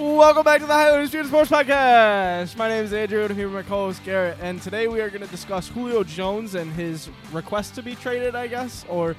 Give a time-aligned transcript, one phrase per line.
[0.00, 2.56] Welcome back to the Highly Undisputed Sports Podcast.
[2.56, 4.38] My name is Andrew, and I'm here with my co-host Garrhett.
[4.40, 8.34] And today we are going to discuss Julio Jones and his request to be traded,
[8.34, 9.14] I guess, or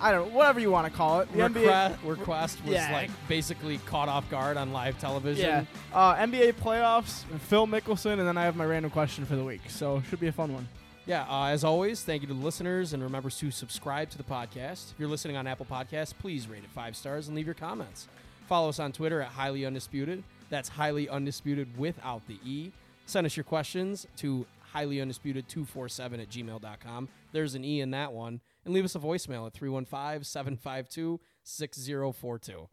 [0.00, 1.30] I don't know, whatever you want to call it.
[1.34, 2.92] The Request, request was Yeah.
[2.94, 5.44] like basically caught off guard on live television.
[5.46, 9.44] yeah, uh, NBA playoffs, Phil Mickelson, and then I have my random question for the
[9.44, 9.60] week.
[9.68, 10.66] So should be a fun one.
[11.04, 14.24] Yeah, uh, as always, thank you to the listeners, and remember to subscribe to the
[14.24, 14.92] podcast.
[14.92, 18.08] If you're listening on Apple Podcasts, please rate it five stars and leave your comments.
[18.46, 20.22] Follow us on Twitter at Highly Undisputed.
[20.50, 22.72] That's Highly Undisputed without the E.
[23.06, 27.08] Send us your questions to Highly Undisputed 247 at gmail.com.
[27.32, 28.40] There's an E in that one.
[28.64, 32.68] And leave us a voicemail at 315 752 6042.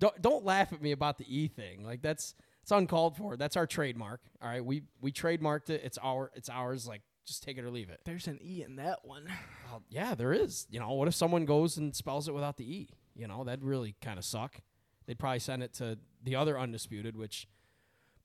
[0.00, 1.84] Don't don't laugh at me about the E thing.
[1.84, 3.36] Like that's it's uncalled for.
[3.36, 4.22] That's our trademark.
[4.42, 5.82] All right, we we trademarked it.
[5.84, 6.86] It's our it's ours.
[6.86, 8.00] Like just take it or leave it.
[8.04, 9.26] There's an E in that one.
[9.70, 10.66] Well, yeah, there is.
[10.70, 12.88] You know, what if someone goes and spells it without the E?
[13.14, 14.60] You know, that'd really kind of suck.
[15.06, 17.46] They'd probably send it to the other undisputed, which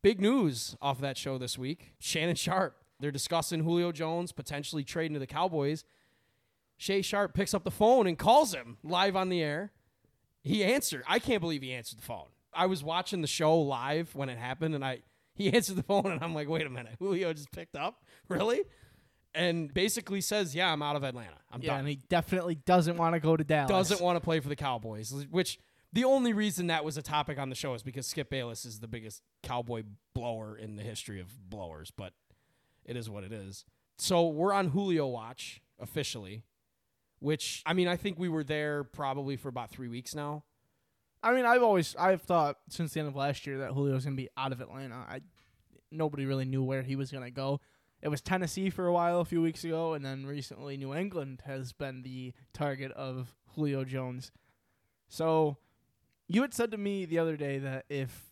[0.02, 1.94] big news off of that show this week.
[2.00, 2.76] Shannon Sharpe.
[3.02, 5.86] They're discussing Julio Jones potentially trading to the Cowboys.
[6.78, 9.72] Shay Sharpe picks up the phone and calls him live on the air.
[10.42, 11.04] He answered.
[11.08, 12.28] I can't believe he answered the phone.
[12.54, 15.02] I was watching the show live when it happened, and I
[15.36, 18.62] he answered the phone, and I'm like, wait a minute, Julio just picked up, really?
[19.36, 21.38] And basically says, yeah, I'm out of Atlanta.
[21.52, 23.70] I'm Yeah, done and he definitely doesn't want to go to Dallas.
[23.70, 25.60] doesn't want to play for the Cowboys, which
[25.92, 28.80] the only reason that was a topic on the show is because Skip Bayless is
[28.80, 32.14] the biggest cowboy blower in the history of blowers, but
[32.86, 33.66] it is what it is.
[33.98, 36.44] So we're on Julio watch officially,
[37.20, 40.44] which I mean, I think we were there probably for about three weeks now.
[41.22, 44.06] I mean, I've always I've thought since the end of last year that Julio Julio's
[44.06, 45.06] gonna be out of Atlanta.
[45.10, 45.22] I
[45.92, 47.60] nobody really knew where he was gonna go.
[48.02, 51.42] It was Tennessee for a while a few weeks ago, and then recently New England
[51.46, 54.32] has been the target of Julio Jones.
[55.10, 55.58] So
[56.30, 58.32] you had said to me the other day that if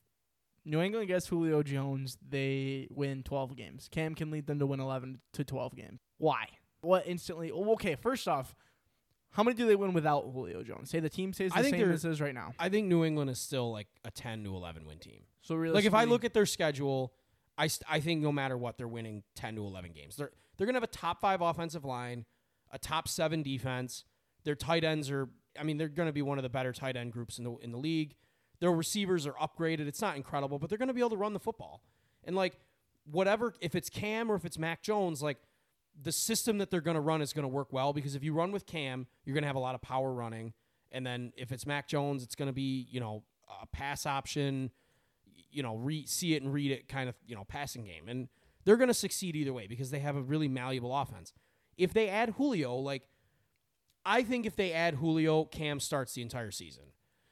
[0.63, 3.89] New England gets Julio Jones, they win 12 games.
[3.91, 5.99] Cam can lead them to win 11 to 12 games.
[6.17, 6.45] Why?
[6.81, 7.51] What instantly?
[7.51, 8.55] Oh, okay, first off,
[9.31, 10.89] how many do they win without Julio Jones?
[10.89, 12.53] Say the team stays the I think same they're- as is right now.
[12.59, 15.23] I think New England is still like a 10 to 11 win team.
[15.41, 17.13] So really, Like if I look at their schedule,
[17.57, 20.15] I, st- I think no matter what, they're winning 10 to 11 games.
[20.17, 22.25] They're they're gonna have a top five offensive line,
[22.71, 24.03] a top seven defense.
[24.43, 25.29] Their tight ends are,
[25.59, 27.72] I mean, they're gonna be one of the better tight end groups in the in
[27.72, 28.16] the league.
[28.59, 29.88] Their receivers are upgraded.
[29.88, 31.81] It's not incredible, but they're gonna be able to run the football.
[32.23, 32.57] And like
[33.09, 35.38] whatever, if it's Cam or if it's Mac Jones, like
[36.01, 38.66] the system that they're gonna run is gonna work well because if you run with
[38.66, 40.53] Cam, you're gonna have a lot of power running.
[40.91, 43.24] And then if it's Mac Jones, it's gonna be you know
[43.62, 44.72] a pass option
[45.51, 48.07] you know, re- see it and read it kind of, you know, passing game.
[48.07, 48.28] And
[48.66, 51.34] they're going to succeed either way because they have a really malleable offense.
[51.78, 53.03] If they add Julio, like,
[54.07, 56.85] I think if they add Julio, Cam starts the entire season.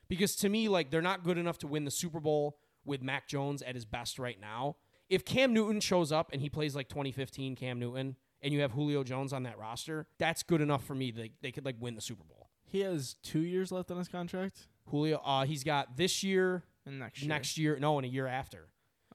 [0.07, 3.27] Because to me, like, they're not good enough to win the Super Bowl with Mac
[3.27, 4.75] Jones at his best right now.
[5.09, 8.73] If Cam Newton shows up and he plays like 2015 Cam Newton and you have
[8.73, 11.95] Julio Jones on that roster, that's good enough for me that they could, like, win
[11.95, 12.49] the Super Bowl.
[12.67, 16.99] he has two years left on his contract, Julio, uh, he's got this year, and
[16.99, 17.29] next year.
[17.29, 18.67] next year, no, and a year after.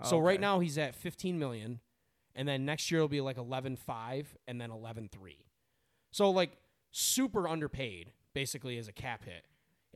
[0.03, 1.81] So right now he's at 15 million
[2.35, 5.11] and then next year it'll be like 11.5 and then 11.3.
[6.11, 6.53] So like
[6.91, 9.47] super underpaid basically as a cap hit.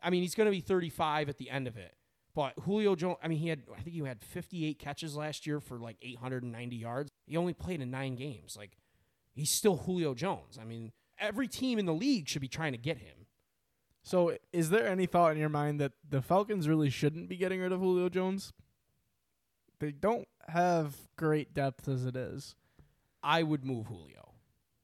[0.02, 1.94] I mean, he's going to be 35 at the end of it.
[2.34, 5.60] But Julio Jones, I mean, he had I think he had 58 catches last year
[5.60, 7.10] for like 890 yards.
[7.26, 8.56] He only played in 9 games.
[8.56, 8.72] Like
[9.34, 10.58] he's still Julio Jones.
[10.60, 13.26] I mean, every team in the league should be trying to get him.
[14.02, 17.60] So, is there any thought in your mind that the Falcons really shouldn't be getting
[17.60, 18.52] rid of Julio Jones?
[19.80, 22.54] They don't have great depth as it is.
[23.22, 24.33] I would move Julio.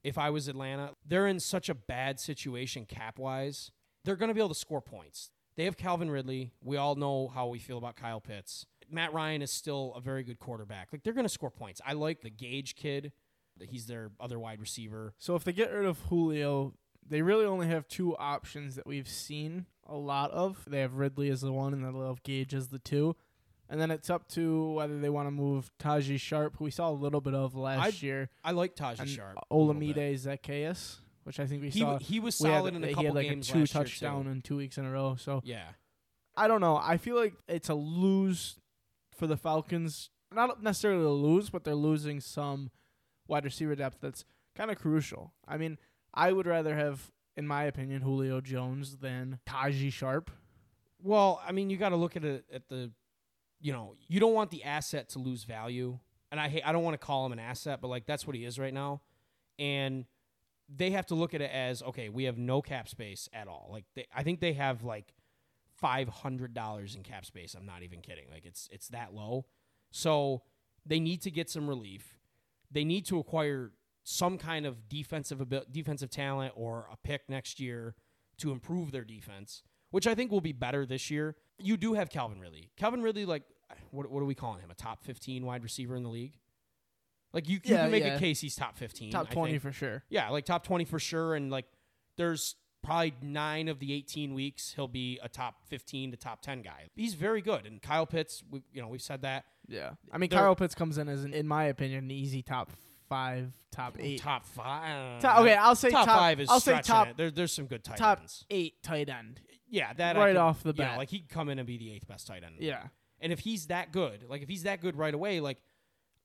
[0.02, 3.70] If I was Atlanta, they're in such a bad situation cap wise.
[4.04, 5.30] They're going to be able to score points.
[5.56, 6.52] They have Calvin Ridley.
[6.62, 8.64] We all know how we feel about Kyle Pitts.
[8.90, 10.88] Matt Ryan is still a very good quarterback.
[10.92, 11.80] Like they're going to score points.
[11.86, 13.12] I like the Gage kid.
[13.60, 15.12] He's their other wide receiver.
[15.18, 16.72] So, if they get rid of Julio,
[17.06, 20.64] they really only have two options that we've seen a lot of.
[20.66, 23.16] They have Ridley as the one, and they'll have Gage as the two.
[23.70, 26.90] And then it's up to whether they want to move Tajae Sharpe, who we saw
[26.90, 29.36] a little bit of last I'd- year, I like and Sharp.
[29.50, 31.98] Olamide Zaccheaus, which I think we He, saw.
[31.98, 34.26] he was we had- solid in a he couple had like games a two touchdown
[34.26, 35.14] in two weeks in a row.
[35.14, 35.68] So Yeah.
[36.36, 36.76] I don't know.
[36.76, 38.58] I feel like it's a lose
[39.12, 40.10] for the Falcons.
[40.32, 42.70] Not necessarily a lose, but they're losing some
[43.28, 44.24] wide receiver depth that's
[44.56, 45.32] kind of crucial.
[45.46, 45.78] I mean,
[46.12, 50.30] I would rather have, in my opinion, Julio Jones than Tajae Sharpe.
[51.02, 52.90] Well, I mean, you got to look at it at the,
[53.60, 55.98] you know, you don't want the asset to lose value,
[56.30, 58.36] and I hate, I don't want to call him an asset, but like that's what
[58.36, 59.02] he is right now,
[59.58, 60.06] and
[60.74, 63.68] they have to look at it as okay, we have no cap space at all.
[63.72, 65.14] Like they, I think they have like
[65.76, 67.54] five hundred dollars in cap space.
[67.54, 68.26] I'm not even kidding.
[68.30, 69.46] Like it's it's that low.
[69.90, 70.42] So
[70.86, 72.18] they need to get some relief.
[72.70, 73.72] They need to acquire
[74.04, 77.94] some kind of defensive defensive talent or a pick next year
[78.38, 81.36] to improve their defense, which I think will be better this year.
[81.58, 82.70] You do have Calvin Ridley.
[82.76, 83.42] Calvin Ridley, like
[83.90, 84.70] what what are we calling him?
[84.70, 86.34] A top fifteen wide receiver in the league?
[87.32, 88.16] Like you, you Yeah, can make yeah.
[88.16, 89.12] a case he's top fifteen.
[89.12, 89.62] Top I twenty think.
[89.62, 90.02] for sure.
[90.08, 91.34] Yeah, like top 20 for sure.
[91.34, 91.66] And like
[92.16, 96.62] there's probably nine of the 18 weeks he'll be a top 15 to top 10
[96.62, 96.88] guy.
[96.96, 97.66] He's very good.
[97.66, 99.44] And Kyle Pitts, we, you know, we've said that.
[99.68, 99.90] Yeah.
[100.10, 102.72] I mean, They're- Kyle Pitts comes in as, an, in my opinion, an easy top
[103.08, 104.20] five, top eight.
[104.20, 105.20] Top five.
[105.20, 107.16] Top- okay, I'll say top, top- five is I'll say top- it.
[107.18, 108.44] There, there's some good tight top ends.
[108.50, 109.40] eight tight end.
[109.70, 110.98] Yeah, that I right could- off the bat.
[110.98, 112.56] like he'd come in and be the eighth best tight end.
[112.58, 112.88] Yeah.
[113.20, 115.58] And if he's that good, like if he's that good right away, like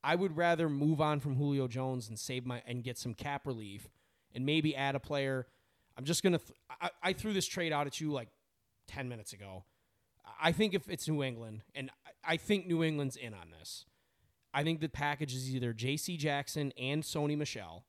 [0.03, 3.45] I would rather move on from Julio Jones and save my and get some cap
[3.47, 3.87] relief
[4.33, 5.47] and maybe add a player.
[5.97, 6.39] I'm just gonna.
[6.39, 8.29] Th- I, I threw this trade out at you like
[8.87, 9.63] ten minutes ago.
[10.41, 13.85] I think if it's New England, and I- I think New England's in on this.
[14.53, 16.17] I think the package is either J.C.
[16.17, 17.85] Jackson and Sony Michel,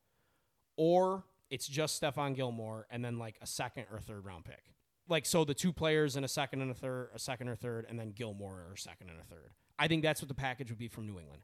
[0.75, 4.63] or it's just Stephon Gilmore and then like a second or third round pick.
[5.09, 7.85] Like so, the two players and a second and a third, a second or third,
[7.89, 9.51] and then Gilmore or second and a third.
[9.79, 11.43] I think that's what the package would be from New England.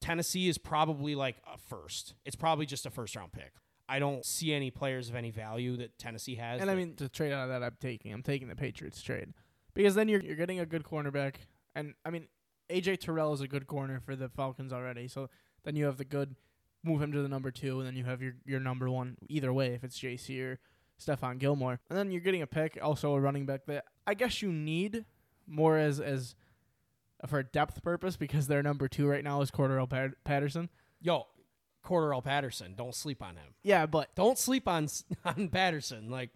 [0.00, 2.14] Tennessee is probably like a first.
[2.24, 3.52] It's probably just a first round pick.
[3.88, 6.60] I don't see any players of any value that Tennessee has.
[6.60, 9.32] And I mean, the trade out of that I'm taking, I'm taking the Patriots trade
[9.74, 11.36] because then you're you're getting a good cornerback,
[11.74, 12.28] and I mean,
[12.70, 15.08] AJ Terrell is a good corner for the Falcons already.
[15.08, 15.28] So
[15.64, 16.36] then you have the good
[16.82, 19.52] move him to the number two, and then you have your your number one either
[19.52, 20.58] way if it's JC or
[21.00, 24.42] Stephon Gilmore, and then you're getting a pick, also a running back that I guess
[24.42, 25.04] you need
[25.46, 26.34] more as as
[27.22, 30.68] uh, for a depth purpose because their number two right now is Cordero Pat- Patterson.
[31.00, 31.26] yo,
[31.84, 33.54] Cordell Patterson, don't sleep on him.
[33.62, 34.88] Yeah, but Don't sleep on
[35.24, 36.08] on Patterson.
[36.10, 36.30] Like,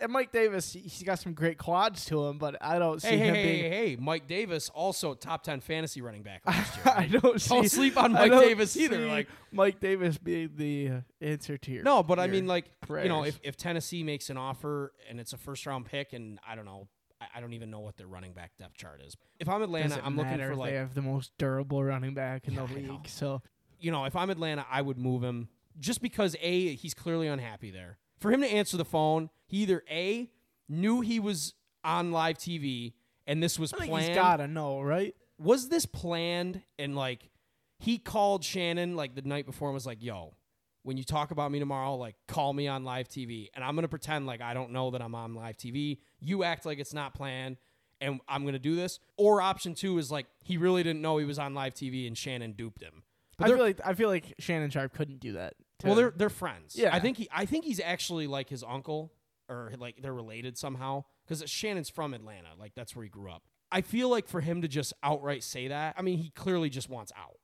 [0.00, 3.08] and Mike Davis, he- he's got some great quads to him, but I don't see
[3.08, 3.72] hey, him hey, being.
[3.72, 6.94] hey, hey, Mike Davis, also top ten fantasy running back last year.
[6.96, 7.54] I don't see.
[7.54, 11.82] Don't sleep on Mike Davis either, like- Mike Davis being the uh, answer to your.
[11.82, 15.32] No, but I mean, like, you know, if, if Tennessee makes an offer and it's
[15.32, 16.88] a first round pick, and I don't know,
[17.20, 19.16] I, I don't even know what their running back depth chart is.
[19.38, 22.54] If I'm Atlanta, I'm looking for like, they have the most durable running back in
[22.54, 23.08] Yeah, the league.
[23.08, 23.42] So
[23.78, 25.48] you know, if I'm Atlanta, I would move him
[25.78, 27.98] just because a he's clearly unhappy there.
[28.20, 30.30] For him to answer the phone, he either a
[30.68, 32.92] knew he was on live TV
[33.26, 34.08] and this was I planned.
[34.08, 35.14] he's gotta know, right?
[35.40, 37.30] was this planned and like
[37.78, 40.34] he called Shannon like the night before and was like, "Yo,
[40.82, 43.88] when you talk about me tomorrow, like call me on live TV." And I'm to
[43.88, 45.98] pretend like I don't know that I'm on live TV.
[46.20, 47.56] You act like it's not planned
[48.02, 49.00] and I'm to do this.
[49.16, 52.16] Or option 2 is like he really didn't know he was on live TV and
[52.16, 53.02] Shannon duped him.
[53.38, 55.54] But I feel like I feel like Shannon Sharpe couldn't do that.
[55.88, 56.76] Well, they're they're friends.
[56.76, 56.94] Yeah.
[56.94, 59.12] I think he I think he's actually like his uncle
[59.48, 62.48] or like they're related somehow because Shannon's from Atlanta.
[62.58, 63.42] Like that's where he grew up.
[63.72, 66.88] I feel like for him to just outright say that, I mean, he clearly just
[66.88, 67.38] wants out,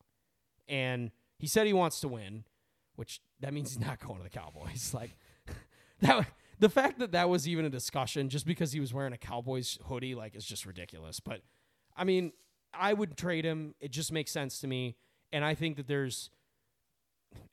[0.68, 2.44] and he said he wants to win,
[2.96, 4.92] which that means he's not going to the Cowboys.
[4.94, 5.16] Like
[6.00, 6.26] that.
[6.58, 9.78] The fact that that was even a discussion just because he was wearing a Cowboys
[9.88, 11.20] hoodie, like, is just ridiculous.
[11.20, 11.42] But
[11.94, 12.32] I mean,
[12.72, 13.74] I would trade him.
[13.78, 14.96] It just makes sense to me,
[15.32, 16.30] and I think that there's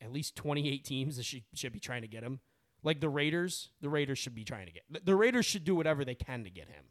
[0.02, 2.40] at least 28 teams that should, should be trying to get him.
[2.84, 5.06] Like the Raiders, the Raiders should be trying to get.
[5.06, 6.86] The, Raiders should do whatever they can to get him.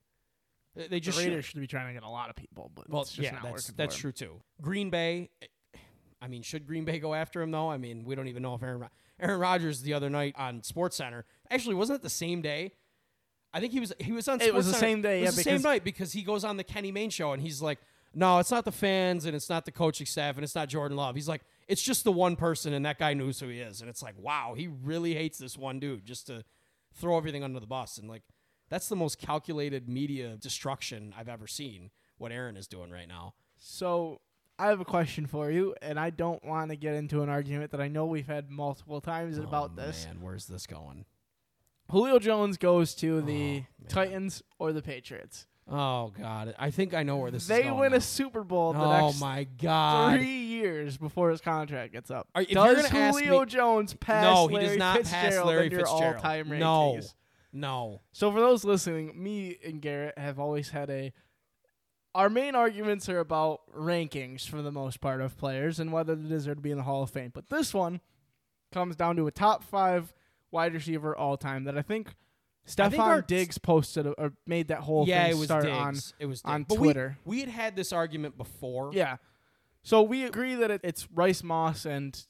[0.74, 1.52] They- They the just Raiders should.
[1.52, 3.42] should be trying to get a lot of people, but Well, it's just yeah, not
[3.42, 3.74] that's working.
[3.76, 4.40] that's true too.
[4.62, 5.28] Green Bay.
[6.22, 7.70] I mean, should Green Bay go after him though?
[7.70, 8.88] I mean, we don't even know if Aaron Ro-
[9.20, 11.24] Aaron Rodgers the other night on SportsCenter.
[11.50, 12.72] Actually, wasn't it the same day?
[13.52, 14.40] I think he was he was on.
[14.40, 14.70] It was SportsCenter.
[14.72, 16.90] the same day, It was yeah, the same night because he goes on the Kenny
[16.92, 17.80] Mayne show and he's like,
[18.14, 20.96] "No, it's not the fans and it's not the coaching staff and it's not Jordan
[20.96, 23.81] Love." He's like, "It's just the one person and that guy knows who he is."
[23.81, 26.45] And it's like, wow, he really hates this one dude just to
[26.95, 28.23] throw everything under the bus and like
[28.69, 31.90] that's the most calculated media destruction I've ever seen.
[32.16, 33.35] What Aaron is doing right now.
[33.59, 34.21] So
[34.59, 37.71] I have a question for you, and I don't want to get into an argument
[37.73, 40.07] that I know we've had multiple times oh, about this.
[40.09, 41.04] Oh, Man, where's this going?
[41.90, 43.88] Julio Jones goes to oh, the Oh.
[43.88, 45.47] Titans or the Patriots.
[45.71, 47.78] Oh God, I think I know where this they is going.
[47.78, 47.99] win now.
[47.99, 50.19] a Super Bowl the oh next my God!
[50.19, 52.28] three years before his contract gets up.
[52.35, 55.02] Are- if you're does gonna ask Julio me- Jones pass no, he Larry does not
[55.04, 56.14] pass Fitzgerald Larry in your Fitzgerald.
[56.16, 56.59] all-time rankings?
[56.61, 57.00] No,
[57.52, 58.00] no.
[58.12, 61.12] So for those listening, me and Garrhett have always had a
[62.14, 66.28] our main arguments are about rankings for the most part of players and whether they
[66.28, 67.31] deserve to be in the Hall of Fame.
[67.33, 68.00] But this one
[68.71, 70.12] comes down to a top five
[70.50, 72.14] wide receiver all time that I think
[72.66, 75.76] Stefon Diggs posted a, or made that whole yeah, thing it was start Diggs.
[75.76, 75.97] on.
[76.21, 77.19] it was on But Twitter.
[77.25, 78.90] We, had had this argument before.
[78.92, 79.16] Yeah.
[79.83, 82.25] So we agree that it, it's Rice Moss and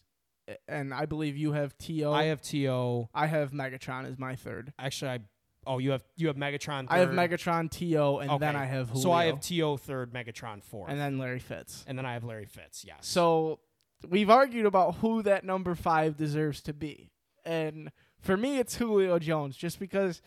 [0.67, 2.13] and I believe you have T.O.
[2.13, 3.09] I have To.
[3.15, 4.73] I have Megatron as my third.
[4.79, 5.19] Actually, I
[5.67, 6.89] Oh, you have you have Megatron.
[6.89, 6.91] Third.
[6.91, 9.03] I have Megatron, T.O., and then I have Julio.
[9.03, 9.77] So I have T.O.
[9.77, 11.85] third, Megatron fourth, and then Larry Fitz.
[11.87, 12.85] and then I have Larry Fitz.
[12.85, 12.99] Yes.
[13.03, 13.61] So
[14.09, 17.13] we've argued about who that number five deserves to be,
[17.45, 20.23] and for me, it's Julio Jones, just because.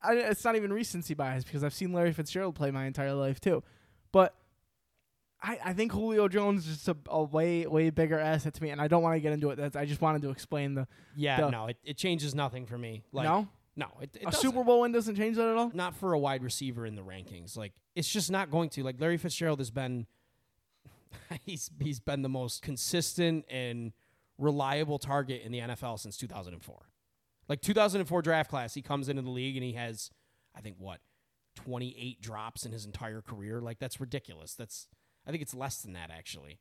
[0.00, 3.40] I, it's not even recency bias because I've seen Larry Fitzgerald play my entire life
[3.40, 3.64] too,
[4.12, 4.32] but
[5.42, 8.80] I, I think Julio Jones is a, a way way bigger asset to me, and
[8.80, 9.56] I don't want to get into it.
[9.56, 12.78] That's I just wanted to explain the yeah, the- no, it, it changes nothing for
[12.78, 13.02] me.
[13.12, 14.40] Like no no, it, it a doesn't.
[14.40, 15.70] Super Bowl win doesn't change that at all.
[15.72, 17.56] not for a wide receiver in the rankings.
[17.56, 18.82] Like it's just not going to.
[18.82, 20.06] Like Larry Fitzgerald has been
[21.44, 23.92] he's he's been the most consistent and
[24.38, 26.88] reliable target in the NFL since 2004.
[27.48, 30.10] Like 2004 draft class, he comes into the league and he has
[30.56, 31.00] I think what
[31.56, 33.60] 28 drops in his entire career.
[33.60, 34.54] Like that's ridiculous.
[34.54, 34.88] That's
[35.26, 36.58] I think it's less than that actually.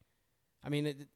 [0.64, 1.08] I mean, it,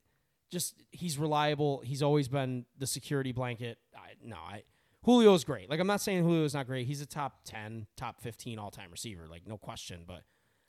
[0.51, 1.81] just he's reliable.
[1.83, 3.77] He's always been the security blanket.
[3.95, 4.63] I, no, I
[5.03, 5.69] Julio's great.
[5.69, 6.85] Like I'm not saying Julio's not great.
[6.85, 10.23] He's a top 10, top 15 all-time receiver, like no question, but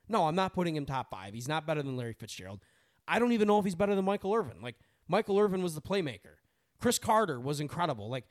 [0.08, 1.34] no, I'm not putting him top 5.
[1.34, 2.60] He's not better than Larry Fitzgerald.
[3.06, 4.62] I don't even know if he's better than Michael Irvin.
[4.62, 4.76] Like
[5.12, 6.36] Michael Irvin was the playmaker.
[6.80, 8.08] Cris Carter was incredible.
[8.08, 8.24] Like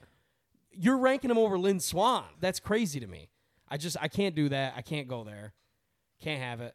[0.72, 2.26] you're ranking him over Lynn Swann.
[2.40, 3.30] That's crazy to me.
[3.70, 4.74] I just I can't do that.
[4.76, 5.54] I can't go there.
[6.22, 6.74] Can't have it.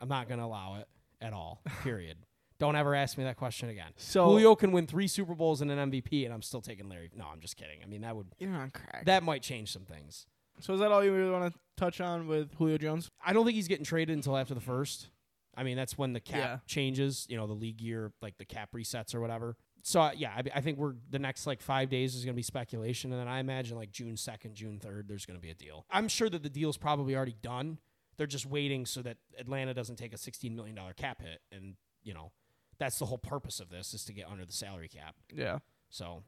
[0.00, 0.86] I'm not going to allow it
[1.20, 1.62] at all.
[1.82, 2.16] Period.
[2.60, 3.90] Don't ever ask me that question again.
[3.96, 7.10] So- Julio can win 3 Super Bowls and an MVP and I'm still taking Larry.
[7.16, 7.80] No, I'm just kidding.
[7.82, 9.04] I mean, that would You're on crack.
[9.06, 10.26] that might change some things.
[10.60, 13.08] so is that all you really want to touch on with Julio Jones?
[13.24, 15.08] I don't think he's getting traded until after the first.
[15.56, 16.58] I mean, that's when the cap Yeah.
[16.66, 17.26] changes.
[17.28, 19.56] You know, the league year, like the cap resets or whatever.
[19.82, 22.36] So uh, yeah, I, I think we're the next like five days is going to
[22.36, 25.50] be speculation, and then I imagine like June second, June third, there's going to be
[25.50, 25.86] a deal.
[25.90, 27.78] I'm sure that the deal's probably already done.
[28.16, 31.76] They're just waiting so that Atlanta doesn't take a 16 million dollar cap hit, and
[32.02, 32.32] you know,
[32.78, 35.14] that's the whole purpose of this is to get under the salary cap.
[35.34, 35.58] Yeah.
[35.88, 36.22] So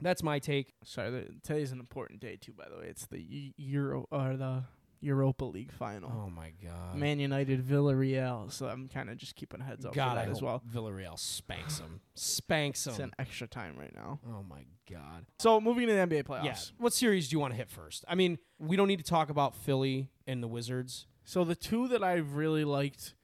[0.00, 0.74] that's my take.
[0.84, 2.52] Sorry, today's an important day too.
[2.52, 4.62] By the way, it's the Euro or the
[5.00, 6.10] Europa League final.
[6.12, 8.50] Oh my god, Man United Villarreal.
[8.52, 10.44] So I'm kind of just keeping a heads up God, for I that as hope
[10.46, 10.62] well.
[10.72, 13.10] Villarreal spanks them, spanks It's them.
[13.18, 14.20] in extra time right now.
[14.28, 15.26] Oh my god.
[15.38, 16.44] So moving to the NBA playoffs.
[16.44, 16.56] Yeah.
[16.78, 18.04] What series do you want to hit first?
[18.08, 21.06] I mean, we don't need to talk about Philly and the Wizards.
[21.24, 23.14] So the two that I've really liked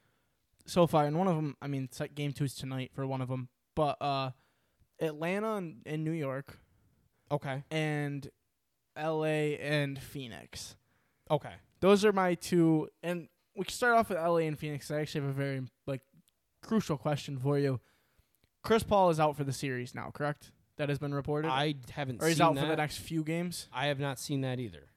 [0.66, 3.06] so far, and one of them, I mean, it's like game two is tonight for
[3.06, 4.30] one of them, but uh,
[5.00, 6.58] Atlanta and, and New York
[7.32, 7.64] Okay.
[7.70, 8.28] and
[8.96, 9.58] L.A.
[9.58, 10.76] and Phoenix.
[11.30, 11.52] Okay.
[11.80, 14.46] Those are my two, and we can start off with L.A.
[14.46, 14.90] and Phoenix.
[14.90, 16.00] I actually have a very like
[16.62, 17.80] crucial question for you.
[18.62, 20.50] Chris Paul is out for the series now, correct?
[20.76, 22.62] That has been reported, I haven't or he's out that.
[22.62, 23.68] for the next few games.
[23.72, 24.88] I have not seen that either.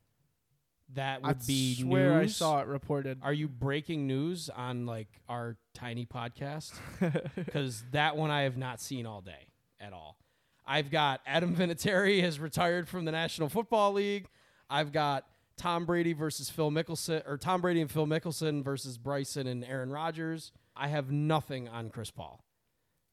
[0.96, 2.32] That I would be swear news.
[2.32, 3.20] I saw it reported.
[3.22, 6.74] Are you breaking news on like our tiny podcast?
[7.36, 10.18] Because that one I have not seen all day at all.
[10.66, 14.28] I've got Adam Vinatieri has retired from the National Football League.
[14.70, 15.26] I've got
[15.58, 19.90] Tom Brady versus Phil Mickelson, or Tom Brady and Phil Mickelson versus Bryson and Aaron
[19.90, 20.52] Rodgers.
[20.76, 22.44] I have nothing on Chris Paul.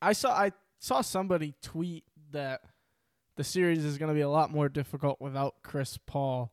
[0.02, 2.60] I saw I saw somebody tweet that
[3.36, 6.52] the series is going to be a lot more difficult without Chris Paul.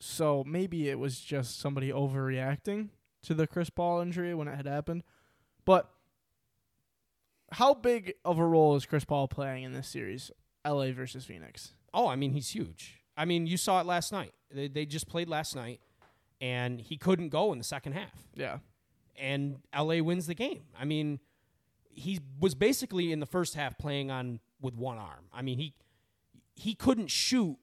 [0.00, 2.88] So maybe it was just somebody overreacting
[3.22, 5.02] to the Chris Paul injury when it had happened.
[5.64, 5.90] But
[7.52, 10.30] how big of a role is Chris Paul playing in this series?
[10.66, 11.72] LA versus Phoenix.
[11.92, 13.03] Oh, I mean, he's huge.
[13.16, 14.32] I mean, you saw it last night.
[14.50, 15.80] They, they just played last night,
[16.40, 18.12] and he couldn't go in the second half.
[18.34, 18.58] Yeah.
[19.16, 20.62] and LA wins the game.
[20.78, 21.20] I mean,
[21.90, 25.26] he was basically in the first half playing on with one arm.
[25.32, 25.74] I mean, he
[26.56, 27.56] he couldn't shoot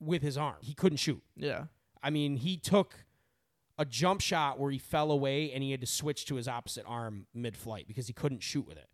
[0.00, 0.56] with his arm.
[0.60, 1.22] He couldn't shoot.
[1.36, 1.64] Yeah.
[2.02, 3.04] I mean, he took
[3.78, 6.84] a jump shot where he fell away and he had to switch to his opposite
[6.86, 8.88] arm mid-flight because he couldn't shoot with it.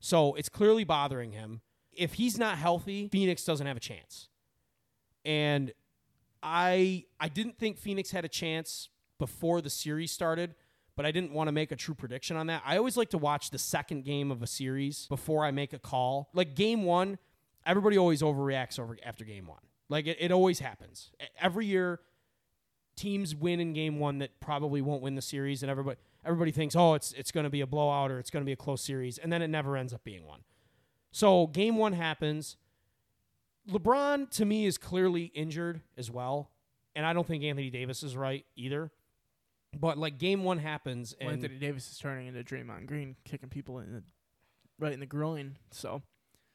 [0.00, 1.60] So, it's clearly bothering him.
[1.92, 4.28] If he's not healthy, Phoenix doesn't have a chance.
[5.24, 5.72] And
[6.42, 8.88] I I didn't think Phoenix had a chance
[9.18, 10.54] before the series started,
[10.96, 12.62] but I didn't want to make a true prediction on that.
[12.66, 15.78] I always like to watch the second game of a series before I make a
[15.78, 16.30] call.
[16.34, 17.18] Like game 1,
[17.64, 19.58] everybody always overreacts over after game 1.
[19.88, 21.12] Like it, it always happens.
[21.40, 22.00] Every year
[22.96, 26.74] teams win in game 1 that probably won't win the series and everybody everybody thinks,
[26.74, 28.82] "Oh, it's it's going to be a blowout or it's going to be a close
[28.82, 30.40] series." And then it never ends up being one.
[31.10, 32.56] So game 1 happens.
[33.68, 36.50] LeBron to me is clearly injured as well,
[36.94, 38.90] and I don't think Anthony Davis is right either.
[39.78, 43.48] But like game one happens, Well, and Anthony Davis is turning into Draymond Green, kicking
[43.48, 44.02] people in the
[44.78, 45.56] right in the groin.
[45.70, 46.02] So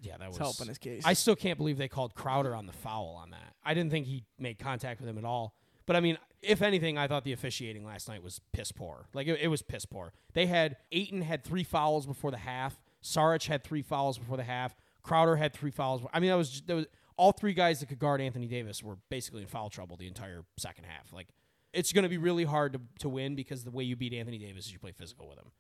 [0.01, 1.03] yeah, that was helping his case.
[1.05, 3.55] I still can't believe they called Crowder on the foul on that.
[3.63, 5.55] I didn't think he made contact with him at all.
[5.87, 9.07] But I mean, if anything, I thought the officiating last night was piss poor.
[9.13, 10.13] Like it, it was piss poor.
[10.33, 12.79] They had Ayton had three fouls before the half.
[13.01, 14.75] Saric had three fouls before the half.
[15.03, 16.01] Crowder had three fouls.
[16.13, 16.85] I mean, that was that was
[17.17, 20.43] all three guys that could guard Anthony Davis were basically in foul trouble the entire
[20.57, 21.11] second half.
[21.11, 21.27] Like
[21.73, 24.37] it's going to be really hard to, to win because the way you beat Anthony
[24.37, 25.51] Davis is you play physical with him.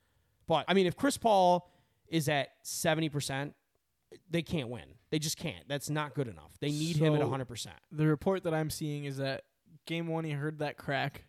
[0.47, 1.69] But I mean, if Chris Paul
[2.07, 3.53] is at seventy percent,
[4.29, 4.85] they can't win.
[5.09, 5.67] They just can't.
[5.67, 6.57] That's not good enough.
[6.59, 7.75] They need him at hundred percent.
[7.91, 9.43] The report that I'm seeing is that
[9.85, 11.23] game one he heard that crack,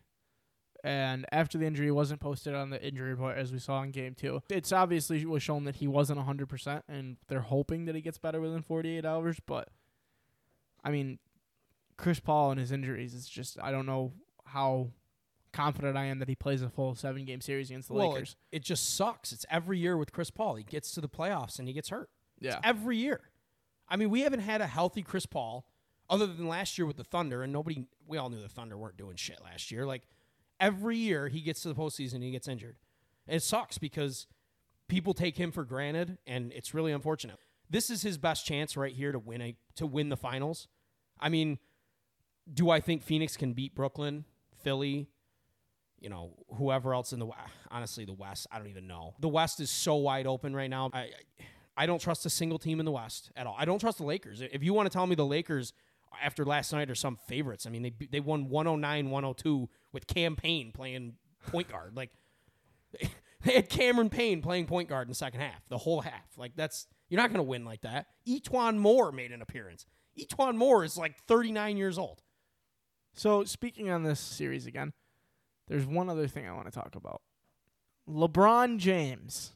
[0.83, 4.15] and after the injury, wasn't posted on the injury report as we saw in game
[4.15, 4.41] two.
[4.49, 8.39] It's obviously was shown that he wasn't 100%, and they're hoping that he gets better
[8.39, 9.37] within 48 hours.
[9.45, 9.69] But
[10.83, 11.19] I mean,
[11.97, 14.13] Chris Paul and his injuries, it's just I don't know
[14.45, 14.89] how
[15.51, 18.35] confident I am that he plays a full seven game series against the Well, Lakers.
[18.51, 19.31] it, it just sucks.
[19.31, 20.55] It's every year with Chris Paul.
[20.55, 22.09] He gets to the playoffs and he gets hurt.
[22.39, 22.59] Yeah.
[22.63, 23.19] every year.
[23.89, 25.65] I mean, we haven't had a healthy Chris Paul
[26.09, 28.97] other than last year with the Thunder, and nobody, we all knew the Thunder weren't
[28.97, 29.85] doing shit last year.
[29.85, 30.03] Like
[30.59, 32.77] every year he gets to the postseason, he gets injured.
[33.27, 34.27] And it sucks because
[34.87, 37.37] people take him for granted, and it's really unfortunate.
[37.69, 40.67] This is his best chance right here to win a to win the finals.
[41.19, 41.59] I mean,
[42.51, 44.25] do I think Phoenix can beat Brooklyn,
[44.63, 45.07] Philly,
[45.99, 47.27] you know, whoever else in the.
[47.69, 49.13] Honestly, the West, I don't even know.
[49.19, 50.89] The West is so wide open right now.
[50.93, 51.11] I
[51.77, 53.55] I don't trust a single team in the West at all.
[53.57, 54.41] I don't trust the Lakers.
[54.41, 55.73] If you want to tell me the Lakers
[56.21, 60.71] after last night are some favorites, I mean they they won 109-102 with Cam Payne
[60.71, 61.15] playing
[61.47, 61.95] point guard.
[61.95, 62.11] Like
[63.43, 66.37] they had Cameron Payne playing point guard in the second half, the whole half.
[66.37, 68.07] Like that's you're not going to win like that.
[68.27, 69.85] E'Twaun Moore made an appearance.
[70.17, 72.21] E'Twaun Moore is like 39 years old.
[73.13, 74.93] So speaking on this series again,
[75.67, 77.21] there's one other thing I want to talk about.
[78.07, 79.53] LeBron James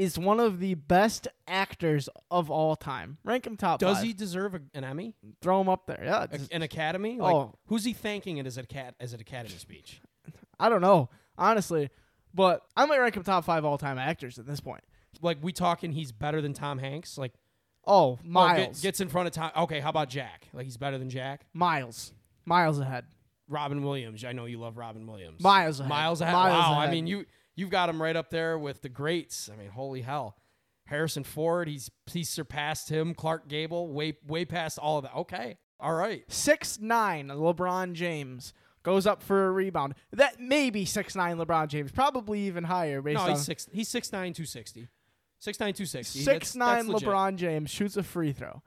[0.00, 3.18] is one of the best actors of all time.
[3.24, 4.06] Rank him top Does five.
[4.06, 5.14] he deserve a, an Emmy?
[5.42, 6.00] Throw him up there.
[6.02, 6.26] Yeah.
[6.30, 7.18] A- an academy?
[7.20, 7.54] Like Oh.
[7.66, 10.00] who's he thanking it as a cat as an academy speech?
[10.58, 11.90] I don't know, honestly,
[12.34, 14.82] but I might rank him top five all time actors at this point.
[15.20, 17.18] Like we talking he's better than Tom Hanks?
[17.18, 17.32] Like
[17.86, 19.50] Oh, oh, get- miles, gets in front of Tom.
[19.56, 20.48] Okay, how about Jack?
[20.52, 21.42] Like he's better than Jack?
[21.52, 22.12] miles,
[22.44, 23.04] miles ahead.
[23.48, 24.24] Robin Williams.
[24.24, 25.42] I know you love Robin Williams.
[25.42, 25.88] Miles ahead.
[25.90, 26.32] Miles ahead.
[26.34, 26.78] Miles wow.
[26.78, 29.50] I mean, you you've got him right up there with the greats.
[29.52, 30.36] I mean, holy hell.
[30.86, 33.14] Harrison Ford, he's he's surpassed him.
[33.14, 35.14] Clark Gable, way way past all of that.
[35.14, 35.56] Okay.
[35.78, 36.24] All right.
[36.28, 39.94] Six nine LeBron James goes up for a rebound.
[40.12, 43.68] That may be six nine LeBron James, probably even higher based No, on he's six
[43.72, 44.88] he's six nine two sixty.
[45.38, 46.20] Six nine two sixty.
[46.20, 48.62] Six nine LeBron James shoots a free throw,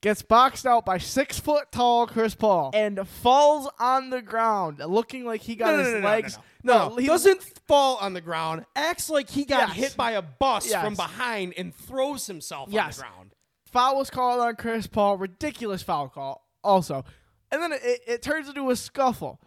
[0.00, 5.24] gets boxed out by six foot tall Chris Paul, and falls on the ground, looking
[5.24, 6.38] like he got no, his no, no, legs.
[6.62, 8.64] No, he doesn't fall on the ground.
[8.74, 9.76] Acts like he got Yes.
[9.76, 10.84] hit by a bus Yes.
[10.84, 12.98] from behind and throws himself Yes.
[12.98, 13.34] on the ground.
[13.66, 15.16] foul was called on Chris Paul.
[15.18, 17.04] Ridiculous foul call, also,
[17.50, 19.40] and then it, it turns into a scuffle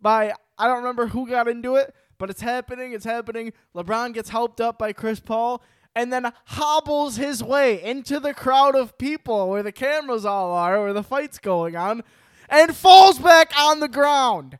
[0.00, 2.92] by I don't remember who got into it, but it's happening.
[2.92, 3.52] It's happening.
[3.74, 5.62] LeBron gets helped up by Chris Paul.
[5.96, 10.80] And then hobbles his way into the crowd of people where the cameras all are,
[10.82, 12.02] where the fight's going on,
[12.48, 14.58] and falls back on the ground.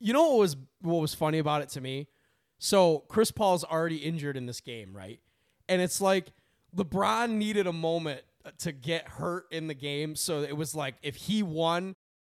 [0.00, 2.08] You know what was what was funny about it to me?
[2.58, 5.20] So Chris Paul's already injured in this game, right?
[5.68, 6.32] And it's like
[6.76, 8.22] LeBron needed a moment
[8.58, 11.94] to get hurt in the game, so it was like if he won,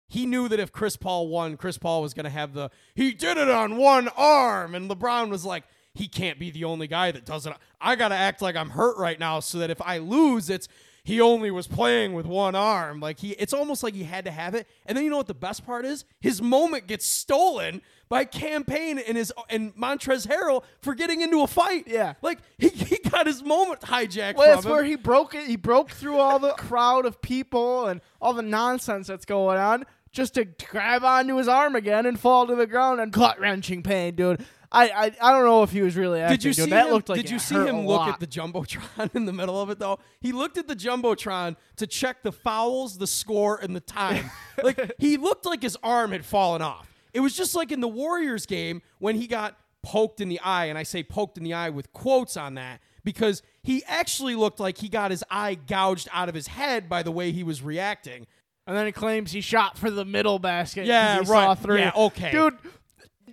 [0.08, 3.14] he knew that if Chris Paul won, Chris Paul was going to have the he
[3.14, 5.64] did it on one arm, and LeBron was like.
[5.94, 7.54] He can't be the only guy that does it.
[7.82, 10.70] I got to act like I'm hurt right now so that if I lose, it's
[11.04, 13.00] he only was playing with one arm.
[13.00, 14.68] Like he it's almost like he had to have it.
[14.86, 16.06] And then you know what the best part is?
[16.20, 21.42] His moment gets stolen by Cam Payne and his and Montrezl Harrell for getting into
[21.42, 21.88] a fight.
[21.88, 22.14] Yeah.
[22.22, 24.72] Like he, he got his moment hijacked Well, that's him.
[24.72, 25.48] where he broke it.
[25.48, 29.86] He broke through all the crowd of people and all the nonsense that's going on
[30.12, 33.82] just to grab onto his arm again and fall to the ground and gut wrenching
[33.82, 34.46] pain, dude.
[34.72, 36.38] I, I I don't know if he was really acting.
[36.38, 36.94] did you see that him?
[36.94, 38.10] looked like did you see him look lot.
[38.10, 40.00] at the jumbotron in the middle of it though?
[40.22, 44.32] He looked at the jumbotron to check the fouls, the score, and the time.
[44.64, 46.88] like he looked like his arm had fallen off.
[47.14, 50.66] It was just like in the Warriors game when he got poked in the eye,
[50.66, 54.60] and I say poked in the eye with quotes on that because he actually looked
[54.60, 57.62] like he got his eye gouged out of his head by the way he was
[57.62, 58.28] reacting.
[58.68, 60.86] And then he claims he shot for the middle basket.
[60.86, 61.58] Yeah, he Saw right.
[61.58, 61.80] three.
[61.80, 62.32] Yeah, okay.
[62.32, 62.58] dude.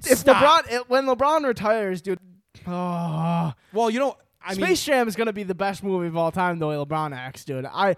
[0.07, 0.65] If Stop.
[0.67, 2.19] LeBron, it, when LeBron retires, dude.
[2.67, 6.17] Oh, Well, you know, I Space mean, Jam is gonna be the best movie of
[6.17, 6.59] all time.
[6.59, 7.67] The way LeBron acts, dude.
[7.67, 7.97] I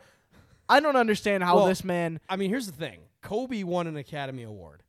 [0.68, 2.20] I don't understand how Well, this man.
[2.28, 4.82] I mean, here's the thing: Kobe won an Academy Award,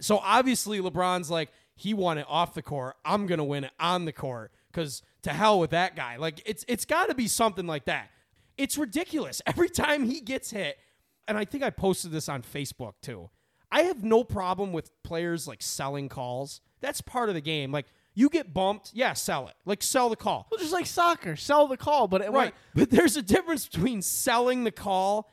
[0.00, 2.96] so obviously LeBron's like he won it off the court.
[3.04, 6.16] I'm gonna win it on the court because to hell with that guy.
[6.16, 8.10] Like it's it's got to be something like that.
[8.56, 10.78] It's ridiculous every time he gets hit,
[11.26, 13.30] and I think I posted this on Facebook too.
[13.74, 16.60] I have no problem with players like selling calls.
[16.80, 17.72] That's part of the game.
[17.72, 19.54] Like you get bumped, yeah, sell it.
[19.64, 20.46] Like sell the call.
[20.48, 22.54] Well, just like soccer, sell the call, but it Right.
[22.76, 25.28] But there's a difference between selling the call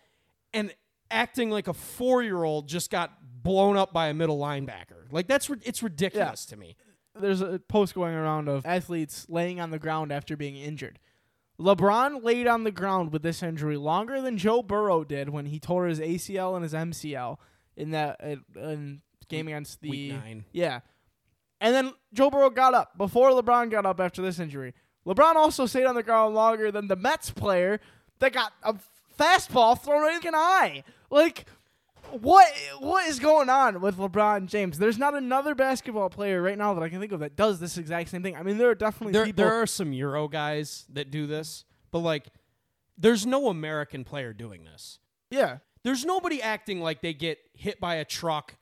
[0.56, 0.74] and
[1.12, 3.12] acting like a four year old just got
[3.44, 5.12] blown up by a middle linebacker.
[5.12, 6.76] Like that's it's ridiculous to me.
[7.14, 10.98] There's a post going around of athletes laying on the ground after being injured.
[11.60, 15.60] LeBron laid on the ground with this injury longer than Joe Burrow did when he
[15.60, 17.38] tore his ACL and his MCL
[17.82, 20.46] in that uh, in game against the Week nine.
[20.52, 20.80] Yeah.
[21.60, 24.74] And then Joe Burrow got up before LeBron got up after this injury.
[25.06, 27.80] LeBron also stayed on the ground longer than the Mets player
[28.20, 28.76] that got a
[29.20, 30.84] fastball thrown right in an eye.
[31.10, 31.46] Like,
[32.12, 32.48] what
[32.80, 34.78] what is going on with LeBron James?
[34.80, 37.78] There's not another basketball player right now that I can think of that does this
[37.78, 38.36] exact same thing.
[38.36, 39.46] I mean, there are definitely There people.
[39.46, 42.28] there are some Euro guys that do this, but like
[42.98, 45.00] there's no American player doing this.
[45.30, 48.56] yeah, There's nobody acting like they get hit by a truck.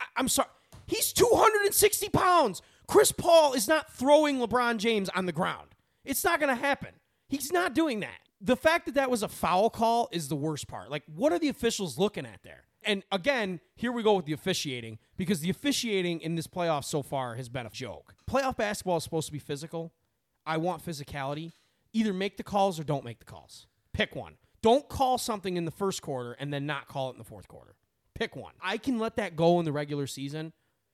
[0.00, 0.48] I- I'm sorry.
[0.86, 2.62] He's 260 pounds.
[2.86, 5.74] Chris Paul is not throwing LeBron James on the ground.
[6.04, 6.94] It's not going to happen.
[7.28, 8.18] He's not doing that.
[8.40, 10.90] The fact that that was a foul call is the worst part.
[10.90, 12.62] Like, what are the officials looking at there?
[12.84, 17.02] And again, here we go with the officiating because the officiating in this playoff so
[17.02, 18.14] far has been a joke.
[18.30, 19.92] Playoff basketball is supposed to be physical.
[20.46, 21.52] I want physicality.
[21.92, 23.66] Either make the calls or don't make the calls.
[23.92, 24.34] Pick one.
[24.62, 27.48] Don't call something in the first quarter and then not call it in the fourth
[27.48, 27.74] quarter.
[28.14, 28.52] Pick one.
[28.60, 30.52] I can let that go in the regular season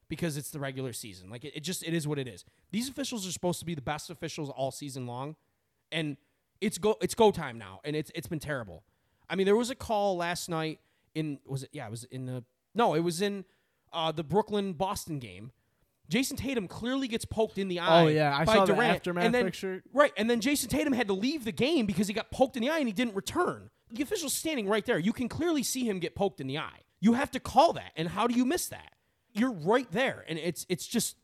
[0.08, 1.30] because it's the regular season.
[1.30, 2.44] Like it, it just it is what it is.
[2.70, 5.36] These officials are supposed to be the best officials all season long,
[5.90, 6.16] and
[6.60, 8.84] it's go it's go time now, and it's it's been terrible.
[9.28, 10.80] I mean, there was a call last night
[11.14, 13.44] in was it yeah it was in the no it was in
[13.92, 15.52] uh, the Brooklyn Boston game.
[16.10, 18.02] Jayson Tatum clearly gets poked in the oh, eye.
[18.02, 18.36] Oh, yeah.
[18.36, 19.82] I by saw the aftermath and then, picture.
[19.92, 22.62] Right, and then Jayson Tatum had to leave the game because he got poked in
[22.62, 23.70] the eye and he didn't return.
[23.90, 24.98] The official's standing right there.
[24.98, 26.80] You can clearly see him get poked in the eye.
[27.00, 28.92] You have to call that, and how do you miss that?
[29.32, 31.16] You're right there, and it's it's just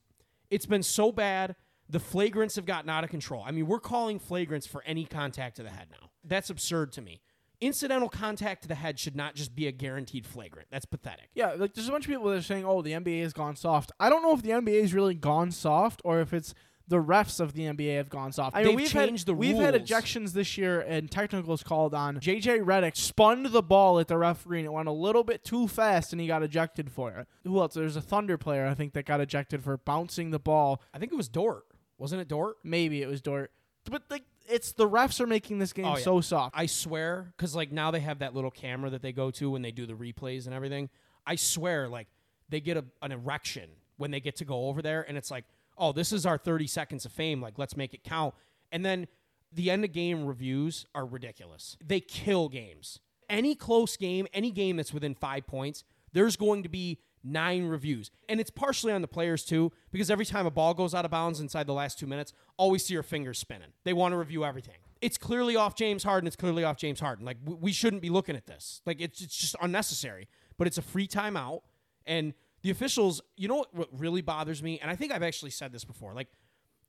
[0.50, 1.56] it's been so bad.
[1.88, 3.42] The flagrants have gotten out of control.
[3.44, 6.10] I mean, we're calling flagrants for any contact to the head now.
[6.22, 7.22] That's absurd to me.
[7.60, 10.68] Incidental contact to the head should not just be a guaranteed flagrant.
[10.70, 11.28] That's pathetic.
[11.34, 13.56] Yeah, like there's a bunch of people that are saying, "Oh, the NBA has gone
[13.56, 16.54] soft." I don't know if the NBA has really gone soft or if it's
[16.90, 18.56] the refs of the NBA have gone soft.
[18.56, 21.94] I mean, They've we've changed had, the We've had ejections this year and technicals called
[21.94, 22.18] on.
[22.18, 25.68] JJ Redick spun the ball at the referee and it went a little bit too
[25.68, 27.28] fast and he got ejected for it.
[27.44, 27.74] Who else?
[27.74, 30.82] There's a Thunder player I think that got ejected for bouncing the ball.
[30.92, 31.64] I think it was Dort.
[31.96, 32.56] Wasn't it Dort?
[32.64, 33.52] Maybe it was Dort,
[33.88, 36.02] but like it's the refs are making this game Oh, yeah.
[36.02, 36.54] so soft.
[36.56, 39.62] I swear, because like now they have that little camera that they go to when
[39.62, 40.88] they do the replays and everything.
[41.26, 42.08] I swear, like
[42.48, 45.44] they get a, an erection when they get to go over there, and it's like,
[45.78, 47.40] oh, this is our 30 seconds of fame.
[47.40, 48.34] Like, let's make it count.
[48.72, 49.06] And then
[49.52, 51.76] the end of game reviews are ridiculous.
[51.84, 53.00] They kill games.
[53.28, 58.10] Any close game, any game that's within five points, there's going to be nine reviews.
[58.28, 61.10] And it's partially on the players too, because every time a ball goes out of
[61.10, 63.72] bounds inside the last two minutes, always see your fingers spinning.
[63.84, 64.76] They want to review everything.
[65.00, 66.26] It's clearly off James Harden.
[66.26, 67.24] It's clearly off James Harden.
[67.24, 68.82] Like we shouldn't be looking at this.
[68.86, 70.28] Like it's it's just unnecessary.
[70.58, 71.60] But it's a free timeout,
[72.04, 73.22] and the officials.
[73.36, 74.78] You know what, what really bothers me?
[74.78, 76.12] And I think I've actually said this before.
[76.12, 76.28] Like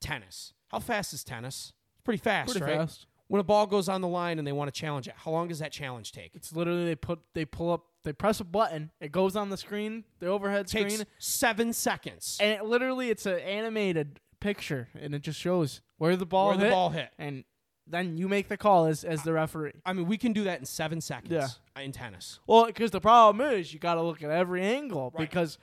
[0.00, 0.52] tennis.
[0.68, 1.72] How fast is tennis?
[1.94, 2.78] It's pretty fast, Pretty right?
[2.80, 3.06] fast.
[3.28, 5.48] When a ball goes on the line and they want to challenge it, how long
[5.48, 6.34] does that challenge take?
[6.34, 9.56] It's literally they put they pull up they press a button, it goes on the
[9.56, 12.38] screen, the overhead takes screen, seven seconds.
[12.40, 16.56] and it literally it's an animated picture and it just shows where the ball Where
[16.58, 17.10] the hit, ball hit.
[17.18, 17.44] and
[17.86, 19.72] then you make the call as as the referee.
[19.86, 21.48] I mean, we can do that in seven seconds Yeah.
[21.76, 22.38] Uh, in tennis.
[22.46, 25.28] Well, because the problem is you got to look at every angle Right.
[25.28, 25.58] because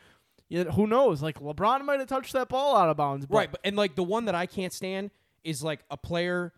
[0.50, 1.22] you who knows?
[1.22, 3.96] Like LeBron might have touched that ball out of bounds, but Right, but and like
[3.96, 5.12] the one that I can't stand
[5.44, 6.54] is like a player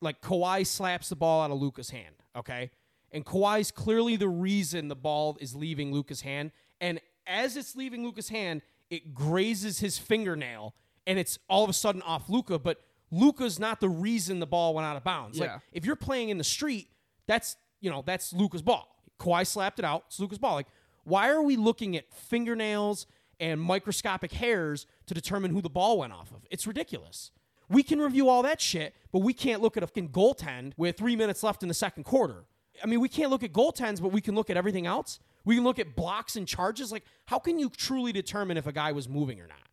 [0.00, 2.70] like Kawhi slaps the ball out of Luka's hand, okay?
[3.12, 6.52] And Kawhi's clearly the reason the ball is leaving Luka's hand.
[6.80, 10.74] And as it's leaving Luka's hand, it grazes his fingernail
[11.06, 14.74] and it's all of a sudden off Luka, but Luka's not the reason the ball
[14.74, 15.38] went out of bounds.
[15.38, 15.54] Yeah.
[15.54, 16.88] Like if you're playing in the street,
[17.26, 19.02] that's you know, that's Luka's ball.
[19.18, 20.54] Kawhi slapped it out, it's Luka's ball.
[20.54, 20.68] Like,
[21.04, 23.06] why are we looking at fingernails
[23.40, 26.44] and microscopic hairs to determine who the ball went off of?
[26.50, 27.30] It's ridiculous.
[27.70, 30.96] We can review all that shit, but we can't look at a fucking goaltend with
[30.96, 32.44] three minutes left in the second quarter.
[32.82, 35.18] I mean, we can't look at goaltends, but we can look at everything else.
[35.44, 36.92] We can look at blocks and charges.
[36.92, 39.68] Like, how can you truly determine if a guy was moving or not?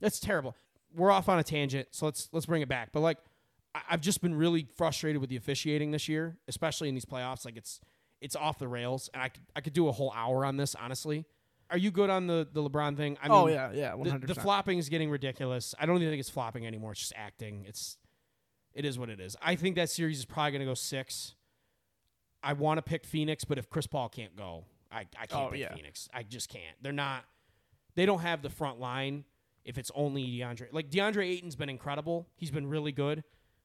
[0.00, 0.56] That's terrible.
[0.94, 2.90] We're off on a tangent, so let's let's bring it back.
[2.92, 3.18] But like,
[3.88, 7.44] I've just been really frustrated with the officiating this year, especially in these playoffs.
[7.44, 7.80] Like, it's
[8.20, 10.74] it's off the rails, and I could, I could do a whole hour on this.
[10.74, 11.24] Honestly,
[11.70, 13.16] are you good on the the LeBron thing?
[13.22, 15.74] I oh mean, yeah, yeah, one the, hundred the flopping is getting ridiculous.
[15.80, 16.92] I don't even think it's flopping anymore.
[16.92, 17.64] It's just acting.
[17.66, 17.96] It's
[18.74, 19.36] it is what it is.
[19.42, 21.34] I think that series is probably going to go six.
[22.42, 25.50] I want to pick Phoenix, but if Chris Paul can't go, I, I can't Oh,
[25.50, 25.74] pick yeah.
[25.74, 26.08] Phoenix.
[26.12, 26.76] I just can't.
[26.80, 27.24] They're not.
[27.94, 29.24] They don't have the front line.
[29.64, 32.26] If it's only DeAndre, like DeAndre Ayton's been incredible.
[32.34, 33.22] He's been really good.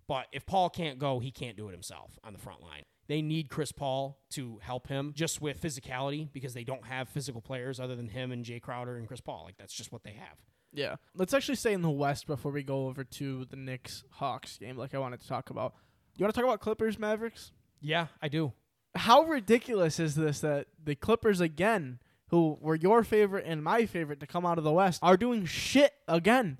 [0.07, 2.83] But if Paul can't go, he can't do it himself on the front line.
[3.07, 7.41] They need Chris Paul to help him just with physicality because they don't have physical
[7.41, 9.43] players other than him and Jae Crowder and Chris Paul.
[9.45, 10.37] Like that's just what they have.
[10.71, 10.97] Yeah.
[11.15, 14.77] Let's actually stay in the West before we go over to the Knicks Hawks game,
[14.77, 15.73] like I wanted to talk about.
[16.15, 17.51] You want to talk about Clippers Mavericks?
[17.81, 18.53] Yeah, I do.
[18.95, 24.19] How ridiculous is this that the Clippers again, who were your favorite and my favorite
[24.19, 26.60] to come out of the West, are doing shit again?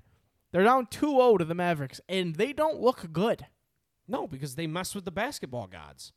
[0.52, 3.46] They're down 2-0 to the Mavericks, and they don't look good.
[4.06, 6.12] No, because they mess with the basketball gods.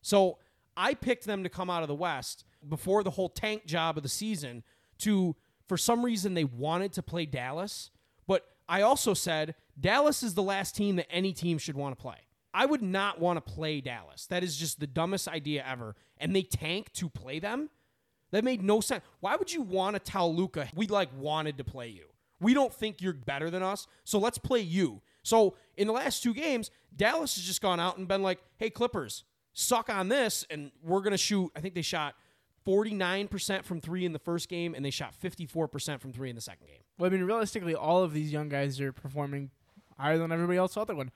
[0.00, 0.38] So
[0.76, 4.02] I picked them to come out of the West before the whole tank job of
[4.02, 4.62] the season
[4.98, 5.36] to,
[5.68, 7.90] for some reason, they wanted to play Dallas.
[8.26, 12.00] But I also said Dallas is the last team that any team should want to
[12.00, 12.16] play.
[12.54, 14.26] I would not want to play Dallas.
[14.26, 15.96] That is just the dumbest idea ever.
[16.18, 17.68] And they tank to play them?
[18.30, 19.02] That made no sense.
[19.20, 22.06] Why would you want to tell Luka we like wanted to play you?
[22.40, 25.02] We don't think you're better than us, so let's play you.
[25.22, 28.70] So in the last two games, Dallas has just gone out and been like, "Hey
[28.70, 31.52] Clippers, suck on this," and we're gonna shoot.
[31.54, 32.16] I think they shot
[32.66, 36.42] 49% from three in the first game, and they shot 54% from three in the
[36.42, 36.82] second game.
[36.98, 39.50] Well, I mean, realistically, all of these young guys are performing
[39.98, 41.12] higher than everybody else thought they would.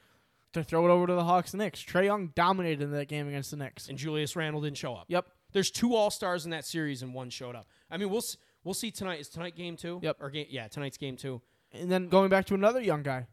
[0.54, 3.28] To throw it over to the Hawks and Knicks, Trae Young dominated in that game
[3.28, 3.88] against the Knicks.
[3.88, 5.04] And Julius Randle didn't show up.
[5.08, 5.26] Yep.
[5.52, 7.66] There's two All Stars in that series, and one showed up.
[7.90, 8.24] I mean, we'll
[8.64, 9.20] we'll see tonight.
[9.20, 10.00] Is tonight game two?
[10.02, 10.16] Yep.
[10.20, 10.46] Or game?
[10.48, 11.42] Yeah, tonight's game two.
[11.72, 13.26] And then going back to another young guy,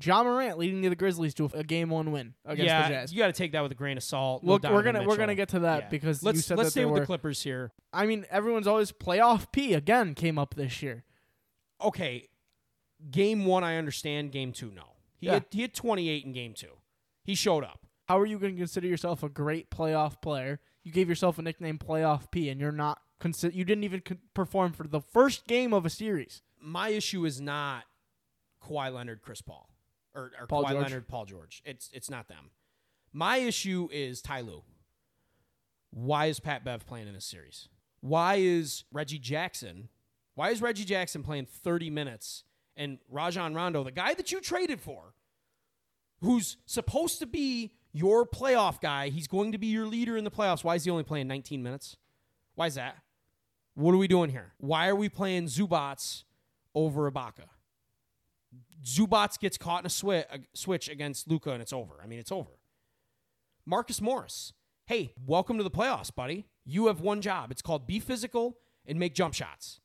[0.00, 3.12] Ja Morant leading the Grizzlies to a game one win against yeah, the Jazz.
[3.12, 4.42] you got to take that with a grain of salt.
[4.42, 5.88] No Look, we're gonna we're gonna get to that Yeah.
[5.88, 7.00] because let's you said let's stay with were.
[7.00, 7.72] the Clippers here.
[7.92, 11.04] I mean, everyone's always playoff P again came up this year.
[11.82, 12.28] Okay,
[13.10, 14.32] game one I understand.
[14.32, 14.91] Game two, no.
[15.22, 15.34] He Yeah.
[15.34, 16.72] had he had 28 in game two.
[17.22, 17.86] He showed up.
[18.08, 20.60] How are you going to consider yourself a great playoff player?
[20.82, 23.00] You gave yourself a nickname Playoff P, and you're not.
[23.20, 26.42] Consi- you didn't even con- perform for the first game of a series.
[26.60, 27.84] My issue is not
[28.60, 29.70] Kawhi Leonard, Chris Paul,
[30.12, 30.82] or, or Paul Kawhi George.
[30.82, 31.62] Leonard, Paul George.
[31.64, 32.50] It's it's not them.
[33.12, 34.64] My issue is Ty Lue.
[35.90, 37.68] Why is Pat Bev playing in this series?
[38.00, 39.88] Why is Reggie Jackson?
[40.34, 42.42] Why is Reggie Jackson playing 30 minutes
[42.76, 45.14] and Rajon Rondo, the guy that you traded for,
[46.20, 50.30] who's supposed to be your playoff guy, he's going to be your leader in the
[50.30, 50.64] playoffs.
[50.64, 51.96] Why is he only playing 19 minutes?
[52.54, 52.96] Why is that?
[53.74, 54.52] What are we doing here?
[54.58, 56.24] Why are we playing Zubac
[56.74, 57.44] over Ibaka?
[58.84, 61.94] Zubac gets caught in a swi- a switch against Luka and it's over.
[62.02, 62.50] I mean, it's over.
[63.64, 64.52] Marcus Morris.
[64.86, 66.46] Hey, welcome to the playoffs, buddy.
[66.64, 67.50] You have one job.
[67.50, 69.80] It's called be physical and make jump shots.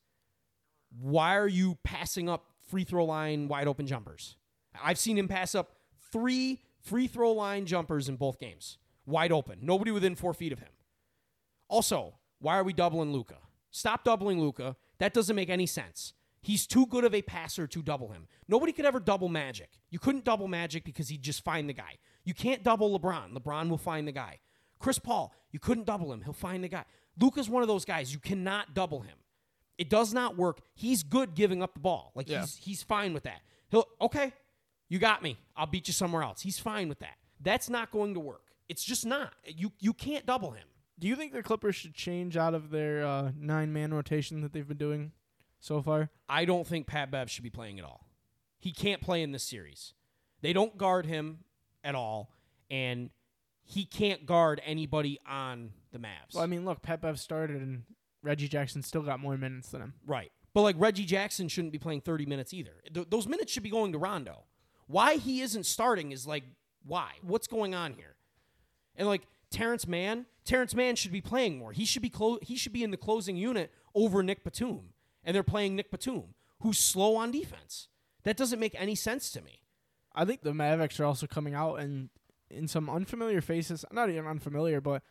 [0.98, 4.36] Why are you passing up free throw line wide open jumpers?
[4.82, 5.72] I've seen him pass up
[6.12, 9.58] three free throw line jumpers in both games, wide open.
[9.62, 10.68] Nobody within four feet of him.
[11.68, 13.38] Also, why are we doubling Luka?
[13.70, 14.76] Stop doubling Luka.
[14.98, 16.14] That doesn't make any sense.
[16.40, 18.26] He's too good of a passer to double him.
[18.46, 19.70] Nobody could ever double Magic.
[19.90, 21.98] You couldn't double Magic because he'd just find the guy.
[22.24, 23.32] You can't double LeBron.
[23.32, 24.38] LeBron will find the guy.
[24.78, 26.22] Chris Paul, you couldn't double him.
[26.22, 26.84] He'll find the guy.
[27.20, 28.12] Luka's one of those guys.
[28.12, 29.16] You cannot double him.
[29.78, 30.60] It does not work.
[30.74, 32.12] He's good giving up the ball.
[32.14, 32.40] Like Yeah.
[32.40, 33.40] he's he's fine with that.
[33.70, 34.32] He'll okay,
[34.88, 35.38] you got me.
[35.56, 36.42] I'll beat you somewhere else.
[36.42, 37.16] He's fine with that.
[37.40, 38.42] That's not going to work.
[38.68, 39.32] It's just not.
[39.46, 40.66] You you can't double him.
[40.98, 44.52] Do you think the Clippers should change out of their uh, nine man rotation that
[44.52, 45.12] they've been doing
[45.60, 46.10] so far?
[46.28, 48.08] I don't think Pat Bev should be playing at all.
[48.58, 49.94] He can't play in this series.
[50.40, 51.44] They don't guard him
[51.84, 52.32] at all,
[52.68, 53.10] and
[53.62, 56.34] he can't guard anybody on the Mavs.
[56.34, 57.84] Well, I mean, look, Pat Bev started and
[58.22, 59.94] Reggie Jackson still got more minutes than him.
[60.06, 60.32] right.
[60.54, 62.72] But like Reggie Jackson shouldn't be playing 30 minutes either.
[62.92, 64.44] Th- those minutes should be going to Rondo.
[64.86, 66.42] Why he isn't starting is like,
[66.84, 67.12] why?
[67.22, 68.16] What's going on here?
[68.96, 71.72] And like Terance Mann, Terance Mann should be playing more.
[71.72, 74.94] He should be clo- he should be in the closing unit over Nick Batum.
[75.22, 77.88] And they're playing Nick Batum, who's slow on defense.
[78.24, 79.60] That doesn't make any sense to me.
[80.14, 82.08] I think the Mavericks are also coming out and
[82.50, 85.02] in some unfamiliar faces, not even unfamiliar, but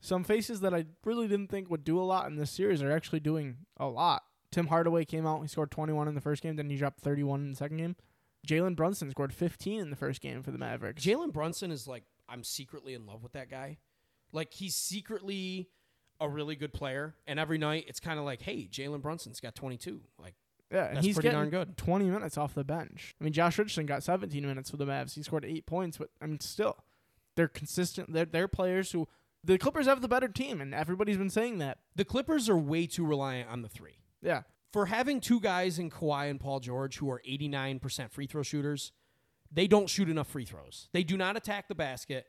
[0.00, 2.90] some faces that I really didn't think would do a lot in this series are
[2.92, 4.22] actually doing a lot.
[4.50, 7.40] Tim Hardaway came out, he scored 21 in the first game, then he dropped 31
[7.40, 7.96] in the second game.
[8.46, 11.04] Jalen Brunson scored 15 in the first game for the Mavericks.
[11.04, 13.78] Jalen Brunson is like I'm secretly in love with that guy.
[14.32, 15.68] Like he's secretly
[16.20, 19.54] a really good player, and every night it's kind of like, hey, Jalen Brunson's got
[19.54, 20.00] 22.
[20.18, 20.34] Like
[20.70, 21.76] yeah, and that's he's pretty darn good.
[21.76, 23.14] 20 minutes off the bench.
[23.20, 25.14] I mean, Josh Richardson got 17 minutes for the Mavs.
[25.14, 26.76] He scored eight points, but I mean, still,
[27.34, 28.12] they're consistent.
[28.12, 29.08] They're, they're players who
[29.42, 31.78] the Clippers have the better team, and everybody's been saying that.
[31.96, 33.98] the Clippers are way too reliant on the three.
[34.22, 38.42] Yeah, For having two guys in Kawhi and Paul George who are 89% free throw
[38.42, 38.92] shooters,
[39.50, 40.88] they don't shoot enough free throws.
[40.92, 42.26] They do not attack the basket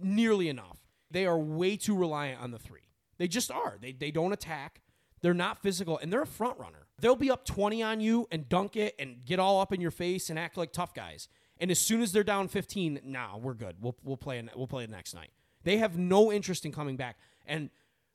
[0.00, 0.78] nearly enough.
[1.10, 2.88] They are way too reliant on the three.
[3.18, 3.76] They just are.
[3.80, 4.80] They, they don't attack.
[5.20, 6.86] They're not physical, and they're a front runner.
[6.98, 9.90] They'll be up 20 on you and dunk it and get all up in your
[9.90, 11.28] face and act like tough guys.
[11.58, 13.76] And as soon as they're down 15, nah, we're good.
[13.80, 14.42] We'll, we'll play.
[14.56, 15.30] We'll play the next night.
[15.64, 17.16] They have no interest in coming back.
[17.46, 17.70] And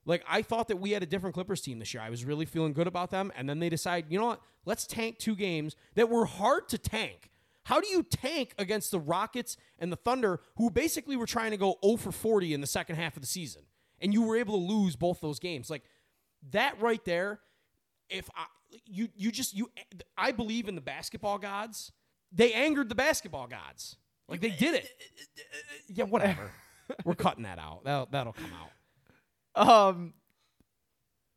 [0.06, 2.04] like I thought that we had a different Clippers team this year.
[2.04, 4.42] I was really feeling good about them, and then they decide, you know what?
[4.66, 7.30] Let's tank two games that were hard to tank.
[7.64, 11.58] How do you tank against the Rockets and the Thunder, who basically were trying to
[11.58, 13.64] go 0 for 40 in the second half of the season,
[14.00, 15.70] and you were able to lose both those games?
[15.70, 15.84] Like
[16.52, 17.40] that right there.
[18.08, 18.46] If I,
[18.86, 19.72] you you just you,
[20.16, 21.92] I believe in the basketball gods.
[22.32, 23.96] They angered the basketball gods.
[24.28, 24.90] Like they did it.
[25.88, 26.52] Yeah, whatever.
[27.04, 27.84] We're cutting that out.
[27.84, 28.70] That'll that'll come out.
[29.68, 30.14] Um,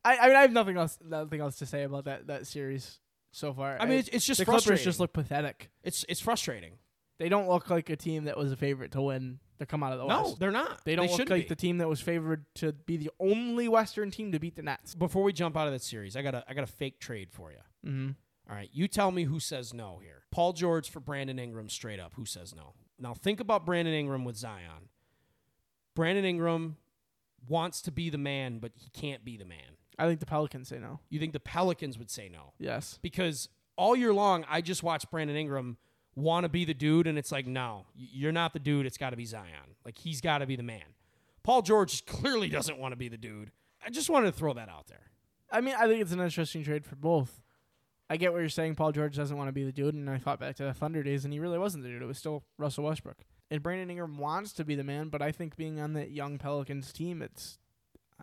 [0.03, 2.99] I I mean I have nothing else nothing else to say about that that series
[3.31, 3.77] so far.
[3.79, 4.77] I mean, it's, it's just the frustrating.
[4.77, 5.69] Clippers just look pathetic.
[5.83, 6.73] It's it's frustrating.
[7.19, 9.91] They don't look like a team that was a favorite to win to come out
[9.91, 10.39] of the No, West.
[10.39, 10.85] they're not.
[10.85, 11.47] They don't look like be.
[11.49, 14.95] the team that was favored to be the only Western team to beat the Nets.
[14.95, 17.29] Before we jump out of that series, I got a I got a fake trade
[17.31, 17.57] for you.
[17.89, 18.11] Mm-hmm.
[18.49, 20.23] All right, you tell me who says no here.
[20.31, 22.13] Paul George for Brandon Ingram, straight up.
[22.15, 22.73] Who says no?
[22.97, 24.89] Now think about Brandon Ingram with Zion.
[25.95, 26.77] Brandon Ingram
[27.47, 29.77] wants to be the man, but he can't be the man.
[29.97, 30.99] I think the Pelicans say no.
[31.09, 32.53] You think the Pelicans would say no?
[32.57, 32.99] Yes.
[33.01, 35.77] Because all year long, I just watched Brandon Ingram
[36.15, 38.85] want to be the dude, and it's like, no, you're not the dude.
[38.85, 39.75] It's got to be Zion.
[39.85, 40.83] Like he's got to be the man.
[41.43, 43.51] Paul George clearly doesn't want to be the dude.
[43.85, 45.11] I just wanted to throw that out there.
[45.51, 47.41] I mean, I think it's an interesting trade for both.
[48.09, 48.75] I get what you're saying.
[48.75, 51.03] Paul George doesn't want to be the dude, and I thought back to the Thunder
[51.03, 52.01] days, and he really wasn't the dude.
[52.01, 53.17] It was still Russell Westbrook.
[53.51, 56.37] And Brandon Ingram wants to be the man, but I think being on that young
[56.37, 57.57] Pelicans team, it's.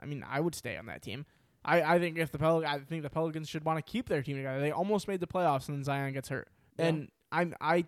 [0.00, 1.24] I mean, I would stay on that team.
[1.64, 4.22] I, I think if the Pel- I think the Pelicans should want to keep their
[4.22, 4.60] team together.
[4.60, 6.48] They almost made the playoffs, and then Zion gets hurt.
[6.78, 6.86] Yeah.
[6.86, 7.86] And I'm I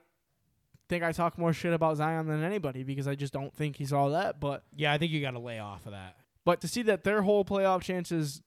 [0.89, 3.93] think I talk more shit about Zion than anybody because I just don't think he's
[3.93, 4.41] all that.
[4.41, 6.17] But Yeah, I think you got to lay off of that.
[6.45, 8.41] but to see that their whole playoff chances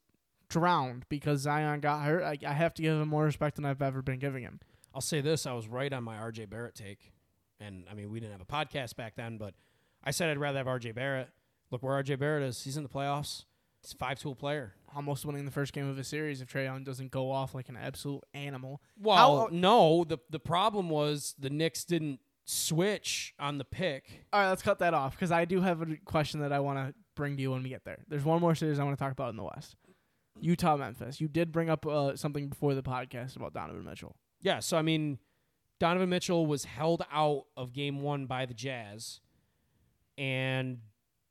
[0.49, 3.81] drowned because Zion got hurt, I, I have to give him more respect than I've
[3.81, 4.59] ever been giving him.
[4.93, 7.13] I'll say this: I was right on my RJ Barrett take,
[7.61, 9.53] and I mean we didn't have a podcast back then, but
[10.03, 11.29] I said I'd rather have RJ Barrett.
[11.69, 12.63] Look where RJ Barrett is.
[12.63, 13.45] He's in the playoffs.
[13.81, 14.73] He's a five-tool player.
[14.95, 17.67] Almost winning the first game of a series if Trae Young doesn't go off like
[17.69, 18.81] an absolute animal.
[18.99, 20.03] Well, How- no.
[20.03, 24.25] the The problem was the Knicks didn't switch on the pick.
[24.33, 26.77] All right, let's cut that off because I do have a question that I want
[26.79, 28.03] to bring to you when we get there.
[28.07, 29.75] There's one more series I want to talk about in the West.
[30.39, 31.19] Utah Memphis.
[31.21, 34.15] You did bring up uh, something before the podcast about Donovan Mitchell.
[34.41, 35.19] Yeah, so I mean,
[35.81, 39.19] Donovan Mitchell was held out of Game One by the Jazz,
[40.15, 40.77] and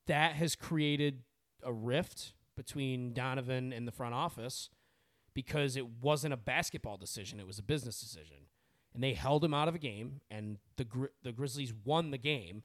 [0.09, 1.23] that has created
[1.63, 4.69] a rift between Donovan and the front office
[5.35, 8.49] because it wasn't a basketball decision; it was a business decision,
[8.93, 12.19] and they held him out of a game, and the Gri- the Grizzlies won the
[12.19, 12.65] game,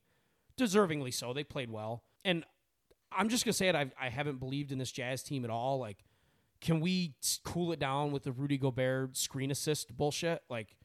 [0.57, 1.33] deservingly so.
[1.33, 2.45] They played well, and
[3.11, 3.75] I'm just gonna say it.
[3.75, 5.77] I've, I haven't believed in this Jazz team at all.
[5.77, 6.03] Like,
[6.61, 10.41] can we cool it down with the Rudy Gobert screen assist bullshit?
[10.49, 10.77] Like,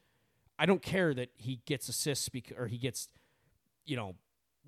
[0.61, 3.09] I don't care that he gets assists bec- or he gets,
[3.83, 4.13] you know,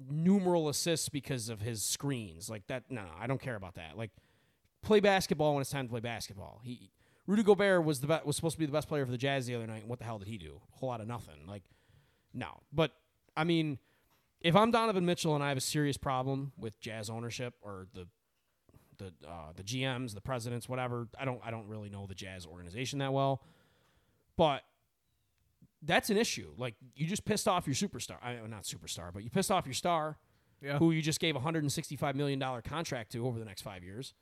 [0.10, 2.50] numeral assists because of his screens.
[2.50, 3.96] Like that, no, I don't care about that.
[3.96, 4.10] Like,
[4.82, 6.62] play basketball when it's time to play basketball.
[6.64, 6.90] He
[7.28, 9.46] Rudy Gobert was the be- was supposed to be the best player for the Jazz
[9.46, 9.82] the other night.
[9.82, 10.62] And what the hell did he do?
[10.74, 11.46] A whole lot of nothing.
[11.48, 11.62] Like,
[12.34, 12.64] no.
[12.74, 12.92] But
[13.38, 13.78] I mean,
[14.42, 18.08] if I'm Donovan Mitchell and I have a serious problem with Jazz ownership or the
[18.98, 21.08] the uh, the GMs, the presidents, whatever.
[21.20, 23.44] I don't I don't really know the Jazz organization that well,
[24.38, 24.64] but
[25.86, 26.54] that's an issue.
[26.58, 28.16] Like you just pissed off your superstar.
[28.24, 30.18] I mean, not superstar, but you pissed off your star,
[30.62, 30.78] Yeah.
[30.78, 33.46] who you just gave a hundred and sixty five million dollar contract to over the
[33.46, 34.14] next five years.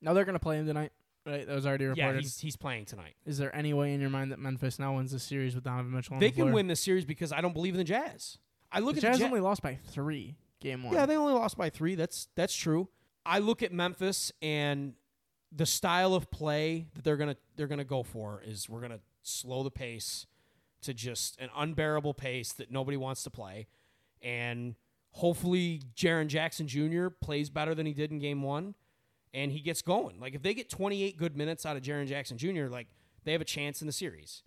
[0.00, 0.90] Now they're going to play him tonight,
[1.24, 1.46] right?
[1.46, 2.22] That was already Yeah, reported.
[2.22, 3.14] he's he's playing tonight.
[3.24, 5.92] Is there any way in your mind that Memphis now wins this series with Donovan
[5.92, 6.46] Mitchell on They the floor?
[6.48, 8.38] can win this series because I don't believe in the Jazz.
[8.72, 10.94] I look The at Jazz the Ja- only lost by three game one.
[10.94, 11.94] Yeah, they only lost by three.
[11.94, 12.88] That's that's true.
[13.24, 14.94] I look at Memphis and
[15.52, 19.62] the style of play that they're gonna they're gonna go for is we're gonna slow
[19.62, 20.26] the pace
[20.82, 23.66] to just an unbearable pace that nobody wants to play,
[24.20, 24.74] and
[25.10, 27.08] hopefully Jaren Jackson Jr.
[27.08, 28.74] plays better than he did in Game One,
[29.34, 30.20] and he gets going.
[30.20, 32.88] Like if they get 28 good minutes out of Jaren Jackson Jr., like
[33.24, 34.42] they have a chance in the series.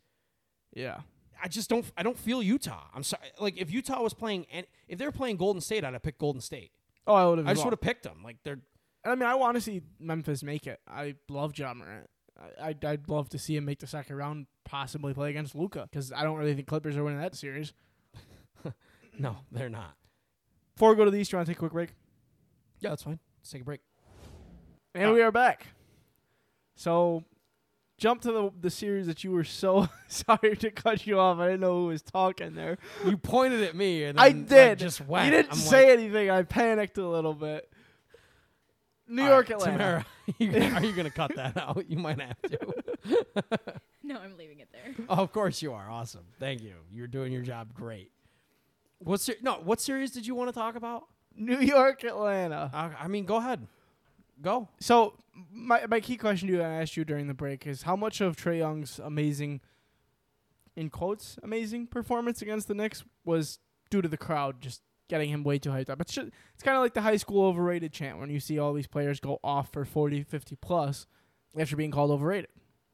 [0.74, 1.00] yeah.
[1.44, 1.86] I just don't.
[1.98, 2.86] I don't feel Utah.
[2.94, 3.28] I'm sorry.
[3.42, 6.40] Like if Utah was playing, and if they're playing Golden State, I'd have picked Golden
[6.40, 6.72] State.
[7.06, 7.48] Oh, I would have.
[7.48, 8.22] I just would have picked them.
[8.24, 8.62] Like they're
[9.06, 10.80] I mean, I want to see Memphis make it.
[10.88, 12.10] I love Ja Morant.
[12.40, 15.88] I, I'd, I'd love to see him make the second round, possibly play against Luka,
[15.90, 17.74] because I don't really think Clippers are winning that series.
[19.20, 19.96] no, they're not.
[20.76, 21.90] Before we go to the East, you want to take a quick break?
[22.80, 23.20] Yeah, that's fine.
[23.40, 23.82] Let's take a break.
[24.94, 25.68] And Uh, we are back.
[26.76, 27.24] So,
[27.98, 31.40] jump to the the series that you were so sorry to cut you off.
[31.40, 32.78] I didn't know who was talking there.
[33.06, 34.80] You pointed at me, and I did.
[34.80, 35.26] just went.
[35.28, 36.30] You didn't I'm say like, anything.
[36.30, 37.72] I panicked a little bit.
[39.08, 39.78] New "All York, right, Atlanta.
[39.78, 40.06] Tamara,
[40.40, 41.86] you are you going to cut that out?
[41.88, 42.74] You might have to.
[44.08, 44.94] No, I'm leaving it there.
[45.10, 45.90] oh, of course you are.
[45.90, 46.26] Awesome.
[46.40, 46.76] Thank you.
[46.92, 48.12] You're doing your job great.
[49.00, 49.54] What ser- no?
[49.64, 51.06] What series did you want to talk about?
[51.36, 52.70] New York, Atlanta.
[52.72, 53.66] I, I mean, go ahead,
[54.44, 54.70] go.
[54.80, 55.16] So
[55.52, 58.22] my my key question to you, I asked you during the break, is how much
[58.22, 59.60] of Trae Young's amazing,
[60.76, 63.58] in quotes, amazing performance against the Knicks was
[63.90, 66.02] due to the crowd just getting him way too hyped up.
[66.02, 68.74] It's just, it's kind of like the high school overrated chant when you see all
[68.74, 71.06] these players go off for 40, 50 plus
[71.58, 72.50] after being called overrated.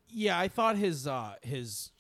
[0.07, 1.91] Yeah, I thought his uh his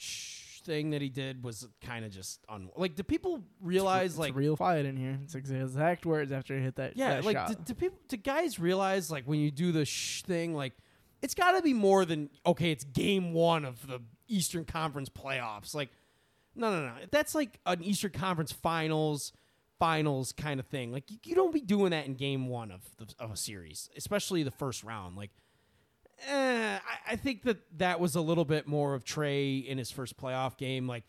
[0.65, 2.95] thing that he did was kind of just un like.
[2.95, 5.17] Do people realize it's like real quiet in here.
[5.23, 6.97] It's exa- exact words after he hit that.
[6.97, 10.23] yeah that like do, do people do guys realize like when you do the sh
[10.23, 10.73] thing like
[11.21, 15.73] it's got to be more than okay it's game one of the Eastern Conference playoffs
[15.73, 15.89] like
[16.53, 19.31] no no no that's like an Eastern Conference Finals
[19.81, 22.81] finals kind of thing like you, you don't be doing that in game one of
[22.97, 25.31] the, of a series especially the first round like
[26.27, 29.91] eh, I, I think that that was a little bit more of Trae in his
[29.91, 31.03] first playoff game, like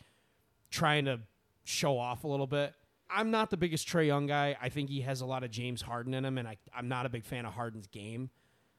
[0.71, 1.21] trying to
[1.65, 2.75] show off a little bit.
[3.11, 4.57] I'm not the biggest Trae Young guy.
[4.61, 7.05] I think he has a lot of James Harden in him, and I, I'm not
[7.05, 8.31] a big fan of Harden's game.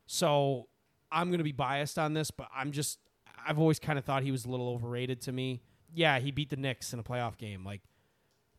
[0.08, 0.68] So
[1.12, 3.00] I'm going to be biased on this, but I'm just,
[3.46, 5.62] I've always kind of thought he was a little overrated to me.
[5.94, 7.64] Yeah, he beat the Knicks in a playoff game.
[7.64, 7.82] Like,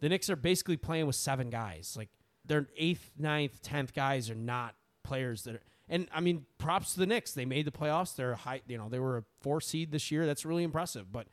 [0.04, 1.94] the Knicks are basically playing with seven guys.
[1.96, 2.10] Like,
[2.44, 7.00] their eighth, ninth, tenth guys are not players that are, and I mean, props to
[7.00, 7.32] the Knicks.
[7.32, 8.14] They made the playoffs.
[8.14, 10.26] They're high, you know, they were a four seed this year.
[10.26, 11.10] That's really impressive.
[11.10, 11.28] But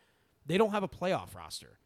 [0.45, 1.80] they don't have a playoff roster.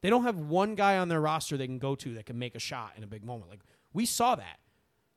[0.00, 2.56] They don't have one guy on their roster they can go to that can make
[2.56, 3.48] a shot in a big moment.
[3.48, 3.60] Like
[3.92, 4.58] we saw that.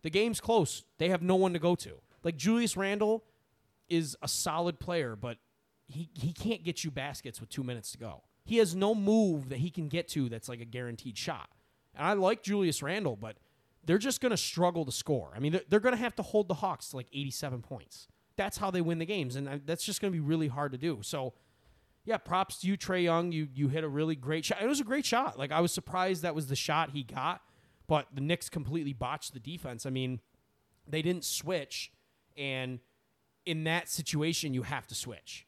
[0.04, 0.84] The game's close.
[1.00, 2.02] They have no one to go to.
[2.24, 3.24] Like Julius Randle
[3.90, 5.40] is a solid player, but
[5.88, 8.22] he he can't get you baskets with two minutes to go.
[8.46, 11.50] He has no move that he can get to that's like a guaranteed shot.
[11.96, 13.38] And I like Julius Randle, but
[13.86, 15.32] they're just going to struggle to score.
[15.36, 18.08] I mean, they're, they're going to have to hold the Hawks to like 87 points.
[18.38, 20.74] That's how they win the games, and uh, that's just going to be really hard
[20.74, 21.00] to do.
[21.02, 21.34] So,
[22.04, 23.32] yeah, props to you, Trae Young.
[23.32, 24.62] You you hit a really great shot.
[24.62, 25.40] It was a great shot.
[25.40, 27.42] Like I was surprised that was the shot he got,
[27.88, 29.86] but the Knicks completely botched the defense.
[29.86, 30.20] I mean,
[30.86, 31.94] they didn't switch,
[32.36, 32.80] and
[33.46, 35.45] in that situation, you have to switch.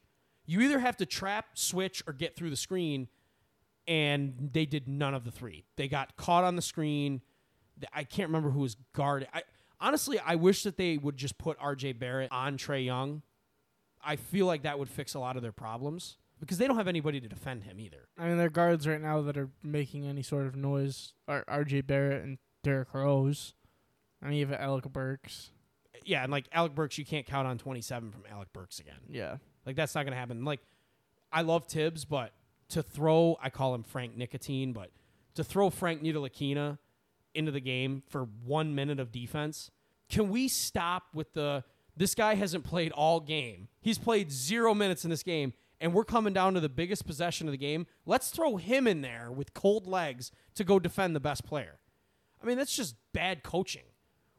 [0.48, 3.10] You either have to trap, switch, or get through the screen,
[3.88, 5.66] and they did none of the three.
[5.76, 7.22] They got caught on the screen.
[7.94, 9.28] I can't remember who was guarding.
[9.34, 9.44] I
[9.80, 11.94] honestly, I wish that they would just put R.J.
[11.94, 13.22] Barrett on Trae Young.
[14.04, 16.88] I feel like that would fix a lot of their problems because they don't have
[16.88, 18.08] anybody to defend him either.
[18.18, 21.82] I mean, their guards right now that are making any sort of noise are R.J.
[21.82, 23.54] Barrett and Derrick Rose.
[24.22, 25.52] I mean, even Alec Burks.
[26.06, 29.00] Yeah, and like Alec Burks, you can't count on 27 from Alec Burks again.
[29.10, 29.38] Yeah.
[29.68, 30.46] Like that's not going to happen.
[30.46, 30.62] Like
[31.32, 32.32] I love Thibs, but
[32.70, 34.92] to throw, I call him Frank Nicotine, but
[35.36, 36.80] to throw Frank Ntilikina
[37.36, 39.70] into the game for one minute of defense,
[40.10, 41.64] can we stop with the
[41.98, 43.70] this guy hasn't played all game.
[43.82, 47.48] He's played zero minutes in this game, and we're coming down to the biggest possession
[47.48, 47.88] of the game.
[48.06, 51.80] Let's throw him in there with cold legs to go defend the best player.
[52.42, 53.86] I mean, that's just bad coaching.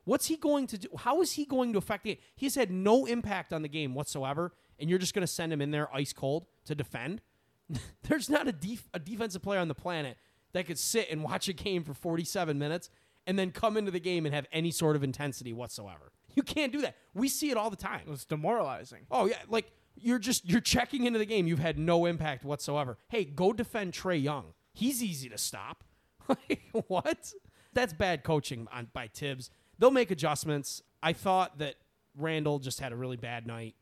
[0.04, 0.88] What's he going to do?
[0.96, 2.22] How is he going to affect the game?
[2.36, 5.60] He's had no impact on the game whatsoever, and you're just going to send him
[5.60, 7.20] in there ice cold to defend?
[8.08, 10.16] There's not a, def- a defensive player on the planet
[10.52, 12.90] that could sit and watch a game for 47 minutes
[13.26, 16.12] and then come into the game and have any sort of intensity whatsoever.
[16.34, 16.96] You can't do that.
[17.14, 18.02] We see it all the time.
[18.08, 19.06] It's demoralizing.
[19.10, 21.46] Oh yeah, like you're just you're checking into the game.
[21.46, 22.96] You've had no impact whatsoever.
[23.08, 24.54] Hey, go defend Trae Young.
[24.72, 25.84] He's easy to stop.
[26.28, 27.32] Like what?
[27.72, 29.48] That's bad coaching on by Thibs.
[29.78, 30.82] They'll make adjustments.
[31.02, 31.76] I thought that
[32.14, 33.76] Randle just had a really bad night,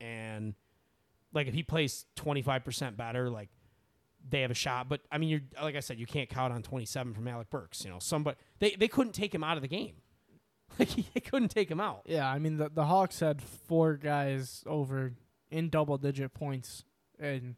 [0.00, 0.54] and
[1.32, 3.48] like if he plays twenty five percent better, like
[4.28, 4.88] they have a shot.
[4.88, 7.50] But I mean, you're like I said, you can't count on twenty seven from Alec
[7.50, 7.84] Burks.
[7.84, 9.94] You know, somebody they they couldn't take him out of the game.
[10.78, 12.02] Like they couldn't take him out.
[12.06, 15.12] Yeah, I mean the the Hawks had four guys over
[15.50, 16.84] in double digit points,
[17.18, 17.56] and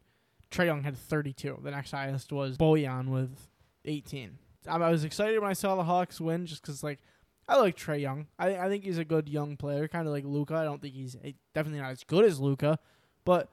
[0.49, 1.59] Trae Young had 32.
[1.63, 3.47] The next highest was Bojan with
[3.85, 4.37] 18.
[4.67, 6.99] I, I was excited when I saw the Hawks win, just because like
[7.47, 8.27] I like Trae Young.
[8.39, 10.55] I I think he's a good young player, kind of like Luka.
[10.55, 12.79] I don't think he's eh, definitely not as good as Luka,
[13.25, 13.49] but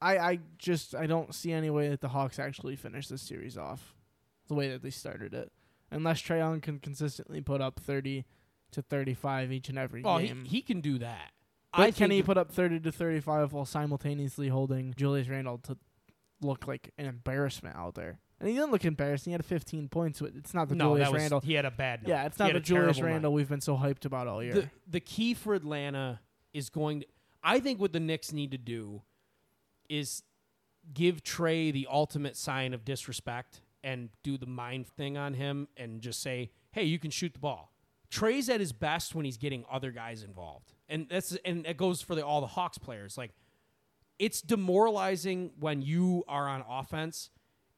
[0.00, 3.58] I I just I don't see any way that the Hawks actually finish this series
[3.58, 3.94] off
[4.48, 5.52] the way that they started it,
[5.90, 8.24] unless Trae Young can consistently put up 30
[8.72, 10.44] to 35 each and every Oh, he, game.
[10.44, 11.32] he can do that.
[11.72, 15.76] But I can he put up 30 to 35 while simultaneously holding Julius Randle to
[16.40, 18.18] look like an embarrassment out there?
[18.40, 19.30] And he didn't look embarrassing.
[19.30, 20.22] He had 15 points.
[20.22, 21.40] It's not the no, Julius that was Randle.
[21.40, 22.02] he had a bad.
[22.02, 22.08] Night.
[22.08, 23.12] Yeah, it's not the a Julius terrible night.
[23.12, 24.54] Randle we've been so hyped about all year.
[24.54, 26.20] The the key for Atlanta
[26.54, 27.06] is going to.
[27.42, 29.02] I think what the Knicks need to do
[29.90, 30.22] is
[30.94, 36.00] give Trae the ultimate sign of disrespect and do the mind thing on him and
[36.00, 37.74] just say, "Hey, you can shoot the ball."
[38.10, 42.00] Trae's at his best when he's getting other guys involved, and that's and it goes
[42.00, 43.18] for the, all the Hawks players.
[43.18, 43.32] Like,
[44.18, 47.30] it's demoralizing when you are on offense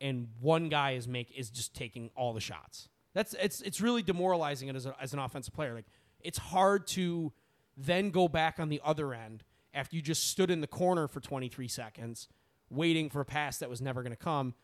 [0.03, 2.89] and one guy is make is just taking all the shots.
[3.15, 5.75] That's it's it's really demoralizing as, a, as an offensive player.
[5.75, 5.87] Like
[6.21, 7.33] it's hard to
[7.77, 11.21] then go back on the other end after you just stood in the corner for
[11.21, 12.29] 23 seconds
[12.69, 14.55] waiting for a pass that was never going to come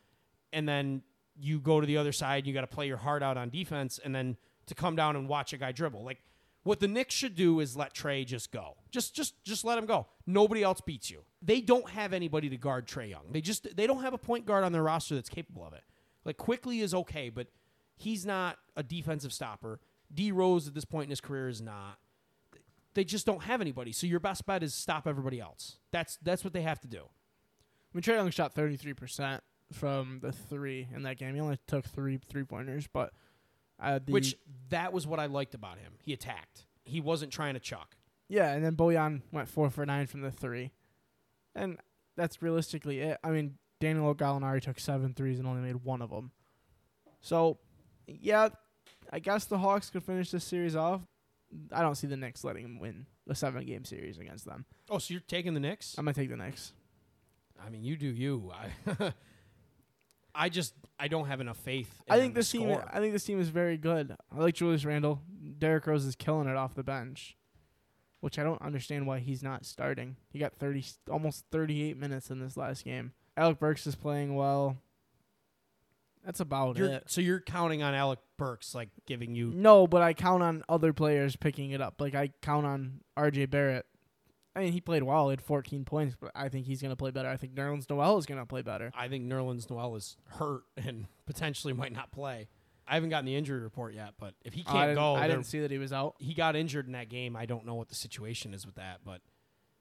[0.53, 1.03] and then
[1.39, 3.49] you go to the other side and you got to play your heart out on
[3.49, 4.36] defense and then
[4.66, 6.05] to come down and watch a guy dribble.
[6.05, 6.22] Like
[6.64, 8.76] what the Knicks should do is let Trae just go.
[8.91, 10.07] Just just just let him go.
[10.26, 11.22] Nobody else beats you.
[11.41, 13.30] They don't have anybody to guard Trae Young.
[13.30, 15.84] They just they don't have a point guard on their roster that's capable of it.
[16.24, 17.49] Like Quickley is okay, but
[17.97, 19.80] he's not a defensive stopper.
[20.12, 21.99] D Rose at this point in his career is not.
[22.95, 23.93] They just don't have anybody.
[23.93, 25.76] So your best bet is stop everybody else.
[25.93, 27.03] That's that's what they have to do.
[27.03, 29.41] I mean, Trae Young shot 33%
[29.72, 31.34] from the three in that game.
[31.34, 33.12] He only took three three pointers, but
[33.80, 34.34] uh, the, Which
[34.70, 35.93] that was what I liked about him.
[36.01, 36.66] He attacked.
[36.84, 37.97] He wasn't trying to chuck.
[38.28, 40.72] yeah, and then Bojan went four for nine from the three,
[41.55, 41.79] and
[42.17, 43.19] that's realistically it.
[43.23, 46.33] I mean, Daniel Gallinari took seven threes and only made one of them.
[47.21, 47.59] So,
[48.07, 48.49] yeah,
[49.13, 51.03] I guess the Hawks could finish this series off.
[51.73, 54.65] I don't see the Knicks letting them win a seven game series against them.
[54.91, 55.95] Oh, so you're taking the Knicks?
[55.97, 56.73] I'm gonna take the Knicks.
[57.65, 58.53] I mean, you do you.
[58.55, 59.13] I,
[60.35, 61.91] I just I don't have enough faith.
[62.07, 62.63] In I think this team.
[62.63, 62.85] score.
[62.93, 64.15] I think this team is very good.
[64.35, 65.21] I like Julius Randle.
[65.59, 67.37] Derrick Rose is killing it off the bench,
[68.21, 70.16] which I don't understand why he's not starting.
[70.31, 73.12] He got thirty, almost thirty-eight minutes in this last game.
[73.37, 74.77] Alec Burks is playing well.
[76.25, 77.05] That's about You're- it.
[77.07, 79.51] so you're counting on Alec Burks like giving you.
[79.55, 82.01] No, but I count on other players picking it up.
[82.01, 83.47] Like I count on R.J.
[83.47, 83.87] Barrett.
[84.57, 85.29] I mean, he played well.
[85.29, 87.29] He had 14 points, but I think he's gonna play better.
[87.29, 88.91] I think Nerlens Noel is gonna play better.
[88.95, 92.49] I think Nerlens Noel is hurt and potentially might not play.
[92.89, 95.26] I haven't gotten the injury report yet, but if he I can't didn't, go, I
[95.28, 96.14] didn't see that he was out.
[96.18, 97.36] he got injured in that game.
[97.36, 99.20] I don't know what the situation is with that, but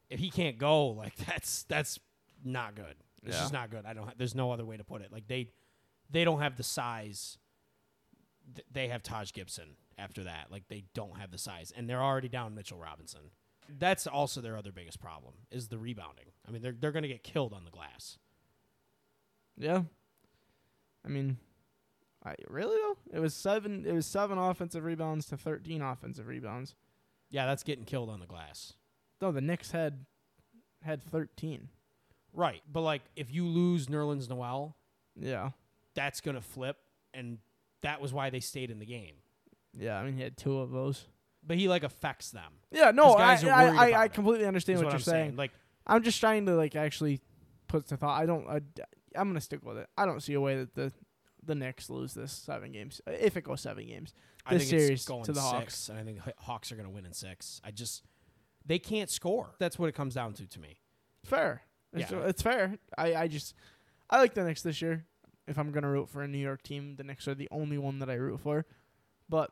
[0.09, 1.99] if he can't go, like that's that's
[2.43, 2.95] not good.
[3.23, 3.41] It's Yeah.
[3.41, 3.85] just not good.
[3.85, 4.17] I don't.
[4.17, 5.11] There's no other way to put it.
[5.11, 5.49] Like they
[6.09, 7.37] they don't have the size.
[8.55, 10.47] Th- They have Taj Gibson after that.
[10.51, 13.31] Like they don't have the size, and they're already down Mitchell Robinson.
[13.79, 16.27] That's also their other biggest problem is the rebounding.
[16.47, 18.17] I mean, they're they're going to get killed on the glass.
[19.57, 19.81] Yeah.
[21.05, 21.37] I mean,
[22.28, 23.86] I really though it was seven.
[23.86, 26.75] It was seven offensive rebounds to thirteen offensive rebounds.
[27.30, 28.73] Yeah, that's getting killed on the glass.
[29.21, 30.05] No, the Knicks had
[30.84, 31.69] had thirteen.
[32.34, 34.75] Right, but like if you lose Nerlens Noel,
[35.19, 35.51] Yeah,
[35.95, 36.78] that's going to flip,
[37.13, 37.39] and
[37.82, 39.15] that was why they stayed in the game.
[39.73, 39.97] yeah.
[39.99, 41.05] I mean, he had two of those.
[41.45, 42.51] But he like affects them.
[42.71, 45.25] Yeah, no, I I, I, I completely understand what, what you're saying.
[45.30, 45.36] saying.
[45.38, 45.51] Like
[45.86, 47.21] I'm just trying to like actually
[47.67, 48.21] put to thought.
[48.21, 48.47] I don't.
[48.47, 48.61] I,
[49.15, 49.88] I'm gonna stick with it.
[49.97, 50.91] I don't see a way that the
[51.47, 54.13] the Knicks lose this seven games uh, if it goes seven games.
[54.45, 55.89] I this think series it's going to the six, Hawks.
[55.89, 57.59] and I think Hawks are going to win in six.
[57.63, 58.03] I just
[58.65, 59.55] they can't score.
[59.59, 60.77] That's what it comes down to to me.
[61.25, 61.63] Fair.
[61.93, 62.19] It's, Yeah.
[62.25, 62.77] it's fair.
[62.97, 63.55] I, I just
[64.09, 65.05] I like the Knicks this year.
[65.47, 67.99] If I'm gonna root for a New York team, the Knicks are the only one
[67.99, 68.65] that I root for.
[69.29, 69.51] But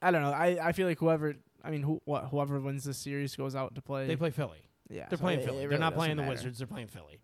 [0.00, 0.30] I don't know.
[0.32, 3.74] I, I feel like whoever I mean who what whoever wins this series goes out
[3.74, 4.06] to play.
[4.06, 4.58] They play Philly.
[4.90, 5.64] yeah, They're so playing it- Philly.
[5.64, 6.34] it They're not playing doesn't the matter.
[6.34, 6.58] Wizards.
[6.58, 7.18] They're playing Philly.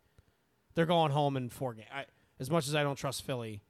[0.74, 1.88] They're going home in four games.
[2.40, 3.62] As much as I don't trust Philly,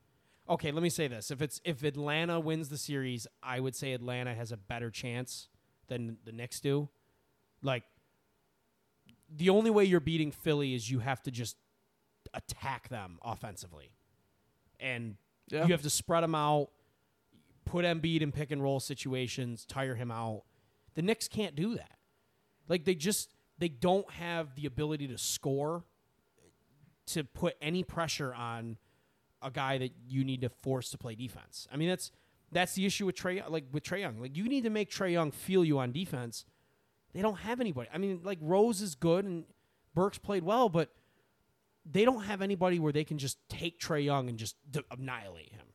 [0.49, 0.71] okay.
[0.71, 4.33] Let me say this: if it's if Atlanta wins the series, I would say Atlanta
[4.35, 5.49] has a better chance
[5.89, 6.89] than the Knicks do.
[7.63, 7.83] Like
[9.29, 11.57] the only way you're beating Philly is you have to just
[12.33, 13.91] attack them offensively,
[14.79, 15.17] and
[15.49, 15.67] Yeah.
[15.67, 16.71] you have to spread them out,
[17.65, 20.45] put Embiid in pick and roll situations, tire him out.
[20.95, 21.99] The Knicks can't do that.
[22.69, 25.85] Like they just they don't have the ability to score
[27.15, 28.77] to put any pressure on
[29.43, 31.67] a guy that you need to force to play defense.
[31.73, 32.11] I mean that's
[32.53, 34.21] that's the issue with Trae like with Trae Young.
[34.21, 36.45] Like you need to make Trae Young feel you on defense.
[37.13, 37.89] They don't have anybody.
[37.93, 39.45] I mean like Rose is good and
[39.95, 40.91] Burks played well, but
[41.91, 45.53] they don't have anybody where they can just take Trae Young and just d- annihilate
[45.53, 45.67] him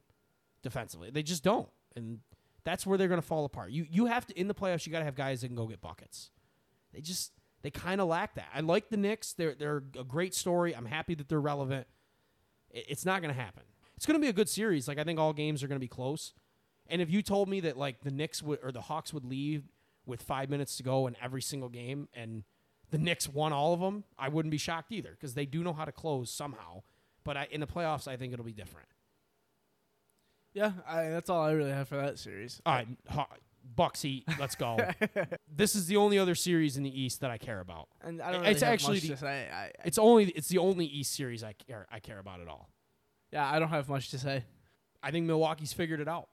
[0.61, 1.09] defensively.
[1.09, 2.19] They just don't, and
[2.63, 3.71] that's where they're going to fall apart.
[3.71, 4.85] You you have to in the playoffs.
[4.85, 6.31] You got to have guys that can go get buckets.
[6.93, 7.31] They just
[7.65, 8.47] they kind of lack that.
[8.53, 9.33] I like the Knicks.
[9.33, 10.75] They're they're a great story.
[10.75, 11.87] I'm happy that they're relevant.
[12.69, 13.63] It, it's not going to happen.
[13.97, 14.87] It's going to be a good series.
[14.87, 16.33] Like I think all games are going to be close.
[16.87, 19.63] And if you told me that like the Knicks would or the Hawks would leave
[20.05, 22.43] with five minutes to go in every single game and
[22.91, 25.73] the Knicks won all of them, I wouldn't be shocked either because they do know
[25.73, 26.83] how to close somehow.
[27.23, 28.89] But I, in the playoffs, I think it'll be different.
[30.53, 32.61] Yeah, I, that's all I really have for that series.
[32.63, 32.87] All right,
[33.75, 34.77] Bucks Heat, let's go.
[35.55, 37.87] this is the only other series in the East that I care about.
[38.03, 39.49] And I don't It's really have actually much the- to say.
[39.51, 42.47] I, I, It's only it's the only East series I care I care about at
[42.47, 42.69] all.
[43.31, 44.43] yeah, I don't have much to say.
[45.03, 46.29] I think Milwaukee's figured it out.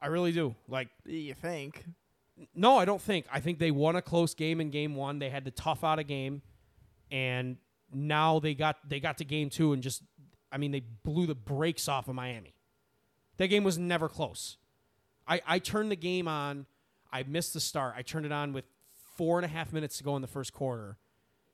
[0.00, 0.54] I really do.
[0.68, 1.84] Like You think?
[2.54, 3.26] no, I don't think.
[3.30, 5.18] I think they won a close game in game 1.
[5.18, 6.42] They had to tough out a game
[7.10, 7.56] and
[7.92, 10.02] now they got they got to game 2 and just
[10.50, 12.54] I mean they blew the brakes off of Miami.
[13.36, 14.56] That game was never close.
[15.26, 16.66] I, I turned the game on.
[17.12, 17.94] I missed the start.
[17.96, 18.64] I turned it on with
[19.16, 20.96] four and a half minutes to go in the first quarter,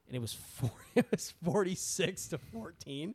[0.06, 3.14] and it was four, it was forty six to fourteen.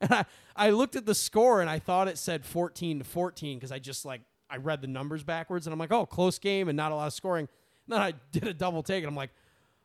[0.00, 0.24] And I,
[0.56, 3.78] I looked at the score and I thought it said fourteen to fourteen because I
[3.78, 6.92] just like I read the numbers backwards and I'm like, oh, close game and not
[6.92, 7.48] a lot of scoring.
[7.86, 9.30] And then I did a double take and I'm like,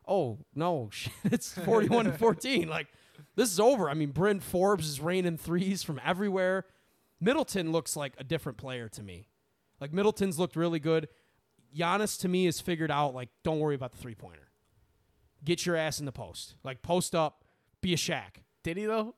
[0.06, 2.68] oh no, shit, it's forty one to fourteen.
[2.68, 2.88] Like
[3.36, 3.88] this is over.
[3.88, 6.64] I mean, Bryn Forbes is raining threes from everywhere.
[7.20, 9.28] Middleton looks like a different player to me.
[9.80, 11.08] Like Middleton's looked really good.
[11.76, 13.14] Giannis to me is figured out.
[13.14, 14.48] Like, don't worry about the three pointer.
[15.44, 16.56] Get your ass in the post.
[16.64, 17.44] Like, post up.
[17.80, 18.42] Be a Shaq.
[18.62, 19.14] Did he though?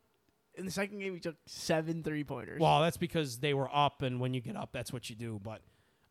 [0.54, 2.61] In the second game, he took seven three pointers.
[2.61, 5.40] Well, that's because they were up, and when you get up, that's what you do.
[5.42, 5.62] But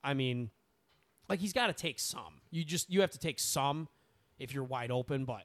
[0.03, 0.49] I mean,
[1.27, 2.41] like he's got to take some.
[2.49, 3.87] You just you have to take some
[4.39, 5.25] if you're wide open.
[5.25, 5.43] But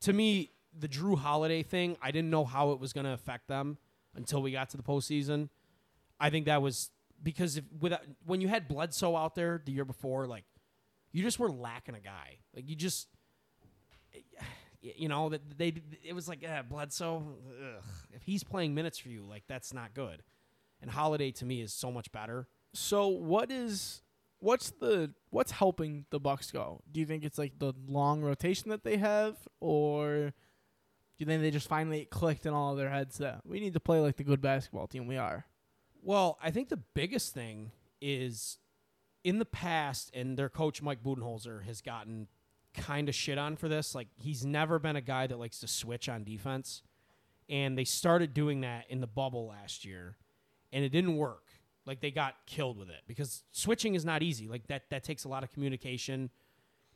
[0.00, 3.46] to me, the Jrue Holiday thing, I didn't know how it was going to affect
[3.46, 3.78] them
[4.14, 5.48] until we got to the postseason.
[6.18, 6.90] I think that was
[7.22, 10.44] because if without when you had Bledsoe out there the year before, like
[11.12, 12.38] you just were lacking a guy.
[12.54, 13.08] Like you just,
[14.80, 17.24] you know, that they it was like yeah, Bledsoe.
[17.48, 17.84] Ugh.
[18.12, 20.22] If he's playing minutes for you, like that's not good.
[20.80, 22.48] And Holiday to me is so much better.
[22.72, 24.02] So what is
[24.38, 26.80] what's the what's helping the Bucks go?
[26.90, 30.32] Do you think it's like the long rotation that they have, or
[31.18, 33.74] do you think they just finally clicked in all of their heads that we need
[33.74, 35.44] to play like the good basketball team we are?
[36.02, 38.58] Well, I think the biggest thing is
[39.22, 42.26] in the past, and their coach Mike Budenholzer has gotten
[42.74, 43.94] kind of shit on for this.
[43.94, 46.82] Like he's never been a guy that likes to switch on defense,
[47.48, 50.16] and they started doing that in the bubble last year,
[50.72, 51.44] and it didn't work.
[51.86, 54.48] Like they got killed with it because switching is not easy.
[54.48, 56.30] Like that that takes a lot of communication,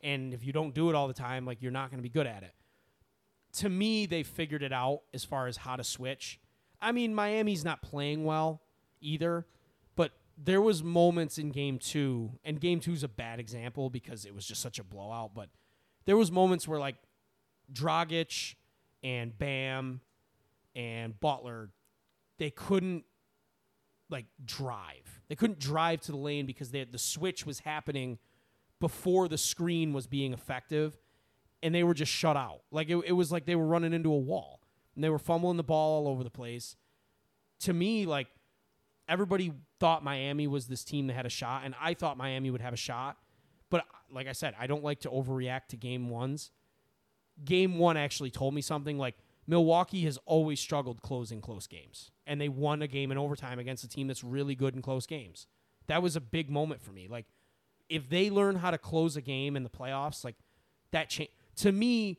[0.03, 2.09] and if you don't do it all the time, like you're not going to be
[2.09, 2.55] good at it.
[3.59, 6.41] To me, they figured it out as far as how to switch.
[6.81, 8.64] I mean, Miami's not playing well
[9.05, 9.47] either.
[9.97, 14.25] But there was moments in game two, and game two is a bad example because
[14.25, 15.35] it was just such a blowout.
[15.35, 15.49] But
[16.07, 16.97] there was moments where like
[17.73, 18.55] Dragic
[19.03, 20.01] and Bam
[20.75, 21.71] and Butler,
[22.39, 23.05] they couldn't
[24.11, 25.23] like drive.
[25.29, 28.19] They couldn't drive to the lane because they the switch was happening
[28.81, 30.99] before the screen was being effective,
[31.63, 32.63] and they were just shut out.
[32.71, 34.61] Like it, it was like they were running into a wall,
[34.95, 36.77] and they were fumbling the ball all over the place.
[37.61, 38.29] To me, like
[39.09, 42.61] everybody thought Miami was this team that had a shot, and I thought Miami would
[42.61, 43.19] have a shot.
[43.71, 46.51] But like I said, I don't like to overreact to game ones.
[47.45, 52.41] Game one actually told me something like Milwaukee has always struggled closing close games, and
[52.41, 55.47] they won a game in overtime against a team that's really good in close games.
[55.87, 57.09] That was a big moment for me.
[57.09, 57.27] Like,
[57.89, 60.37] if they learn how to close a game in the playoffs, like
[60.93, 62.19] that change to me,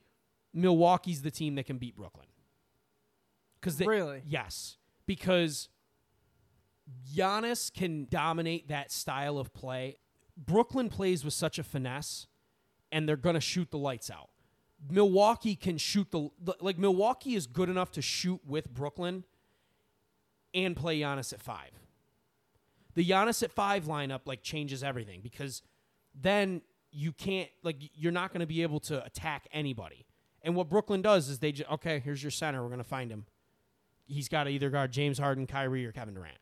[0.54, 2.28] Milwaukee's the team that can beat Brooklyn.
[3.60, 4.22] Because Really?
[4.28, 4.78] yes,
[5.08, 5.70] because
[7.16, 9.98] Giannis can dominate that style of play.
[10.38, 12.28] Brooklyn plays with such a finesse,
[12.92, 14.30] and they're going to shoot the lights out.
[14.90, 16.30] Milwaukee can shoot the
[16.62, 16.78] like.
[16.78, 19.24] Milwaukee is good enough to shoot with Brooklyn
[20.54, 21.72] and play Giannis at five.
[22.94, 25.64] The Giannis at five lineup like changes everything because
[26.14, 26.62] then
[26.92, 30.06] you can't like you're not going to be able to attack anybody.
[30.44, 32.62] And what Brooklyn does is they just okay, here's your center.
[32.62, 33.26] We're going to find him.
[34.06, 36.38] He's got to either guard James Harden, Kyrie, or Kevin Durant.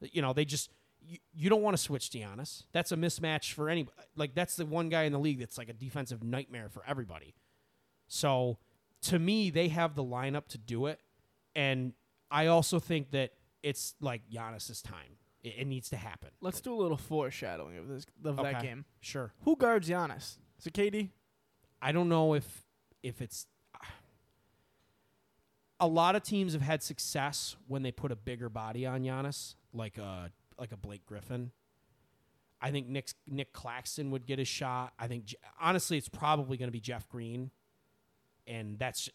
[0.00, 0.70] You know, they just
[1.00, 2.64] you, you don't want to switch to Giannis.
[2.72, 3.86] That's a mismatch for any
[4.16, 7.34] like that's the one guy in the league that's like a defensive nightmare for everybody.
[8.06, 8.58] So
[9.02, 11.00] to me, they have the lineup to do it,
[11.54, 11.92] and
[12.30, 13.32] I also think that
[13.62, 15.18] it's like Giannis's time.
[15.42, 16.30] It, it needs to happen.
[16.40, 18.84] Let's do a little foreshadowing of this of that game.
[19.00, 19.32] Sure.
[19.42, 20.38] Who guards Giannis?
[20.58, 21.10] Is it KD?
[21.80, 22.64] I don't know if
[23.02, 23.46] if it's
[25.80, 29.54] a lot of teams have had success when they put a bigger body on Giannis,
[29.72, 31.52] like a like a Blake Griffin.
[32.60, 34.92] I think Nick Nic Claxton would get a shot.
[34.98, 37.50] I think honestly, it's probably going to be Jeff Green,
[38.46, 39.08] and that's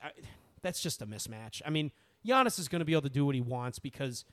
[0.61, 1.61] that's just a mismatch.
[1.65, 1.91] I mean,
[2.25, 4.23] Giannis is going to be able to do what he wants because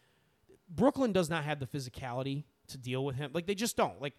[0.69, 3.33] Brooklyn does not have the physicality to deal with him.
[3.35, 4.01] Like they just don't.
[4.01, 4.15] Like,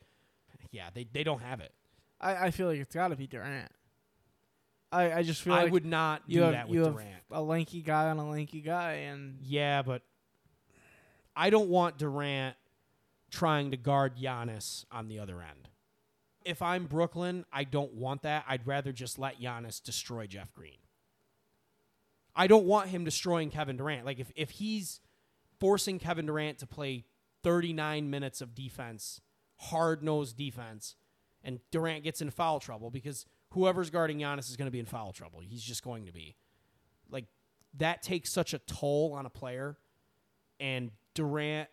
[0.71, 1.73] yeah, they they don't have it.
[2.19, 3.71] I, I feel like it's got to be Durant.
[4.91, 6.93] I, I just feel I like would not do you have that with you have
[6.93, 7.23] Durant.
[7.31, 10.01] a lanky guy on a lanky guy, and Yeah, but
[11.35, 12.55] I don't want Durant
[13.29, 15.69] trying to guard Giannis on the other end.
[16.43, 18.45] If I'm Brooklyn, I don't want that.
[18.47, 20.77] I'd rather just let Giannis destroy Jeff Green.
[22.35, 24.05] I don't want him destroying Kevin Durant.
[24.05, 24.99] Like if, if he's
[25.59, 27.05] forcing Kevin Durant to play
[27.43, 29.21] 39 minutes of defense,
[29.57, 30.95] hard nosed defense,
[31.43, 34.85] and Durant gets in foul trouble because whoever's guarding Giannis is going to be in
[34.85, 35.39] foul trouble.
[35.39, 36.35] He's just going to be.
[37.09, 37.25] Like
[37.77, 39.77] that takes such a toll on a player,
[40.59, 41.69] and Durant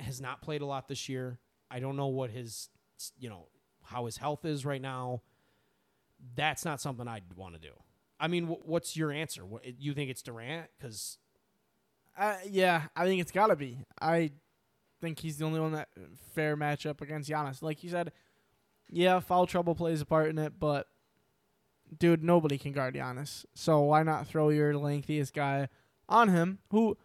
[0.00, 1.38] has not played a lot this year.
[1.70, 2.68] I don't know what his,
[3.18, 3.48] you know,
[3.84, 5.22] how his health is right now.
[6.34, 7.72] That's not something I'd want to do.
[8.18, 9.44] I mean, wh- what's your answer?
[9.44, 10.68] What, you think it's Durant?
[10.78, 11.18] Because
[12.16, 13.80] Uh, yeah, I think it's got to be.
[14.00, 14.32] I
[15.00, 15.88] think he's the only one that
[16.34, 17.60] fair matchup against Giannis.
[17.62, 18.12] Like you said,
[18.90, 20.88] yeah, foul trouble plays a part in it, but
[21.98, 23.44] dude, nobody can guard Giannis.
[23.54, 25.68] So why not throw your lengthiest guy
[26.08, 26.58] on him?
[26.70, 26.96] Who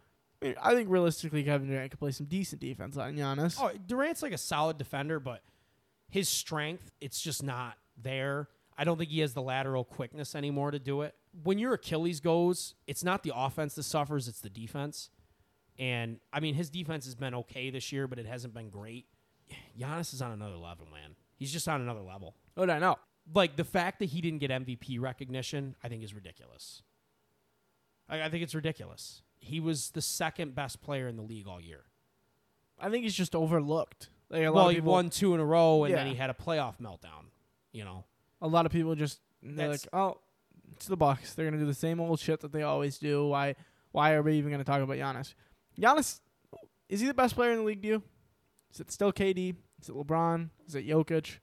[0.62, 3.58] I, think realistically, Kevin Durant could play some decent defense on Giannis.
[3.60, 5.42] oh, Durant's like a solid defender, but
[6.10, 8.48] his strength, it's just not there.
[8.76, 11.14] I don't think he has the lateral quickness anymore to do it.
[11.42, 15.10] When your Achilles goes, it's not the offense that suffers, it's the defense.
[15.78, 19.06] And I mean, his defense has been okay this year, but it hasn't been great.
[19.78, 21.16] Giannis is on another level, man.
[21.36, 22.34] He's just on another level.
[22.56, 22.96] Oh, I know?
[23.34, 26.82] Like the fact that he didn't get MVP recognition, I think is ridiculous.
[28.08, 29.22] I, I think it's ridiculous.
[29.42, 31.84] He was the second best player in the league all year.
[32.80, 34.08] I think he's just overlooked.
[34.30, 36.78] Like Well, he people, won two in a row, and then he had a playoff
[36.80, 37.26] meltdown.
[37.72, 38.04] You know,
[38.40, 40.18] a lot of people just they're like, oh,
[40.72, 41.34] it's the Bucks.
[41.34, 43.26] They're gonna do the same old shit that they always do.
[43.26, 43.56] Why?
[43.90, 45.34] Why are we even gonna talk about Giannis?
[45.78, 46.20] Giannis
[46.88, 47.82] is he the best player in the league?
[47.82, 48.02] Do you?
[48.72, 49.56] Is it still KD?
[49.80, 50.50] Is it LeBron?
[50.66, 51.38] Is it Jokic?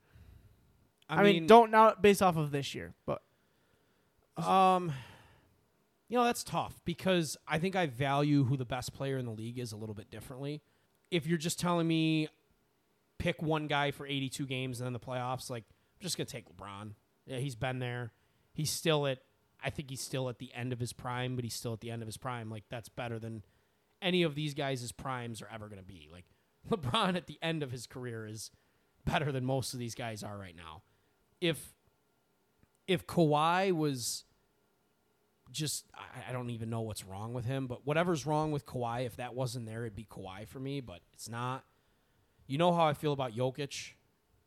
[1.10, 3.22] I, mean, don't now based off of this year, but
[4.38, 4.94] Um,
[6.10, 9.32] you know that's tough because I think I value who the best player in the
[9.32, 10.62] league is a little bit differently.
[11.12, 12.28] If you're just telling me
[13.20, 16.46] pick one guy for 82 games and then the playoffs, like I'm just gonna take
[16.50, 16.94] LeBron.
[17.26, 18.12] Yeah, he's been there.
[18.54, 19.20] He's still at.
[19.64, 21.92] I think he's still at the end of his prime, but he's still at the
[21.92, 22.50] end of his prime.
[22.50, 23.44] Like that's better than
[24.02, 26.10] any of these guys' primes are ever gonna be.
[26.12, 26.26] Like
[26.70, 28.50] LeBron at the end of his career is
[29.06, 30.82] better than most of these guys are right now.
[31.40, 31.76] If
[32.88, 34.26] if Kawhi was
[35.52, 39.06] just I, I don't even know what's wrong with him, but whatever's wrong with Kawhi,
[39.06, 41.64] if that wasn't there, it'd be Kawhi for me, but it's not.
[42.48, 43.94] You know how I feel about Jokic,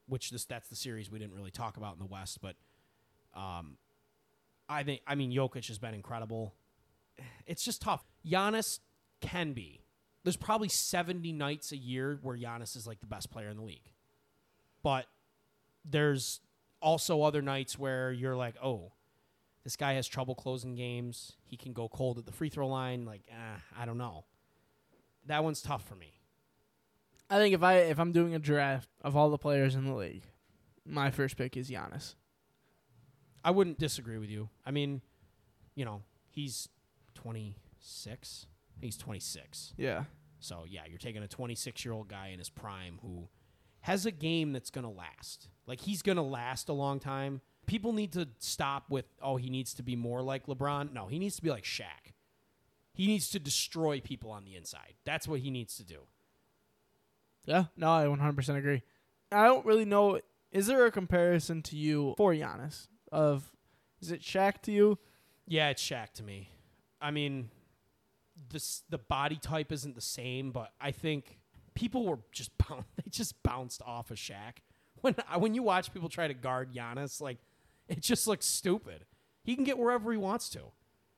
[0.06, 2.56] which this that's the series we didn't really talk about in the West, but
[3.34, 3.76] um
[4.68, 6.54] I think I mean Jokic has been incredible.
[7.46, 8.04] It's just tough.
[8.26, 8.80] Giannis
[9.20, 9.82] can be.
[10.24, 13.62] There's probably 70 nights a year where Giannis is like the best player in the
[13.62, 13.90] league.
[14.82, 15.06] But
[15.84, 16.40] there's
[16.80, 18.92] also other nights where you're like, oh,
[19.64, 21.32] this guy has trouble closing games.
[21.44, 23.04] He can go cold at the free throw line.
[23.04, 24.24] Like, eh, I don't know.
[25.26, 26.20] That one's tough for me.
[27.30, 29.94] I think if I if I'm doing a draft of all the players in the
[29.94, 30.24] league,
[30.84, 32.14] my first pick is Giannis.
[33.44, 34.50] I wouldn't disagree with you.
[34.64, 35.00] I mean,
[35.74, 36.68] you know, he's
[37.14, 38.46] 26.
[38.80, 39.74] He's 26.
[39.76, 40.04] Yeah.
[40.38, 43.28] So, yeah, you're taking a 26 year old guy in his prime who
[43.80, 45.48] has a game that's going to last.
[45.66, 47.40] Like, he's going to last a long time.
[47.66, 50.92] People need to stop with, oh, he needs to be more like LeBron.
[50.92, 52.12] No, he needs to be like Shaq.
[52.92, 54.94] He needs to destroy people on the inside.
[55.04, 56.00] That's what he needs to do.
[57.46, 58.82] Yeah, no, I 100% agree.
[59.30, 60.20] I don't really know.
[60.50, 62.88] Is there a comparison to you for Giannis?
[63.10, 63.50] Of
[64.00, 64.98] is it Shaq to you?
[65.46, 66.50] Yeah, it's Shaq to me.
[67.00, 67.50] I mean,
[68.50, 71.38] this the body type isn't the same, but I think
[71.74, 74.58] people were just bound, they just bounced off of Shaq.
[75.00, 77.38] When when you watch people try to guard Giannis, like
[77.96, 79.04] it just looks stupid.
[79.44, 80.60] He can get wherever he wants to.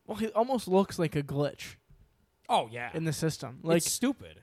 [0.06, 1.76] Well, he almost looks like a glitch
[2.48, 3.60] Oh yeah, in the system.
[3.62, 4.42] Like it's stupid.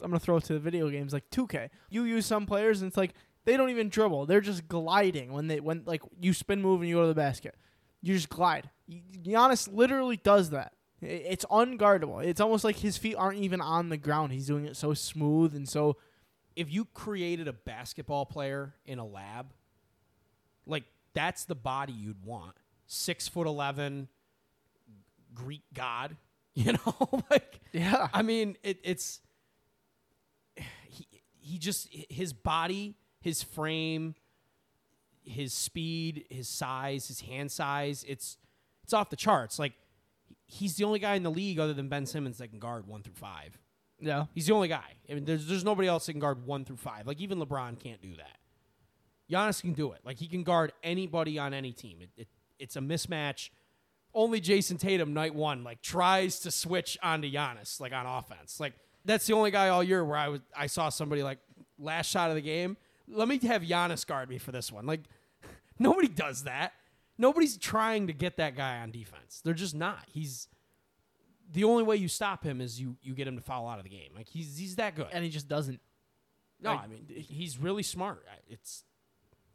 [0.00, 1.68] I'm gonna throw it to the video games like 2K.
[1.90, 3.12] You use some players and it's like
[3.44, 6.88] they don't even dribble; they're just gliding when they when like you spin move and
[6.88, 7.54] you go to the basket.
[8.00, 8.70] You just glide.
[8.90, 10.72] Giannis literally does that.
[11.00, 12.24] It's unguardable.
[12.24, 14.32] It's almost like his feet aren't even on the ground.
[14.32, 15.96] He's doing it so smooth and so.
[16.56, 19.52] If you created a basketball player in a lab,
[20.66, 20.84] like
[21.18, 22.54] that's the body you'd want.
[22.86, 24.06] Six foot eleven,
[25.34, 26.16] Greek god.
[26.54, 28.08] You know, like Yeah.
[28.12, 29.20] I mean, it, it's
[30.88, 31.06] he
[31.38, 34.16] he just his body, his frame,
[35.22, 38.04] his speed, his size, his hand size.
[38.08, 38.38] It's
[38.82, 39.60] it's off the charts.
[39.60, 39.74] Like
[40.46, 43.02] he's the only guy in the league other than Ben Simmons that can guard one
[43.04, 43.56] through five.
[44.00, 44.24] Yeah.
[44.34, 44.94] He's the only guy.
[45.08, 47.06] I mean, there's there's nobody else that can guard one through five.
[47.06, 48.37] Like even LeBron can't do that.
[49.30, 50.00] Giannis can do it.
[50.04, 51.98] Like he can guard anybody on any team.
[52.00, 53.50] It, it it's a mismatch.
[54.14, 58.58] Only Jayson Tatum night one like tries to switch onto Giannis like on offense.
[58.58, 58.74] Like
[59.04, 61.38] that's the only guy all year where I was I saw somebody like
[61.78, 62.76] last shot of the game.
[63.06, 64.86] Let me have Giannis guard me for this one.
[64.86, 65.02] Like
[65.78, 66.72] nobody does that.
[67.18, 69.40] Nobody's trying to get that guy on defense.
[69.44, 70.04] They're just not.
[70.12, 70.48] He's
[71.50, 73.84] the only way you stop him is you you get him to foul out of
[73.84, 74.10] the game.
[74.16, 75.08] Like he's he's that good.
[75.12, 75.80] And he just doesn't.
[76.60, 78.24] No, Like, I mean he's really smart.
[78.48, 78.84] It's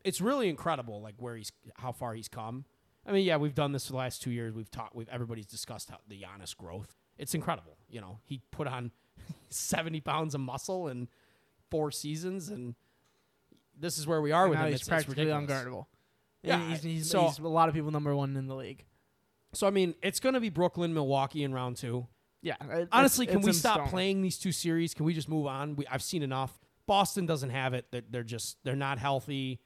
[0.04, 2.66] it's really incredible, like where he's how far he's come.
[3.06, 4.54] I mean, yeah, we've done this for the last two years.
[4.54, 4.96] We've talked.
[4.96, 6.96] We've everybody's discussed how the Giannis growth.
[7.18, 7.78] It's incredible.
[7.90, 8.92] You know, he put on
[9.50, 11.10] seventy pounds of muscle in
[11.70, 12.76] four seasons, and
[13.80, 14.72] this is where we are with now him.
[14.72, 15.52] he's It's, it's practically ridiculous.
[15.66, 15.86] unguardable.
[16.44, 18.84] Yeah, he's, he's, so- he's a lot of people number one in the league.
[19.54, 22.08] So I mean, it's going to be Brooklyn, Milwaukee in round two.
[22.42, 23.88] Yeah, it- Honestly, it's- can it's we stop stone.
[23.90, 24.94] playing these two series?
[24.94, 25.76] Can we just move on?
[25.76, 26.60] We, I've seen enough.
[26.86, 27.86] Boston doesn't have it.
[27.92, 29.60] They're, they're just they're not healthy.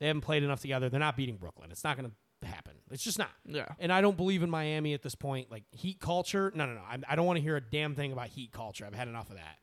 [0.00, 0.88] They haven't played enough together.
[0.88, 1.70] They're not beating Brooklyn.
[1.70, 2.72] It's not going to happen.
[2.90, 3.30] It's just not.
[3.46, 5.50] Yeah, And I don't believe in Miami at this point.
[5.50, 6.50] Like heat culture.
[6.54, 6.80] No, no, no.
[6.80, 8.86] I, I don't want to hear a damn thing about heat culture.
[8.86, 9.58] I've had enough of that.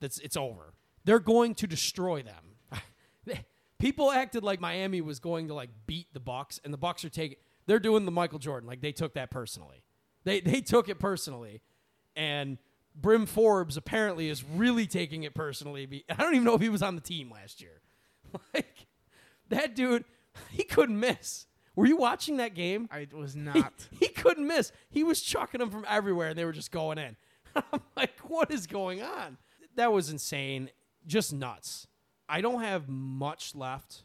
[0.00, 0.72] That's it's over.
[1.04, 2.78] They're going to destroy them.
[3.78, 7.08] People acted like Miami was going to like beat the Bucks, and the Bucks are
[7.10, 7.36] taking.
[7.66, 8.68] They're doing the Michael Jordan.
[8.68, 9.82] Like they took that personally.
[10.24, 11.60] They they took it personally,
[12.16, 12.58] and
[12.94, 16.04] Bryn Forbes apparently is really taking it personally.
[16.08, 17.80] I don't even know if he was on the team last year.
[18.54, 18.86] Like
[19.52, 20.04] that dude,
[20.50, 21.46] he couldn't miss.
[21.74, 22.88] Were you watching that game?
[22.92, 23.72] I was He, not.
[23.98, 24.72] he couldn't miss.
[24.90, 27.16] He was chucking them from everywhere, and they were just going in.
[27.56, 29.38] I'm like, what is going on?
[29.76, 30.70] That was insane.
[31.06, 31.86] Just nuts.
[32.28, 34.04] I don't have much left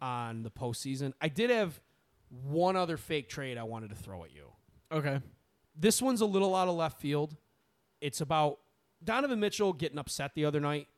[0.00, 1.12] on the postseason.
[1.20, 1.80] I did have
[2.28, 4.48] one other fake trade I wanted to throw at you.
[4.92, 5.20] okay,
[5.76, 7.36] This one's a little out of left field.
[8.00, 8.58] It's about
[9.02, 10.88] Donovan Mitchell getting upset the other night.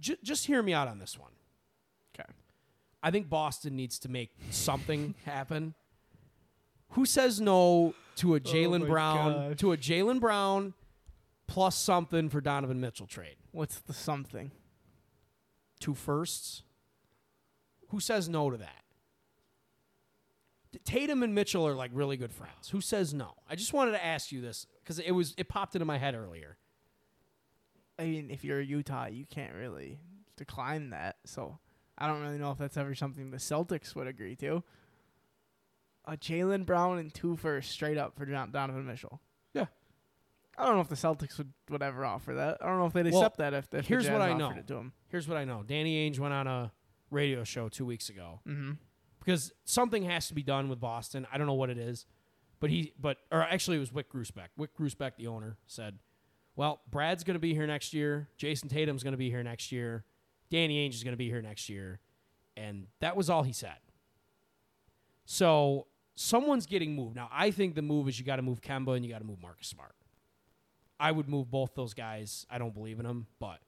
[0.00, 1.32] J- just hear me out on this one.
[3.04, 5.74] I think Boston needs to make something happen.
[6.92, 9.56] Who says no to a oh Jaylen my Brown gosh.
[9.58, 10.72] to a Jaylen Brown
[11.46, 13.36] plus something for Donovan Mitchell trade?
[13.52, 14.52] What's the something?
[15.80, 16.62] Two firsts.
[17.90, 18.84] Who says no to that?
[20.84, 22.70] Tatum and Mitchell are like really good friends.
[22.70, 23.34] Who says no?
[23.48, 26.14] I just wanted to ask you this because it was it popped into my head
[26.14, 26.56] earlier.
[27.98, 29.98] I mean, if you're Utah, you can't really
[30.36, 31.16] decline that.
[31.26, 31.58] So
[31.98, 34.62] I don't really know if that's ever something the Celtics would agree to.
[36.06, 39.20] A Jaylen Brown and two first straight up for Don- Donovan Mitchell.
[39.54, 39.66] Yeah.
[40.58, 42.58] I don't know if the Celtics would, would ever offer that.
[42.60, 44.38] I don't know if they'd Well, accept that if, if the here's what I offered
[44.38, 44.50] know.
[44.60, 44.92] it to him.
[45.08, 45.62] Here's what I know.
[45.66, 46.72] Danny Ainge went on a
[47.10, 48.72] radio show two weeks ago Mm-hmm.
[49.20, 51.26] because something has to be done with Boston.
[51.32, 52.04] I don't know what it is,
[52.60, 54.48] but he, but or actually it was Wyc Grousbeck.
[54.58, 55.98] Wyc Grousbeck, the owner, said,
[56.54, 58.28] "Well, Brad's going to be here next year.
[58.38, 60.04] Jayson Tatum's going to be here next year.
[60.50, 62.00] Danny Ainge is going to be here next year,"
[62.56, 63.78] and that was all he said.
[65.24, 67.28] So someone's getting moved now.
[67.32, 69.40] I think the move is you got to move Kemba and you got to move
[69.40, 69.94] Marcus Smart.
[71.00, 72.46] I would move both those guys.
[72.50, 73.60] I don't believe in them, but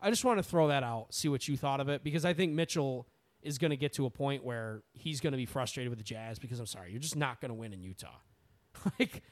[0.00, 2.34] I just want to throw that out, see what you thought of it, because I
[2.34, 3.08] think Mitchell
[3.42, 6.04] is going to get to a point where he's going to be frustrated with the
[6.04, 8.20] Jazz because I'm sorry, you're just not going to win in Utah.
[8.98, 9.22] like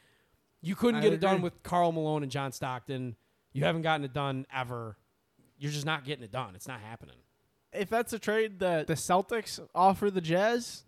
[0.61, 3.17] you couldn't I get it done with Karl Malone and John Stockton.
[3.53, 4.97] You haven't gotten it done ever.
[5.61, 6.55] You're just not getting it done.
[6.57, 7.17] It's not happening.
[7.73, 10.85] If that's a trade that the Celtics offer the Jazz,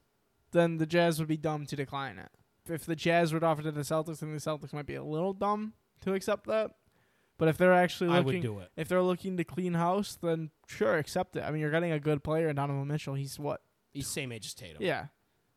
[0.51, 2.31] then the Jazz would be dumb to decline it.
[2.69, 5.33] If the Jazz would offer to the Celtics, then the Celtics might be a little
[5.33, 6.73] dumb to accept that.
[7.39, 8.71] But if they're actually I looking, would do it.
[8.77, 11.43] if they're looking to clean house, then sure, accept it.
[11.43, 13.15] I mean, you're getting a good player in Donovan Mitchell.
[13.15, 13.61] He's what?
[13.93, 14.83] He's same age as Tatum.
[14.83, 15.07] Yeah,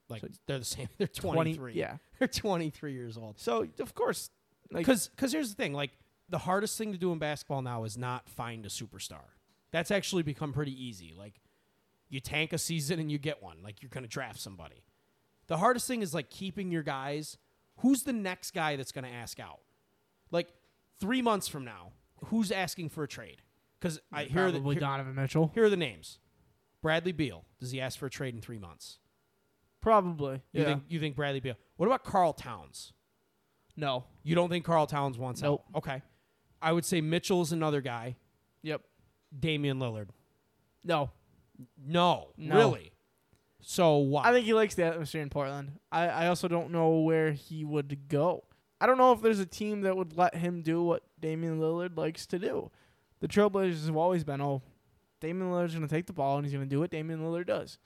[0.09, 0.89] like So- they're the same.
[0.97, 1.74] They're 20 23.
[1.74, 1.97] Yeah.
[2.20, 3.39] they're 23 years old.
[3.39, 4.30] So of course,
[4.72, 5.91] like Because here's the thing, like
[6.30, 9.26] the hardest thing to do in basketball now is not find a superstar.
[9.72, 11.14] That's actually become pretty easy.
[11.18, 11.42] Like
[12.10, 13.58] you tank a season and you get one.
[13.64, 14.84] Like you're going to draft somebody.
[15.48, 17.38] The hardest thing is like keeping your guys.
[17.80, 19.60] Who's the next guy that's going to ask out?
[20.32, 20.48] Like
[21.00, 21.92] three months from now,
[22.26, 23.42] who's asking for a trade?
[23.80, 25.52] Because I hear the probably here, Donovan Mitchell.
[25.54, 26.20] here are the names.
[26.82, 27.46] Bradley Beal.
[27.60, 29.00] Does he ask for a trade in three months?
[29.82, 30.42] Probably.
[30.52, 30.66] You yeah.
[30.66, 31.56] think you think Bradley Beal?
[31.78, 32.94] What about Karl Towns?
[33.78, 34.06] no.
[34.24, 35.64] You don't think Karl Towns wants Nope.
[35.70, 35.78] out?
[35.80, 36.02] Okay.
[36.66, 38.16] I would say Mitchell's another guy.
[38.63, 38.82] Yep.
[39.39, 40.07] Damian Lillard.
[40.84, 41.11] No.
[41.78, 42.55] No, No.
[42.55, 42.91] really.
[43.61, 44.24] So why?
[44.24, 45.74] I think he likes the atmosphere in Portland.
[45.91, 48.45] I, I also don't know where he would go.
[48.82, 51.95] I don't know if there's a team that would let him do what Damian Lillard
[51.97, 52.72] likes to do.
[53.20, 54.63] The Trailblazers have always been, oh,
[55.22, 57.45] Damian Lillard's going to take the ball and he's going to do what Damian Lillard
[57.45, 57.78] does.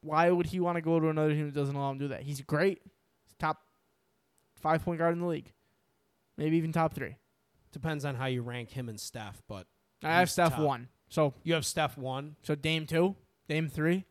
[0.00, 2.08] Why would he want to go to another team that doesn't allow him to do
[2.08, 2.22] that?
[2.22, 2.80] He's great.
[3.24, 3.58] He's top
[4.60, 5.52] five point guard in the league.
[6.36, 7.16] Maybe even top three.
[7.74, 9.66] Depends on how you rank him and Steph, but
[10.02, 10.60] I have Steph top.
[10.60, 10.88] one.
[11.08, 13.16] So you have Steph one so Dame two,
[13.48, 14.04] Dame three.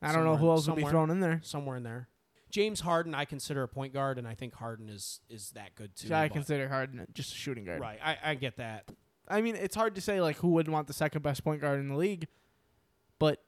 [0.00, 1.40] I don't know who else would be thrown in there.
[1.42, 2.08] somewhere in there.
[2.50, 5.96] James Harden, I consider a point guard, and I think Harden is is that good
[5.96, 6.08] too.
[6.08, 7.80] So I consider Harden just a shooting guard.
[7.80, 7.98] right.
[8.02, 8.88] I, I get that.
[9.26, 11.80] I mean, it's hard to say like who would want the second best point guard
[11.80, 12.28] in the league,
[13.18, 13.42] but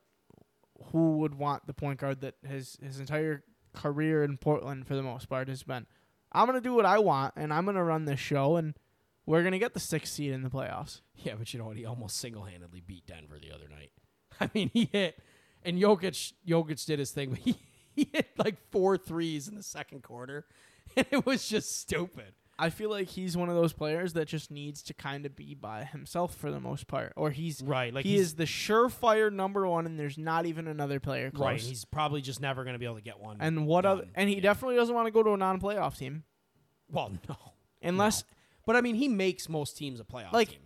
[0.92, 3.44] who would want the point guard that his his entire
[3.74, 5.86] career in Portland for the most part has been,
[6.32, 8.74] I'm gonna do what I want and I'm gonna run this show and
[9.26, 11.00] we're gonna get the sixth seed in the playoffs.
[11.16, 11.76] Yeah, but you know what?
[11.76, 13.90] He almost single handedly beat Denver the other night.
[14.40, 15.18] I mean, he hit,
[15.64, 17.56] and Jokic Jokic did his thing, but he,
[17.94, 20.46] he hit like four threes in the second quarter,
[20.96, 22.32] and it was just stupid.
[22.58, 25.52] I feel like he's one of those players that just needs to kind of be
[25.54, 29.30] by himself for the most part, or he's Right, like he he's, is the surefire
[29.30, 31.44] number one, and there's not even another player close.
[31.44, 31.60] right.
[31.60, 33.36] He's probably just never going to be able to get one.
[33.40, 34.06] and what other?
[34.14, 34.40] And he Yeah.
[34.40, 36.24] definitely doesn't want to go to a non-playoff team
[36.90, 37.36] well, no,
[37.82, 38.24] unless.
[38.66, 40.60] But I mean, he makes most teams a playoff Like, team.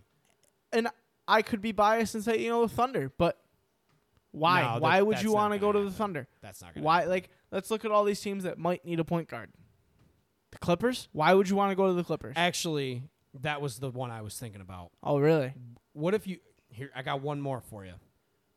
[0.73, 0.87] And
[1.27, 3.37] I could be biased and say you know the Thunder, but
[4.31, 4.61] why?
[4.61, 5.91] No, that- why would you want to go to the.
[5.91, 6.27] Thunder?
[6.41, 7.05] That's not going Why?
[7.05, 9.51] Like, let's look at all these teams that might need a point guard.
[10.51, 11.07] The Clippers.
[11.13, 12.33] Why would you want to go to the Clippers?
[12.37, 13.03] Actually,
[13.41, 14.91] that was the one I was thinking about.
[15.03, 15.53] Oh, really?
[15.93, 16.39] What if you
[16.69, 16.89] here?
[16.95, 17.93] I got one more for you.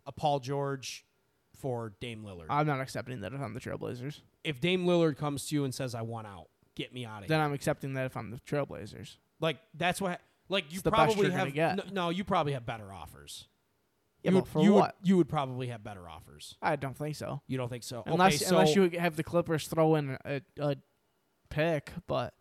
[0.06, 1.04] A Paul George
[1.56, 2.46] for Dame Lillard.
[2.50, 4.20] I'm not accepting that if I'm the Trailblazers.
[4.42, 7.28] if Dame Lillard comes to you and says, "I want out, get me out of
[7.28, 9.16] Then here," I'm accepting that if I'm the Trailblazers.
[9.40, 10.20] Like that's what.
[10.48, 11.76] Like you It's probably have get.
[11.76, 13.48] No, no, you probably have better offers.
[14.22, 14.94] Yeah, you but would, for you what?
[15.00, 16.56] Would, you would probably have better offers.
[16.60, 17.40] I don't think so.
[17.46, 18.02] You don't think so?
[18.06, 20.76] Unless okay, so unless you have the Clippers throw in a, a
[21.48, 22.34] pick, but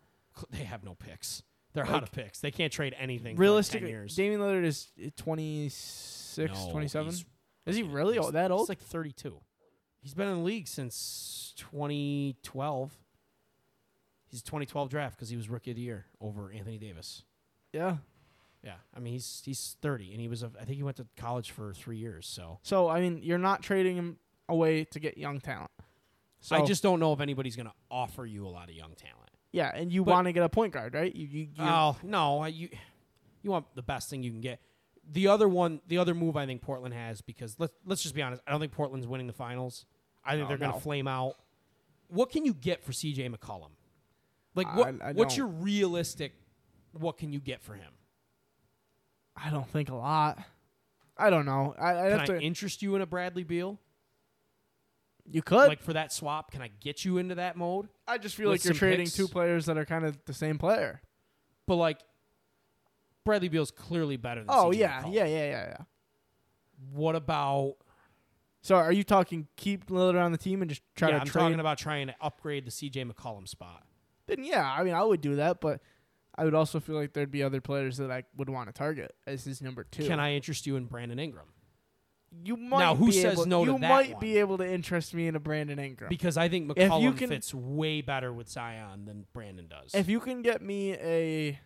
[0.51, 1.43] they have no picks.
[1.73, 2.39] They're Like, out of picks.
[2.39, 3.35] They can't trade anything.
[3.37, 4.15] realistically, for like 10 years.
[4.15, 7.13] Damian Lillard is 26, No, 27.
[7.65, 8.69] Is he really he's- that He's old?
[8.69, 9.39] like 32.
[10.01, 12.91] He's been in the league since 2012.
[14.33, 17.23] He's 2012 draft because he was rookie of the year over Anthony Davis.
[17.71, 17.97] yeah.
[18.65, 21.05] Yeah, I mean he's he's 30 and he was a, I think he went to
[21.17, 22.25] college for three years.
[22.25, 24.17] So, So I mean, you're not trading him
[24.47, 25.69] away to get young talent.
[26.39, 28.93] So I just don't know if anybody's going to offer you a lot of young
[28.95, 29.29] talent.
[29.51, 31.13] yeah, and you want to get a point guard, right?
[31.13, 32.69] You you Oh no, you
[33.41, 34.61] you want the best thing you can get.
[35.11, 38.21] The other one, the other move I think Portland has because let's let's just be
[38.21, 39.85] honest, I don't think Portland's winning the finals.
[40.23, 41.35] I think Oh, they're going to flame out.
[42.07, 43.27] What can you get for C.J.
[43.27, 43.71] McCollum?
[44.55, 44.95] Like what?
[45.01, 46.33] I what's your realistic?
[46.91, 47.91] What can you get for him?
[49.35, 50.37] I don't think a lot.
[51.17, 51.75] I don't know.
[51.79, 52.41] I, I Can have I to.
[52.41, 53.79] interest you in a Bradley Beal?
[55.31, 55.67] you could.
[55.67, 57.87] like for that swap, can I get you into that mode?
[58.07, 59.15] I just feel like you're trading picks?
[59.15, 61.01] two players that are kind of the same player.
[61.65, 61.99] But like,
[63.23, 64.49] Bradley Beal's clearly better than.
[64.49, 65.77] Oh CJ yeah, yeah, yeah, yeah, yeah.
[66.91, 67.75] What about?
[68.61, 71.27] So are you talking keep Lillard on the team and just try yeah, to I'm
[71.27, 71.41] trade?
[71.41, 73.05] talking about trying to upgrade the C.J.
[73.05, 73.83] McCollum spot.
[74.27, 75.81] Then yeah, I mean I would do that, but
[76.35, 79.15] I would also feel like there'd be other players that I would want to target
[79.27, 80.05] as his number two.
[80.07, 81.45] Can I interest you in Brandon Ingram?
[82.43, 84.19] You might Now, who be says able, no You might one?
[84.19, 86.09] be able to interest me in a Brandon Ingram.
[86.09, 89.93] Because I think McCollum can- fits way better with Zion than Brandon does.
[89.93, 91.59] if you can get me a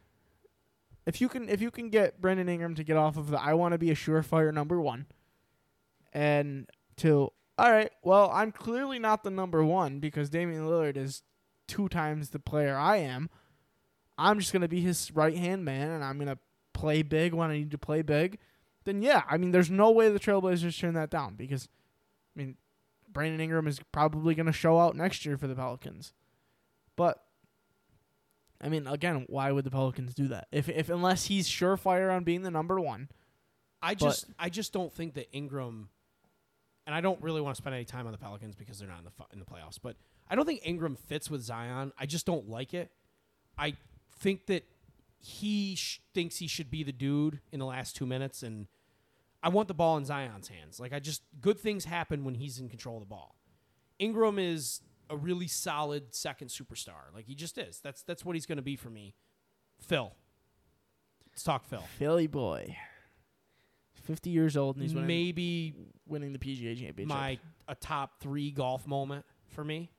[1.06, 3.54] if you can if you can get Brandon Ingram to get off of the I
[3.54, 5.06] want to be a surefire number one
[6.14, 11.24] and to all right, well, I'm clearly not the number one because Damian Lillard is
[11.68, 13.30] two times the player I am.
[14.18, 16.40] I'm just gonna be his right hand man and I'm gonna
[16.74, 18.40] play big when I need to play big.
[18.86, 21.68] Then yeah, I mean there's no way the Trailblazers turn that down because
[22.36, 22.56] I mean
[23.12, 26.14] Brandon Ingram is probably gonna show out next year for the Pelicans.
[26.96, 27.24] But
[28.60, 30.48] I mean, again, why would the Pelicans do that?
[30.52, 33.10] If if unless he's surefire on being the number one,
[33.82, 35.90] I just I just don't think that Ingram
[36.88, 39.00] and I don't really want to spend any time on the Pelicans because they're not
[39.00, 39.96] in the fu- in the playoffs, but
[40.30, 41.92] I don't think Ingram fits with Zion.
[41.98, 42.92] I just don't like it.
[43.58, 43.76] I
[44.20, 44.66] think that
[45.20, 48.68] he sh- thinks he should be the dude in the last 2 minutes and
[49.44, 50.80] I want the ball in Zion's hands.
[50.80, 53.36] Like I just good things happen when he's in control of the ball.
[54.00, 57.14] Ingram is a really solid second superstar.
[57.14, 57.80] Like he just is.
[57.80, 59.16] That's that's what he's going to be for me.
[59.80, 60.12] Phil.
[61.32, 61.84] Let's talk Phil.
[62.00, 62.76] Philly boy,
[63.94, 65.74] fifty years old and he's winning, Maybe
[66.08, 67.08] winning the PGA Championship.
[67.08, 69.92] my a top three golf moment for me.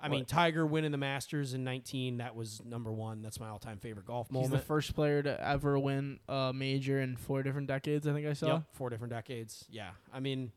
[0.00, 3.22] I mean, Tiger winning the Masters in 19, that was number one.
[3.22, 4.52] That's my all time favorite golf moment.
[4.52, 8.06] he's the first player to ever win a major in four different decades.
[8.06, 8.46] I think I saw.
[8.46, 9.64] Yep, four different decades.
[9.70, 9.90] Yeah.
[10.12, 10.52] I mean,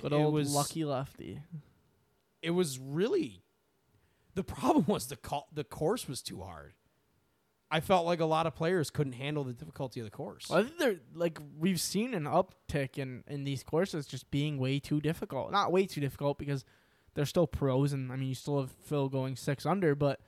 [0.00, 1.40] Good it old was, lucky lefty.
[2.42, 3.42] It was really.
[4.34, 6.74] The problem was the call, the course was too hard.
[7.70, 10.48] I felt like a lot of players couldn't handle the difficulty of the course.
[10.48, 14.58] Well, I think they're like we've seen an uptick in in these courses just being
[14.58, 15.50] way too difficult.
[15.50, 16.64] Not way too difficult because
[17.14, 20.20] they're still pros, and I mean you still have Phil going six under, but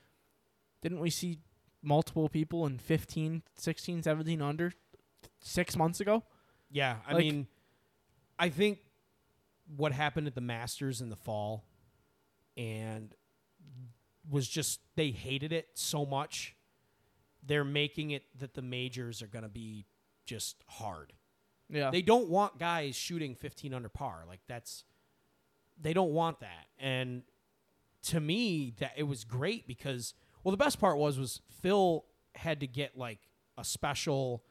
[0.82, 1.38] didn't we see
[1.82, 4.72] multiple people in 15, 16, 17 under
[5.40, 6.22] six months ago?
[6.70, 7.46] Yeah, I Like- mean,
[8.38, 8.80] I think
[9.76, 11.64] what happened at the Masters in the fall
[12.56, 13.14] and
[14.28, 16.54] was just they hated it so much.
[17.42, 19.86] They're making it that the majors are going to be
[20.24, 21.12] just hard.
[21.68, 24.24] Yeah, They don't want guys shooting 15 under par.
[24.26, 24.84] Like that's
[25.80, 26.66] they don't want that.
[26.78, 27.22] And
[28.04, 30.14] to me that it was great because
[30.44, 32.04] well the best part was was Phil
[32.34, 33.18] had to get like
[33.58, 34.44] a special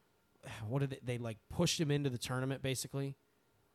[0.68, 3.16] what did they, they like pushed him into the tournament basically.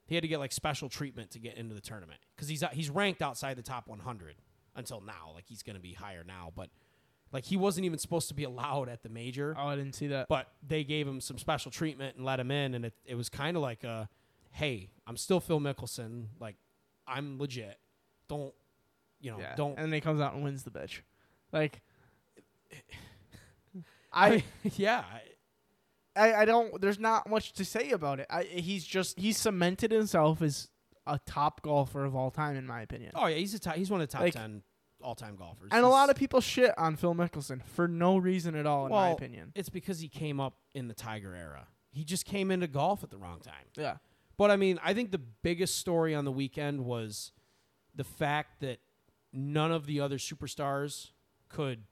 [0.05, 2.69] He had to get like special treatment to get into the tournament cuz he's uh,
[2.69, 4.35] he's ranked outside the top 100
[4.75, 5.31] until now.
[5.33, 6.69] Like he's going to be higher now, but
[7.31, 10.07] Like he wasn't even supposed to be allowed at the major, Oh, I didn't see
[10.07, 10.27] that.
[10.27, 13.29] but they gave him some special treatment and let him in, and it it was
[13.29, 14.09] kind of like a,
[14.51, 16.57] hey, I'm still Phil Mickelson, like
[17.11, 17.77] I'm legit.
[18.27, 18.53] Don't,
[19.19, 19.55] you know, yeah.
[19.55, 19.71] don't.
[19.77, 20.99] And then he comes out and wins the bitch.
[21.51, 21.81] Like,
[24.13, 24.43] I, I,
[24.75, 25.03] yeah,
[26.15, 26.79] I, I don't.
[26.81, 28.27] There's not much to say about it.
[28.29, 30.69] I, he's just he's cemented himself as
[31.07, 33.11] a top golfer of all time, in my opinion.
[33.15, 34.63] oh yeah, he's a top, he's one of the top Like- ten
[35.03, 38.55] all time golfers, and a lot of people shit on Phil Mickelson for no reason
[38.55, 39.51] at all, in my opinion.
[39.55, 41.67] it's because he came up in the Tiger era.
[41.91, 43.65] He just came into golf at the wrong time.
[43.75, 43.95] Yeah.
[44.41, 47.31] But I mean, I think the biggest story on the weekend was
[47.93, 48.79] the fact that
[49.31, 51.11] none of the other superstars
[51.47, 51.83] could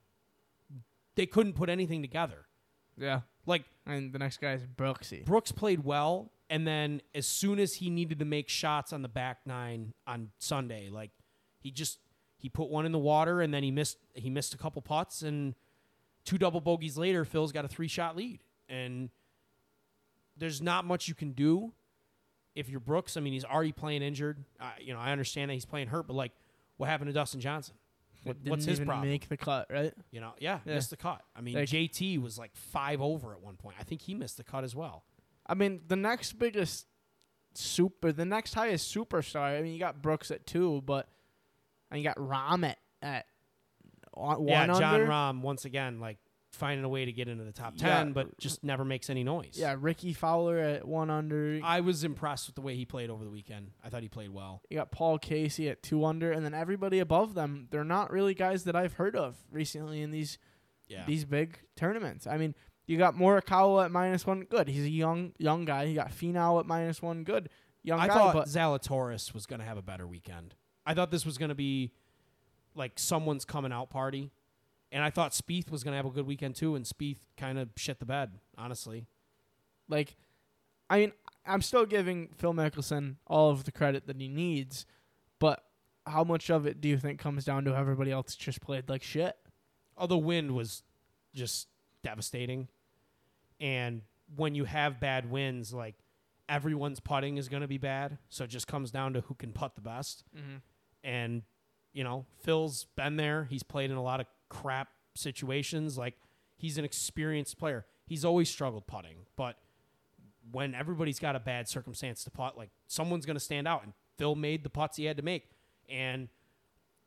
[1.14, 2.48] they couldn't put anything together.
[2.98, 3.22] Yeah.
[3.46, 5.26] Like And the next guy is Brooksy.
[5.26, 9.10] Brooks played well and then as soon as he needed to make shots on the
[9.10, 11.12] back nine on Sunday, like
[11.60, 12.00] he just
[12.40, 15.22] he put one in the water and then he missed he missed a couple putts
[15.22, 15.54] and
[16.26, 18.42] two double bogeys later Phil's got a three shot lead.
[18.68, 19.12] And
[20.36, 21.74] there's not much you can do
[22.56, 23.18] if you're Brooks.
[23.18, 24.44] I mean, he's already playing injured.
[24.60, 26.32] I you know, I understand that he's playing hurt, but like
[26.78, 27.76] what happened to Dustin Johnson?
[28.24, 29.08] What, what's his problem?
[29.10, 29.94] Make the cut, right?
[30.12, 30.76] You know, yeah, Yeah.
[30.76, 31.22] missed the cut.
[31.36, 33.78] I mean, Like- JT was like five over at one point.
[33.80, 35.06] I think he missed the cut as well.
[35.46, 36.86] I mean, the next biggest
[37.54, 39.58] super, the next highest superstar.
[39.58, 41.08] I mean, you got Brooks at two, but
[41.92, 43.26] and you got Rahm at at
[44.14, 45.08] one yeah, John under.
[45.08, 46.18] Rahm once again like
[46.52, 47.98] finding a way to get into the top Yeah.
[48.00, 49.56] ten, but just never makes any noise.
[49.56, 51.60] Yeah, Rickie Fowler at one under.
[51.64, 53.72] I was impressed with the way he played over the weekend.
[53.84, 54.62] I thought he played well.
[54.70, 57.68] You got Paul Casey at two under, and then everybody above them.
[57.70, 60.38] They're not really guys that I've heard of recently in these
[60.88, 62.26] Yeah, these big tournaments.
[62.26, 62.56] I mean,
[62.88, 64.42] you got Morikawa at minus one.
[64.42, 64.68] Good.
[64.68, 65.84] He's a young young guy.
[65.84, 67.24] You got Finau at minus one.
[67.24, 67.50] Good.
[67.84, 70.56] Young I guy, thought but Zalatoris was going to have a better weekend.
[70.86, 71.94] I thought this was going to be
[72.76, 74.32] like someone's coming out party,
[74.92, 76.76] and I thought Spieth was going to have a good weekend too.
[76.76, 79.08] And Spieth kind of shit the bed, honestly.
[79.90, 80.16] like,
[80.90, 81.12] I mean,
[81.46, 84.86] I'm still giving Phil Mickelson all of the credit that he needs,
[85.40, 85.64] but
[86.06, 89.04] how much of it do you think comes down to everybody else just played like
[89.04, 89.36] shit?
[89.98, 90.84] Oh, the wind was
[91.34, 91.68] just
[92.04, 92.70] devastating.
[93.60, 94.04] And
[94.36, 95.96] when you have bad winds, like
[96.48, 98.18] everyone's putting is going to be bad.
[98.30, 100.24] So it just comes down to who can putt the best.
[100.36, 100.58] Mm-hmm.
[101.04, 101.44] And,
[101.94, 103.48] you know, Phil's been there.
[103.50, 105.98] He's played in a lot of crap situations.
[105.98, 106.16] Like,
[106.58, 107.86] he's an experienced player.
[108.06, 109.26] He's always struggled putting.
[109.36, 109.58] But
[110.52, 113.84] when everybody's got a bad circumstance to putt, like, someone's going to stand out.
[113.84, 115.50] And Phil made the putts he had to make.
[115.90, 116.30] And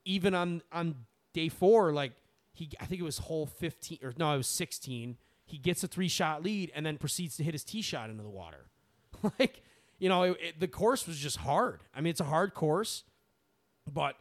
[0.05, 0.95] even on, on
[1.32, 2.12] day four, like,
[2.53, 5.16] he, I think it was hole 15, or no, it was 16.
[5.47, 8.22] He gets a three shot lead and then proceeds to hit his tee shot into
[8.22, 8.66] the water.
[9.38, 9.62] like,
[9.99, 11.80] you know, it, it, the course was just hard.
[11.95, 13.05] I mean, it's a hard course,
[13.90, 14.16] but,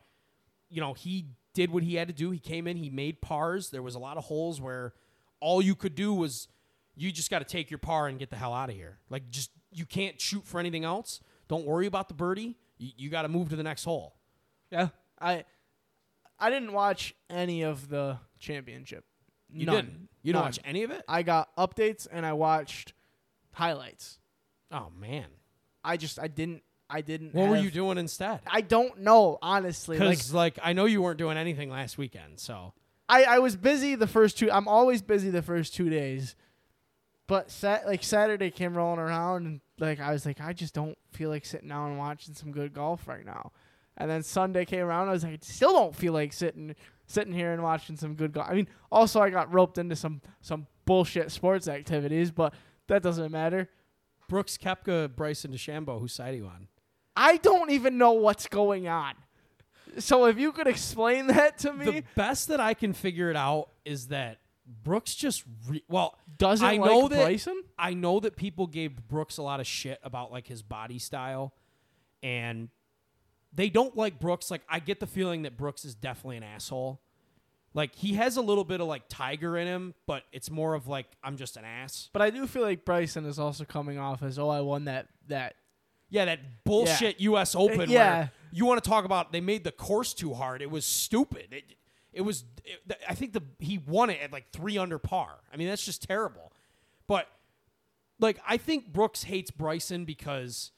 [0.69, 2.31] you know, he did what he had to do.
[2.31, 3.69] He came in, he made pars.
[3.69, 4.93] There was a lot of holes where
[5.39, 6.47] all you could do was
[6.95, 8.99] you just got to take your par and get the hell out of here.
[9.09, 11.19] Like, just, you can't shoot for anything else.
[11.47, 12.55] Don't worry about the birdie.
[12.77, 14.15] You, you got to move to the next hole.
[14.71, 14.89] Yeah,
[15.19, 15.43] I
[16.39, 19.05] I didn't watch any of the championship.
[19.53, 19.75] You None.
[19.75, 20.09] didn't.
[20.23, 20.43] You didn't None.
[20.45, 21.03] watch any of it?
[21.07, 22.93] I got updates and I watched
[23.53, 24.17] highlights.
[24.71, 25.25] Oh, man.
[25.83, 27.33] I just I didn't I didn't.
[27.33, 28.41] What were you doing instead?
[28.47, 29.97] I don't know honestly.
[29.97, 32.73] Like Because like, I know you weren't doing anything last weekend, so
[33.07, 34.51] I I was busy the first two.
[34.51, 36.35] I'm always busy the first two days,
[37.27, 40.97] but sat like Saturday came rolling around and like I was like I just don't
[41.11, 43.51] feel like sitting down and watching some good golf right now.
[43.97, 47.33] And then Sunday came around, I was like, I still don't feel like sitting sitting
[47.33, 48.47] here and watching some good golf.
[48.49, 52.53] I mean, also I got roped into some some bullshit sports activities, but
[52.87, 53.69] that doesn't matter.
[54.27, 56.67] Brooks Koepka, Bryson DeChambeau, whose side are you on?
[57.15, 59.13] I don't even know what's going on.
[59.99, 63.35] So if you could explain that to me, The best that I can figure it
[63.35, 64.39] out is that
[64.83, 67.61] Brooks just re- well, doesn't I like know that Bryson?
[67.77, 71.53] I know that people gave Brooks a lot of shit about like his body style,
[72.23, 72.69] and
[73.53, 74.49] they don't like Brooks.
[74.49, 77.01] Like I get the feeling that Brooks is definitely an asshole.
[77.73, 80.87] Like he has a little bit of like tiger in him, but it's more of
[80.87, 82.09] like I'm just an ass.
[82.13, 85.07] But I do feel like Bryson is also coming off as oh I won that
[85.27, 85.55] that
[86.11, 87.55] Yeah, that bullshit U.S.
[87.55, 87.89] Uh, Open.
[87.89, 88.17] yeah.
[88.17, 90.61] where you want to talk about they made the course too hard.
[90.61, 91.47] It was stupid.
[91.51, 91.75] It,
[92.13, 92.43] it was.
[92.65, 95.37] It, I think the he won it at like three under par.
[95.51, 96.51] I mean that's just terrible.
[97.07, 97.27] But
[98.19, 100.71] like I think Brooks hates Bryson because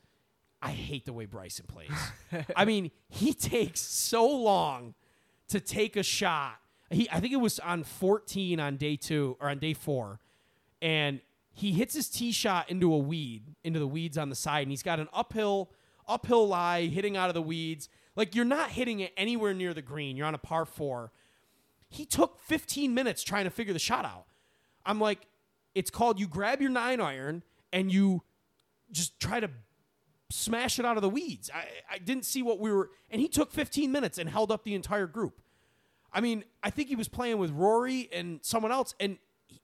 [0.61, 2.45] I hate the way Bryson plays.
[2.55, 4.93] I mean he takes so long
[5.49, 6.59] to take a shot.
[6.91, 10.19] He I think it was on 14 on day two or on day four,
[10.81, 11.21] and
[11.53, 14.71] he hits his tee shot into a weed, into the weeds on the side, and
[14.71, 15.71] he's got an uphill
[16.07, 17.87] uphill lie hitting out of the weeds.
[18.15, 20.17] Like you're not hitting it anywhere near the green.
[20.17, 21.11] You're on a par four.
[21.89, 24.25] He took 15 minutes trying to figure the shot out.
[24.85, 25.27] I'm like,
[25.75, 28.23] it's called you grab your nine iron and you
[28.91, 29.49] just try to
[30.29, 31.51] smash it out of the weeds.
[31.53, 34.63] I, I didn't see what we were, and he took 15 minutes and held up
[34.63, 35.41] the entire group.
[36.11, 39.17] I mean, I think he was playing with Rory and someone else, and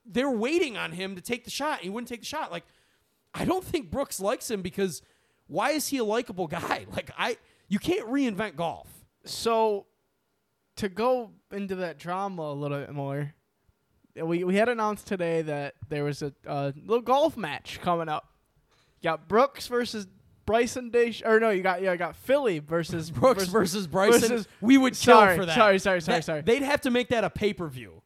[0.06, 1.80] they're waiting on him to take the shot.
[1.82, 2.52] He wouldn't take the shot.
[2.52, 2.66] Like,
[3.34, 5.02] I don't think Brooks likes him because
[5.48, 6.86] why is he a likable guy?
[6.92, 7.38] Like, I
[7.68, 8.88] you can't reinvent golf.
[9.26, 9.86] So,
[10.78, 13.34] to go into that drama a little bit more,
[14.16, 18.28] we we had announced today that there was a, a little golf match coming up.
[19.02, 20.08] You got Brooks versus
[20.46, 24.22] Bryson Dish, or no, you got yeah, you got Philly versus Brooks versus, Bryson.
[24.30, 25.56] versus- we would kill sorry, for that.
[25.56, 26.42] sorry, sorry, sorry, That- sorry.
[26.42, 28.02] They'd have to make that a pay per view.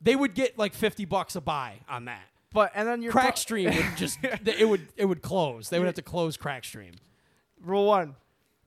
[0.00, 2.22] They would get like 50 bucks a buy on that.
[2.52, 5.68] But and then your Crackstream would just it would it would close.
[5.68, 6.94] They would have to close Crackstream.
[7.62, 8.16] rule one.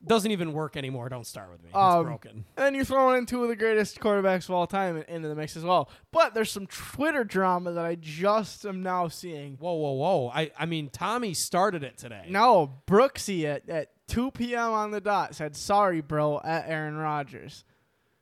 [0.06, 1.08] Doesn't even work anymore.
[1.08, 1.70] Don't start with me.
[1.70, 2.32] It's Um, broken.
[2.58, 5.36] And then you're throwing in two of the greatest quarterbacks of all time into the
[5.36, 5.90] mix as well.
[6.12, 9.56] But there's some Twitter drama that I just am now seeing.
[9.60, 10.30] Whoa, whoa, whoa!
[10.36, 12.26] I I mean, Tommy started it today.
[12.30, 14.72] No, Brooksy at, at 2 p.m.
[14.74, 17.64] on the dot said, sorry, bro, at Aaron Rodgers.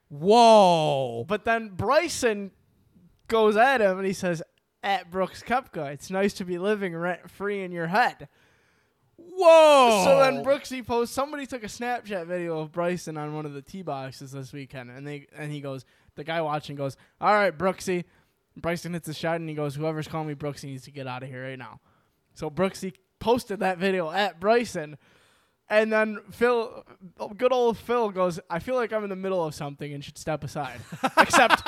[0.10, 1.26] Whoa!
[1.28, 2.52] But then Bryson
[3.32, 4.44] goes at him and he says,
[4.84, 8.28] at Brooks Koepka, it's nice to be living rent free in your head.
[9.18, 10.02] Whoa!
[10.04, 11.14] So then Brooksy posts.
[11.14, 14.90] Somebody took a Snapchat video of Bryson on one of the tee boxes this weekend,
[14.90, 15.86] and they and he goes.
[16.16, 18.04] The guy watching goes, "All right, Brooksy."
[18.58, 21.24] Bryson hits a shot, and he goes, "Whoever's calling me Brooksy needs to get out
[21.24, 21.80] of here right now."
[22.34, 24.98] So Brooksy posted that video at Bryson,
[25.70, 26.84] and then Phil,
[27.38, 30.18] good old Phil, goes, "I feel like I'm in the middle of something and should
[30.18, 30.82] step aside."
[31.18, 31.62] except,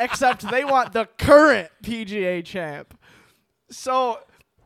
[0.00, 2.98] except they want the current PGA champ.
[3.70, 4.18] So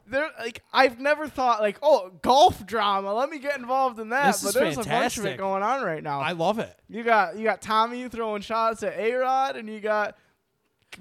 [0.06, 3.12] there, like I've never thought like, oh, golf drama.
[3.14, 4.32] Let me get involved in that.
[4.32, 5.24] This but there's a bunch of fantastic.
[5.26, 6.20] it going on right now.
[6.20, 6.74] I love it.
[6.88, 10.16] you got you got Tommy throwing shots at A Rod, and you got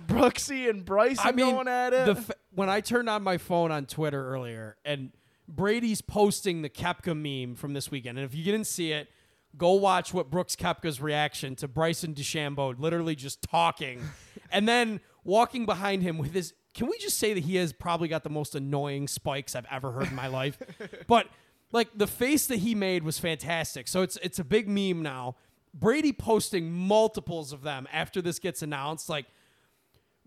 [0.07, 2.05] Brooksy and Bryson I mean, going at it.
[2.05, 5.11] the f- when I turned on my phone on Twitter earlier, and
[5.47, 9.09] Brady's posting the Koepka meme from this weekend, and if you didn't see it,
[9.57, 14.01] go watch what Brooks Koepka's reaction to Bryson DeChambeau, literally just talking,
[14.51, 16.53] and then walking behind him with his.
[16.73, 19.91] Can we just say that he has probably got the most annoying spikes I've ever
[19.91, 20.57] heard in my life?
[21.07, 21.27] But
[21.71, 23.87] like the face that he made was fantastic.
[23.87, 25.35] So it's it's a big meme now.
[25.73, 29.25] Brady posting multiples of them after this gets announced, like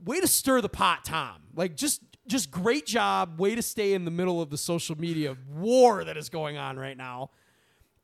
[0.05, 1.43] way to stir the pot, Tom.
[1.55, 3.39] Like just just great job.
[3.41, 6.79] Way to stay in the middle of the social media war that is going on
[6.79, 7.31] right now.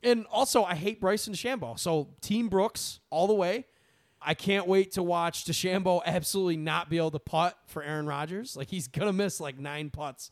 [0.02, 1.78] And also, I hate Bryson DeChambeau.
[1.78, 3.66] So Team Brooks all the way.
[4.20, 8.56] I can't wait to watch DeChambeau absolutely not be able to putt for Aaron Rodgers.
[8.56, 10.30] Like he's gonna miss like nine putts.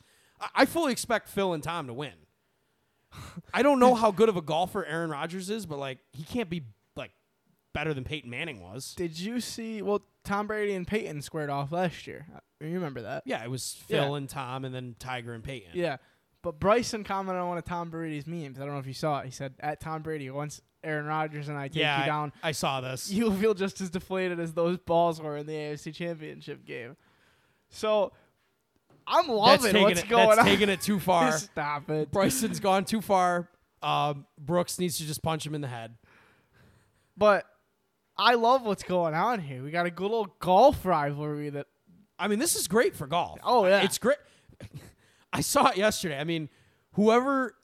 [0.54, 2.12] I, fully expect Phil and Tom to win.
[3.54, 6.48] I don't know how good of a golfer Aaron Rodgers is, but like he can't
[6.48, 6.62] be
[6.96, 7.10] like
[7.74, 8.94] better than Peyton Manning was.
[8.96, 9.82] Did you see?
[9.82, 12.26] Well, Tom Brady and Peyton squared off last year.
[12.34, 13.24] Uh, You remember that?
[13.26, 14.16] Yeah, it was Phil Yeah.
[14.16, 15.70] and Tom, and then Tiger and Peyton.
[15.74, 15.96] Yeah.
[16.42, 18.58] But Bryson commented on one of Tom Brady's memes.
[18.58, 19.26] I don't know if you saw it.
[19.26, 22.52] He said, "At Tom Brady, once Aaron Rodgers and I take yeah, you down, I,
[22.52, 23.10] saw this.
[23.10, 26.96] you'll feel just as deflated as those balls were in the AFC Championship game."
[27.68, 28.12] So,
[29.06, 30.08] I'm loving taking what's it.
[30.08, 30.46] going that's on.
[30.46, 31.32] taking it too far.
[31.32, 32.10] Stop it.
[32.10, 33.50] Bryson's gone too far.
[33.82, 35.96] Um, Brooks needs to just punch him in the head.
[37.16, 37.44] But
[38.16, 39.62] I love what's going on here.
[39.62, 41.66] We got a good old golf rivalry that
[42.18, 43.38] I mean, this is great for golf.
[43.42, 43.82] Oh, yeah.
[43.82, 44.18] it's great.
[45.32, 46.18] I saw it yesterday.
[46.18, 46.48] I mean,
[46.92, 47.54] whoever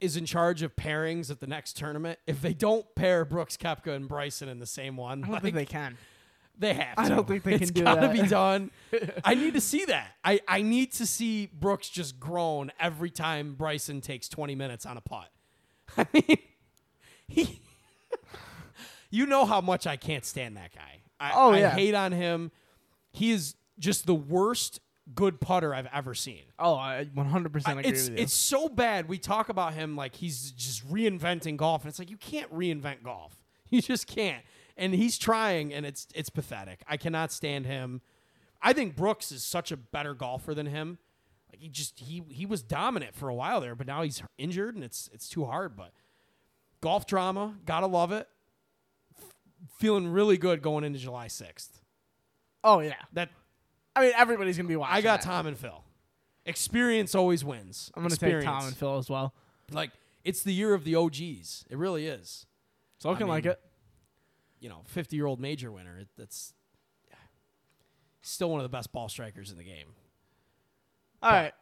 [0.00, 3.94] is in charge of pairings at the next tournament, if they don't pair Brooks Koepka
[3.94, 5.96] and Bryson in the same one, I don't like, think they can.
[6.60, 7.00] They have to.
[7.02, 8.12] I don't think they It's can do gotta that.
[8.12, 8.70] be done.
[9.24, 10.12] I need to see that.
[10.24, 14.96] I, I need to see Brooks just groan every time Bryson takes 20 minutes on
[14.96, 15.30] a putt.
[15.96, 16.38] I mean,
[17.28, 17.60] he.
[19.10, 21.02] you know how much I can't stand that guy.
[21.20, 22.50] I, Oh, I hate on him.
[23.12, 24.80] He is just the worst
[25.14, 26.42] good putter I've ever seen.
[26.58, 28.22] Oh, I 100% agree It's with you.
[28.22, 29.08] it's so bad.
[29.08, 33.02] We talk about him like he's just reinventing golf, and it's like you can't reinvent
[33.02, 33.34] golf.
[33.70, 34.42] You just can't.
[34.78, 36.80] And he's trying, and it's it's pathetic.
[36.88, 38.00] I cannot stand him.
[38.62, 40.96] I think Brooks is such a better golfer than him.
[41.52, 44.74] Like he just he he was dominant for a while there, but now he's injured,
[44.74, 45.76] and it's it's too hard.
[45.76, 45.92] But
[46.80, 48.26] golf drama, gotta love it.
[49.18, 49.34] F-
[49.78, 51.82] feeling really good going into July sixth.
[52.64, 52.94] oh yeah.
[53.12, 53.28] That
[53.98, 54.96] I mean, everybody's gonna be watching.
[54.96, 55.26] I got that.
[55.26, 55.82] Tom and Phil.
[56.46, 57.90] Experience always wins.
[57.94, 59.34] I'm gonna take Tom and Phil as well.
[59.72, 59.90] Like
[60.24, 61.64] it's the year of the OGs.
[61.68, 62.46] It really is.
[62.96, 63.60] It's looking mean, like it.
[64.60, 65.98] You know, 50 year old major winner.
[65.98, 66.54] It, that's
[68.22, 69.94] still one of the best ball strikers in the game.
[71.22, 71.52] All right.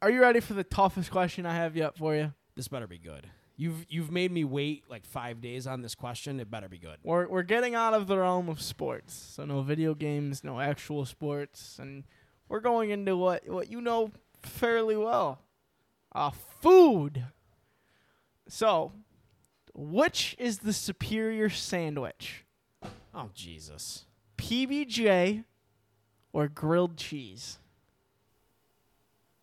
[0.00, 2.32] Are you ready for the toughest question I have yet for you?
[2.54, 3.28] This better be good.
[3.62, 6.40] You've you've made me wait like five days on this question.
[6.40, 6.96] It better be good.
[7.04, 11.04] We're we're getting out of the realm of sports, so no video games, no actual
[11.04, 12.02] sports, and
[12.48, 14.10] we're going into what what you know
[14.42, 15.42] fairly well,
[16.12, 17.26] uh, food.
[18.48, 18.94] So,
[19.74, 22.44] which is the superior sandwich,
[23.14, 24.06] Oh Jesus!
[24.38, 25.44] PBJ
[26.32, 27.60] or grilled cheese?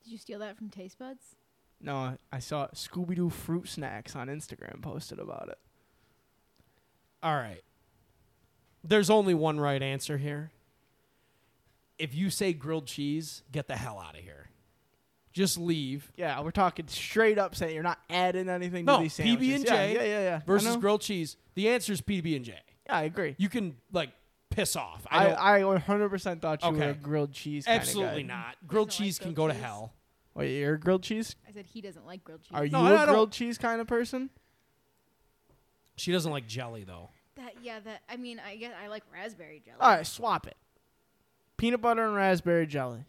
[0.03, 1.37] Did you steal that from Taste Buds?
[1.81, 5.57] No, I saw Scooby Doo Fruit Snacks on Instagram posted about it.
[7.23, 7.61] All right.
[8.83, 10.51] There's only one right answer here.
[11.97, 14.49] If you say grilled cheese, get the hell out of here.
[15.31, 16.11] Just leave.
[16.15, 19.63] Yeah, we're talking straight up saying you're not adding anything No, to these sandwiches.
[19.63, 20.41] PB&J yeah, yeah, yeah, yeah.
[20.45, 21.37] Versus grilled cheese.
[21.55, 22.55] The answer is PB and J.
[22.85, 23.35] Yeah, I agree.
[23.37, 24.09] You can like
[24.49, 25.05] piss off.
[25.09, 28.27] I, I, I 100% thought you were a grilled cheese absolutely guy.
[28.35, 28.55] not.
[28.67, 29.93] Grilled Doesn't like cheese can grilled go to hell.
[30.39, 31.35] Wait, you're a grilled cheese?
[31.47, 32.51] I said he doesn't like grilled cheese.
[32.53, 34.29] Are you No, I- I a don't- grilled cheese kind of person?
[35.97, 37.09] She doesn't like jelly though.
[37.35, 39.77] that yeah, that I mean, I guess I like raspberry jelly.
[39.79, 40.55] All right, swap it.
[41.57, 43.03] Peanut butter and raspberry jelly.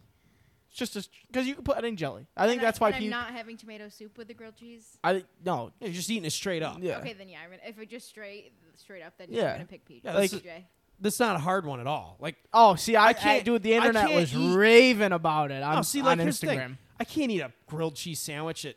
[0.70, 2.26] It's just because you can put it in jelly.
[2.36, 3.18] I think And that's why and I'm people.
[3.18, 4.96] not having tomato soup with the grilled cheese.
[5.02, 5.72] I think- no.
[5.80, 6.78] Yeah, you're just eating it straight up.
[6.80, 6.98] Yeah.
[6.98, 9.42] Okay, then yeah, I'm gonna, if it just straight straight up, then Yeah.
[9.42, 10.00] yeah, I'm gonna pick PJ.
[10.04, 10.64] Yeah, Like- PJ.
[11.02, 12.16] That's not a hard one at all.
[12.20, 13.22] Like Oh, see, I, I can't.
[13.24, 16.12] can't- Dude, the I internet can't was eat- raving about it on, oh, see, like
[16.12, 16.58] on here's the thing.
[16.58, 16.78] Instagram.
[17.00, 18.76] I can't eat a grilled cheese sandwich at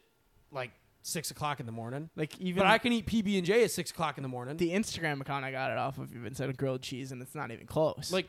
[0.52, 0.72] like
[1.02, 2.10] six o'clock in the morning.
[2.16, 4.58] Like even But I can eat PB and J at six o'clock in the morning.
[4.58, 7.52] the Instagram account I got it off of even said grilled cheese, and it's not
[7.52, 8.12] even close.
[8.12, 8.28] like,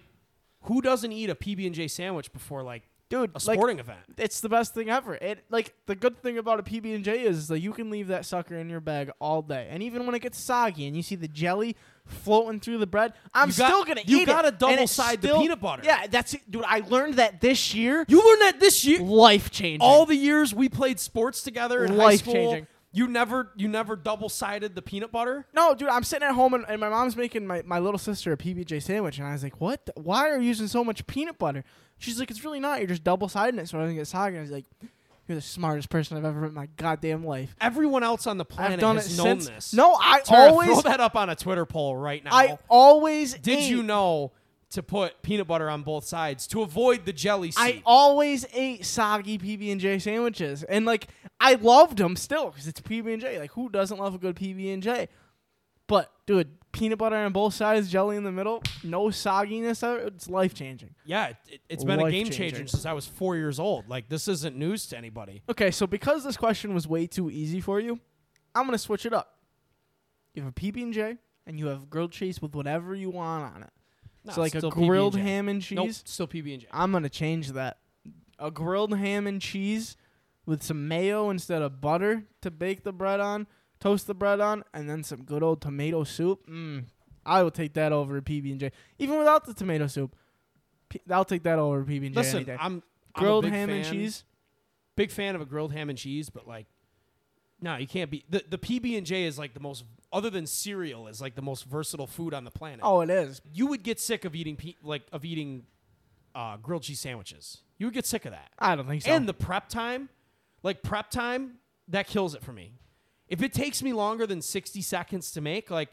[0.63, 4.01] who doesn't eat a PB and J sandwich before like dude, a like sporting event?
[4.19, 5.15] it's the best thing ever.
[5.15, 8.09] It like the good thing about a PB and J is that you can leave
[8.09, 11.03] that sucker in your bag all day, and even when it gets soggy and you
[11.03, 11.77] see the jelly
[12.07, 14.11] floating through the bread, I'm got- still gonna eat it.
[14.11, 14.59] you eat gotta it.
[14.59, 15.83] double side the peanut butter.
[15.85, 16.65] Yeah, that's it, dude.
[16.67, 18.05] I learned that this year.
[18.09, 19.01] You learned that this year.
[19.01, 19.81] Life changing.
[19.81, 22.65] All the years we played sports together in high Life-changing.
[22.65, 25.47] school, you never you never double sided the peanut butter.
[25.53, 25.89] no, dude.
[25.89, 28.83] I'm sitting at home and, and my mom's making my, my little sister a PBJ
[28.83, 29.85] sandwich, and I was like, "What?
[29.87, 31.65] the- Why are you using so much peanut butter?"
[31.99, 32.79] She's like, "It's really not.
[32.79, 34.65] You're just double siding it so it doesn't get soggy." And I was like,
[35.27, 38.45] "You're the smartest person I've ever met in my goddamn life." Everyone else on the
[38.45, 39.49] planet I've done it known since.
[39.49, 39.73] this.
[39.75, 42.31] No, I Tara, always, throw that up on a Twitter poll right now.
[42.33, 44.33] I always Did ate- you know
[44.75, 47.61] to put peanut butter on both sides to avoid the jelly seed?
[47.77, 51.09] I always ate soggy PB and J sandwiches, and like
[51.41, 53.39] I loved them still because it's PB and J.
[53.39, 55.09] Like who doesn't love a good PB and J?
[55.87, 59.83] But dude, peanut butter on both sides, jelly in the middle, no sogginess.
[60.07, 60.95] It's life changing.
[61.05, 63.89] yeah, it, it, it's been a game changer since I was four years old.
[63.89, 65.43] Like this isn't news to anybody.
[65.49, 68.01] Okay, so because this question was way too easy for you,
[68.55, 69.39] I'm gonna switch it up.
[70.35, 73.55] You have a PB and J, and you have grilled cheese with whatever you want
[73.55, 73.71] on it.
[74.25, 75.23] No, so like a grilled PB&J.
[75.23, 75.77] ham and cheese.
[75.77, 76.69] Nope, still PB and J.
[76.73, 77.79] I'm gonna change that.
[78.39, 79.97] A grilled ham and cheese
[80.47, 83.47] with some mayo instead of butter to bake the bread on,
[83.81, 86.47] toast the bread on, and then some good old tomato soup.
[86.49, 86.85] Mm,
[87.25, 90.17] I will take that over PB and J, even without the tomato soup.
[90.89, 92.51] P- I'll take that over PB and J Listen.
[92.51, 92.83] I'm, I'm
[93.15, 94.25] Grilled big ham and cheese.
[94.97, 96.67] Big fan of a grilled ham and cheese, but like,
[97.65, 100.47] no, you can't be the the PB and J is like the most other than
[100.47, 102.81] cereal is like the most versatile food on the planet.
[102.83, 103.41] Oh, it is.
[103.53, 105.65] you would get sick of eating pe- like of eating
[106.35, 107.59] uh, grilled cheese sandwiches.
[107.79, 108.51] You would get sick of that.
[108.59, 109.11] I don't think so.
[109.11, 110.09] And the prep time,
[110.63, 111.55] like prep time,
[111.89, 112.73] that kills it for me.
[113.29, 115.89] If it takes me longer than 60 seconds to make, like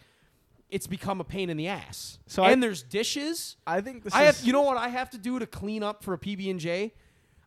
[0.70, 2.20] it's become a pain in the ass.
[2.28, 3.56] So and I- there's dishes.
[3.66, 4.38] I think this I is.
[4.38, 6.60] have you know what I have to do to clean up for a PB and
[6.60, 6.94] J?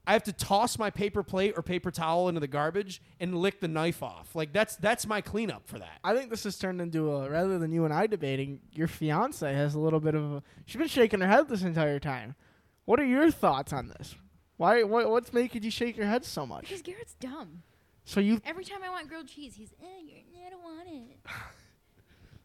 [0.07, 3.61] I have to toss my paper plate or paper towel into the garbage and lick
[3.61, 4.35] the knife off.
[4.35, 5.99] Like that's that's my cleanup for that.
[6.05, 8.61] I think this has turned into a rather than you and I debating.
[8.73, 10.23] Your fiance has a little bit of.
[10.33, 10.43] a...
[10.67, 12.35] She's been shaking her head this entire time.
[12.85, 14.15] What are your thoughts on this?
[14.57, 14.83] Why?
[14.83, 16.69] What, what's making you shake your head so much?
[16.69, 17.63] Because Garrhett's dumb.
[18.05, 18.41] So you.
[18.45, 21.19] Every time I want grilled cheese, he's, eh, you're, I don't want it.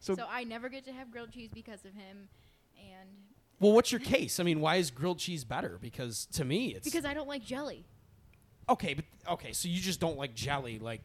[0.02, 2.30] So, So, I never get to have grilled cheese because of him,
[2.78, 3.10] and
[3.60, 4.40] Well, what's your case?
[4.40, 5.78] I mean, why is grilled cheese better?
[5.82, 7.86] Because to me, it's because I don't like jelly.
[8.68, 11.02] okay, but okay, so you just don't like jelly, like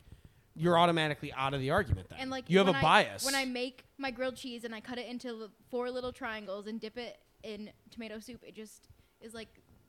[0.54, 2.18] you're automatically out of the argument then.
[2.20, 3.24] And like you have a bias.
[3.24, 6.80] when I make my grilled cheese and I cut it into four little triangles and
[6.80, 8.88] dip it in tomato soup, it just
[9.20, 9.48] is like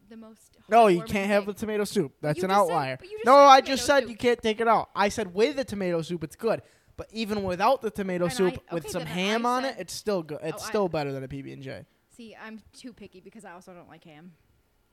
[0.09, 0.57] the most.
[0.69, 2.13] no, you can't have the tomato soup.
[2.21, 2.97] That's You an just said- outlier.
[2.97, 4.09] but you just no, I just said soup.
[4.09, 4.89] you can't take it out.
[4.95, 6.61] I said with the tomato soup, it's good.
[6.97, 9.93] But even without the tomato And I- soup, with some ham I on it, it's
[9.93, 10.39] still good.
[10.41, 11.85] It's Oh, I- still better than a PB and J.
[12.15, 14.33] See, I'm too picky because I also don't like ham.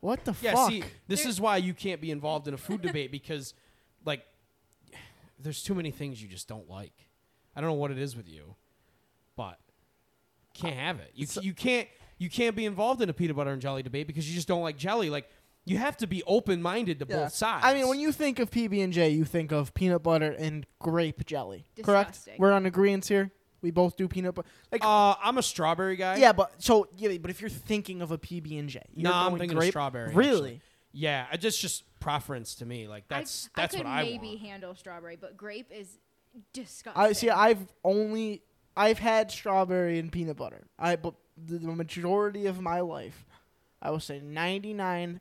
[0.00, 0.70] What the yeah, fuck?
[0.70, 3.54] see, this There- is why you can't be involved in a food debate because,
[4.04, 4.24] like,
[5.38, 6.92] there's too many things you just don't like.
[7.54, 8.56] I don't know what it is with you,
[9.36, 9.58] but
[10.54, 11.12] can't have it.
[11.14, 11.88] You So- you can't
[12.18, 14.62] you can't be involved in a peanut butter and jelly debate because you just don't
[14.62, 15.10] like jelly.
[15.10, 15.28] Like,
[15.64, 17.16] You have to be open minded to Yeah.
[17.24, 17.64] both sides.
[17.64, 20.66] I mean, when you think of PB and J, you think of peanut butter and
[20.80, 21.66] grape jelly.
[21.84, 22.12] Correct?
[22.14, 22.34] Disgusting.
[22.40, 23.30] We're on agreement here.
[23.62, 24.48] We both do peanut butter.
[24.70, 26.16] Like, uh, I'm a strawberry guy.
[26.16, 29.38] yeah, but so yeah, but if you're thinking of a PB and J, no, I'm
[29.38, 29.68] thinking grape.
[29.68, 30.14] of strawberry.
[30.14, 30.34] Really?
[30.34, 30.60] actually.
[30.92, 32.88] Yeah, I just just preference to me.
[32.88, 34.40] Like that's I, that's I could what I maybe want.
[34.40, 35.98] handle strawberry, but grape is
[36.52, 37.02] disgusting.
[37.02, 37.30] I see.
[37.30, 38.42] I've only
[38.76, 40.66] I've had strawberry and peanut butter.
[40.78, 43.24] I but the, the majority of my life,
[43.80, 45.20] I will say 99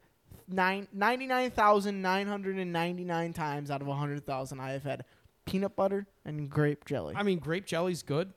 [0.51, 5.05] nine, 99,999 times out of 100,000 I have had
[5.45, 7.15] peanut butter and grape jelly.
[7.15, 8.34] I mean, grape jelly's good.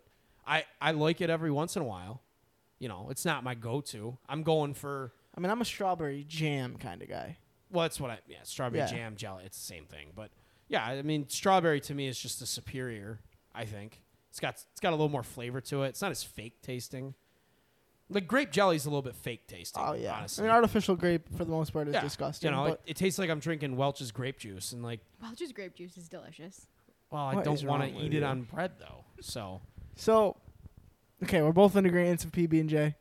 [0.47, 2.22] I I like it every once in a while.
[2.78, 4.18] You know, it's not my go-to.
[4.28, 7.39] I'm going for I mean, I'm a strawberry jam kind of guy.
[7.70, 8.86] well, that's what I yeah, strawberry Yeah.
[8.86, 9.44] jam jelly.
[9.47, 10.31] It's the same thing, but
[10.68, 13.20] yeah, I mean, strawberry to me is just a superior.
[13.55, 15.89] I think it's got it's got a little more flavor to it.
[15.89, 17.14] It's not as fake tasting.
[18.10, 19.82] Like grape jelly's a little bit fake tasting.
[19.85, 20.14] Oh yeah.
[20.18, 20.44] honestly.
[20.44, 22.51] I mean, artificial grape for the most part is Yeah, disgusting.
[22.51, 25.52] You know, but it, it tastes like I'm drinking Welch's grape juice, and like, Welch's
[25.52, 26.66] grape juice is delicious.
[27.14, 29.04] Well, I What don't want to with eat it on bread though.
[29.20, 29.60] So
[29.96, 30.36] so,
[31.22, 32.96] okay, we're both in agreement of PB and J.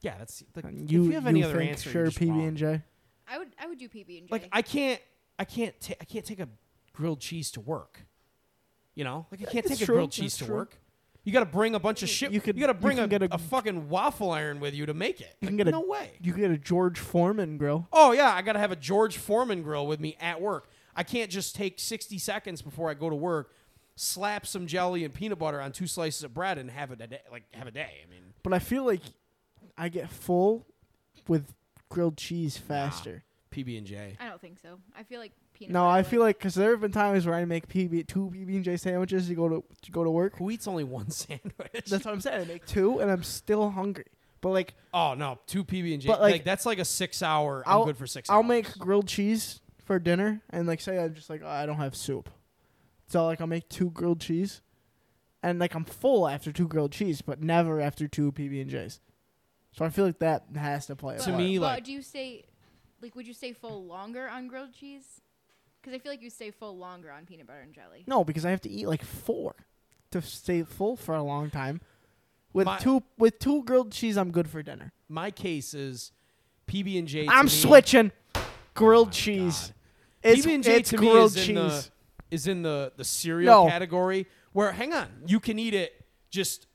[0.00, 2.48] yeah, that's like, And if You, you have any you other think answer, sure PB
[2.48, 2.82] and J.
[3.28, 4.32] I would I would do PB and J.
[4.32, 5.00] Like I can't,
[5.38, 6.48] I can't, ta- I can't take a
[6.92, 8.00] grilled cheese to work.
[8.94, 10.54] You know, like I can't That's take true, a grilled cheese that's to true.
[10.56, 10.78] work.
[11.24, 12.32] You got to bring a bunch of shit.
[12.32, 14.58] You could, You, got to you bring can a, get a- a fucking waffle iron
[14.58, 15.36] with you to make it.
[15.40, 16.10] You can Like, get a- no way.
[16.20, 17.86] You can get a George Foreman grill.
[17.92, 20.68] Oh yeah, I got to have a George Foreman grill with me at work.
[20.94, 23.52] I can't just take 60 seconds before I go to work,
[23.96, 27.06] slap some jelly and peanut butter on two slices of bread and have it a
[27.06, 27.98] day, like have a day.
[28.06, 29.00] I mean, But I feel like
[29.78, 30.66] I get full
[31.28, 31.54] with
[31.88, 33.24] grilled cheese faster.
[33.52, 34.16] PB and J.
[34.18, 34.78] I don't think so.
[34.98, 35.74] I feel like peanut.
[35.74, 38.30] No, butter, I feel like because there have been times where I make PB two
[38.34, 40.38] PB and J sandwiches to go to, to go to work.
[40.38, 41.50] Who eats only one sandwich?
[41.86, 42.40] That's what I'm saying.
[42.40, 44.06] I make two, and I'm still hungry.
[44.40, 46.08] But like, oh no, two PB and J.
[46.08, 47.62] But, Like, like, that's like a six hour.
[47.66, 48.46] I'll- I'm good for 6 I'll hours.
[48.48, 51.94] make grilled cheese for dinner, and like say I'm just like oh, I don't have
[51.96, 52.30] soup,
[53.06, 54.60] so like I'll make two grilled cheese,
[55.42, 59.00] and like I'm full after two grilled cheese, but never after two PB and J's.
[59.72, 61.14] So I feel like that has to play.
[61.16, 61.38] a To But- part.
[61.42, 62.44] me, but like- do you stay,
[63.00, 65.22] like, would you stay full longer on grilled cheese?
[65.80, 68.04] Because I feel like you stay full longer on peanut butter and jelly.
[68.06, 69.54] No, because I have to eat like four
[70.10, 71.80] to stay full for a long time.
[72.52, 74.92] With My- two with two grilled cheese, I'm good for dinner.
[75.08, 76.12] my case is
[76.66, 77.26] PB and J.
[77.26, 78.12] I'm switching
[78.74, 79.72] grilled oh cheese.
[80.22, 81.90] It's, PB and J it's to me grilled is in cheese.
[82.30, 83.70] the is in the the cereal No.
[83.70, 84.26] category.
[84.52, 85.92] Where hang on, you can eat it
[86.30, 86.66] just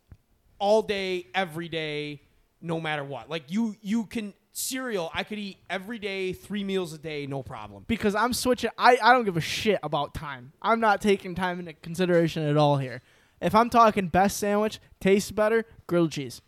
[0.59, 2.21] all day, every day,
[2.61, 3.29] no matter what.
[3.29, 5.11] Like you you can cereal.
[5.13, 7.85] I could eat every day, three meals a day, no problem.
[7.87, 8.71] because I'm switching.
[8.77, 10.51] I, I don't give a shit about time.
[10.61, 13.01] I'm not taking time into consideration at all here.
[13.39, 16.41] If I'm talking best sandwich, tastes better, grilled cheese.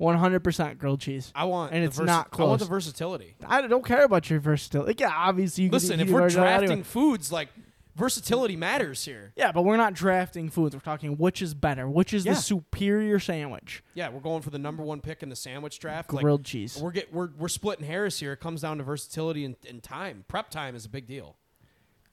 [0.00, 1.32] 100% grilled cheese.
[1.34, 2.46] I want And it's not close.
[2.46, 3.34] I want the versatility.
[3.46, 4.88] I don't care about your versatility.
[4.90, 6.82] Like, yeah, obviously you Listen, can if we're drafting anyway.
[6.84, 7.48] foods, like
[7.96, 9.32] versatility matters here.
[9.36, 10.74] Yeah, but we're not drafting foods.
[10.74, 12.34] We're talking which is better, which is Yeah.
[12.34, 13.82] the superior sandwich.
[13.94, 16.12] Yeah, we're going for the number one pick in the sandwich draft.
[16.12, 16.78] Like, Grilled cheese.
[16.80, 18.32] We're get we're we're splitting hairs here.
[18.32, 20.24] It comes down to versatility and, and time.
[20.28, 21.36] Prep time is a big deal.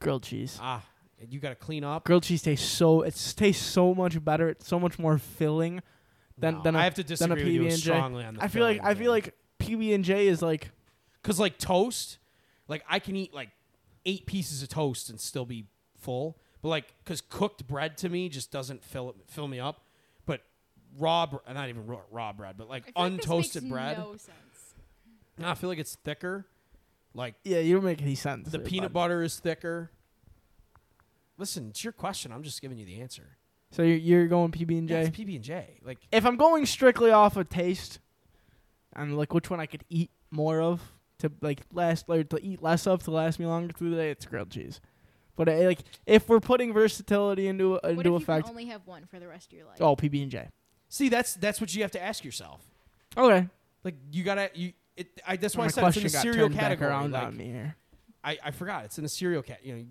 [0.00, 0.58] Grilled cheese.
[0.60, 0.84] Ah,
[1.30, 2.04] you got to clean up.
[2.04, 4.48] Grilled cheese tastes so it tastes so much better.
[4.48, 5.80] It's so much more filling
[6.38, 7.90] than No, than a, I have to than a disagree with you PB and J.
[7.90, 8.42] strongly on the.
[8.42, 10.70] I feel like I feel like PB and J is like
[11.22, 12.18] because like toast,
[12.68, 13.50] like I can eat like
[14.04, 15.66] eight pieces of toast and still be
[15.98, 16.38] full.
[16.62, 19.82] But like because cooked bread to me just doesn't fill it, fill me up.
[20.24, 20.42] But
[20.98, 23.72] raw, br- not even raw, raw bread, but like I feel like this untoasted makes
[23.72, 23.98] bread.
[23.98, 24.74] No sense.
[25.42, 26.46] I feel like it's thicker.
[27.14, 28.50] Like yeah, you don't make any sense.
[28.50, 29.00] the peanut bud.
[29.00, 29.90] butter is thicker.
[31.38, 32.32] Listen, it's your question.
[32.32, 33.36] I'm just giving you the answer.
[33.70, 35.02] So you're, you're going PB and J.
[35.02, 35.78] it's PB and J.
[35.84, 37.98] Like If I'm going strictly off of taste,
[38.94, 40.80] and like which one I could eat more of
[41.18, 44.10] to like last or to eat less of to last me longer through the day,
[44.10, 44.80] it's grilled cheese.
[45.36, 49.04] But uh, like if we're putting versatility into What if into effect, only have one
[49.06, 49.76] for the rest of your life?
[49.80, 50.48] oh PB and J.
[50.88, 52.62] See, that's that's what you have to ask yourself.
[53.16, 53.48] Okay.
[53.84, 54.72] Like you gotta you.
[54.96, 56.90] It, I, that's why My I said it's in question the cereal category.
[56.90, 57.76] like, on me here.
[58.24, 59.60] I, I forgot it's in the cereal cat.
[59.62, 59.84] You know,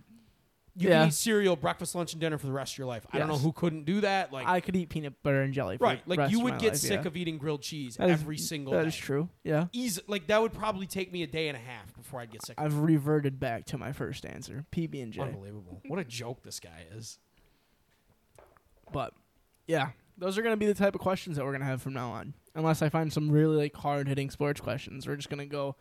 [0.78, 1.00] you Yeah.
[1.00, 3.06] can eat cereal breakfast, lunch, and dinner for the rest of your life.
[3.12, 4.34] I don't know who couldn't do that.
[4.34, 5.78] Like I could eat peanut butter and jelly.
[5.78, 7.08] For right, like you would get life, sick yeah.
[7.08, 8.88] of eating grilled cheese That is- every single That day.
[8.90, 9.30] is true.
[9.44, 9.68] Yeah.
[9.72, 12.46] Easy, like that would probably take me a day and a half before I'd get
[12.46, 12.56] sick.
[12.60, 15.22] I've reverted back to my first answer, PB and J.
[15.22, 15.82] Unbelievable!
[15.88, 17.20] What a joke this guy is.
[18.92, 19.14] But
[19.68, 22.12] yeah, those are gonna be the type of questions that we're gonna have from now
[22.12, 22.34] on.
[22.54, 25.76] Unless I find some really like hard hitting sports questions, we're just gonna go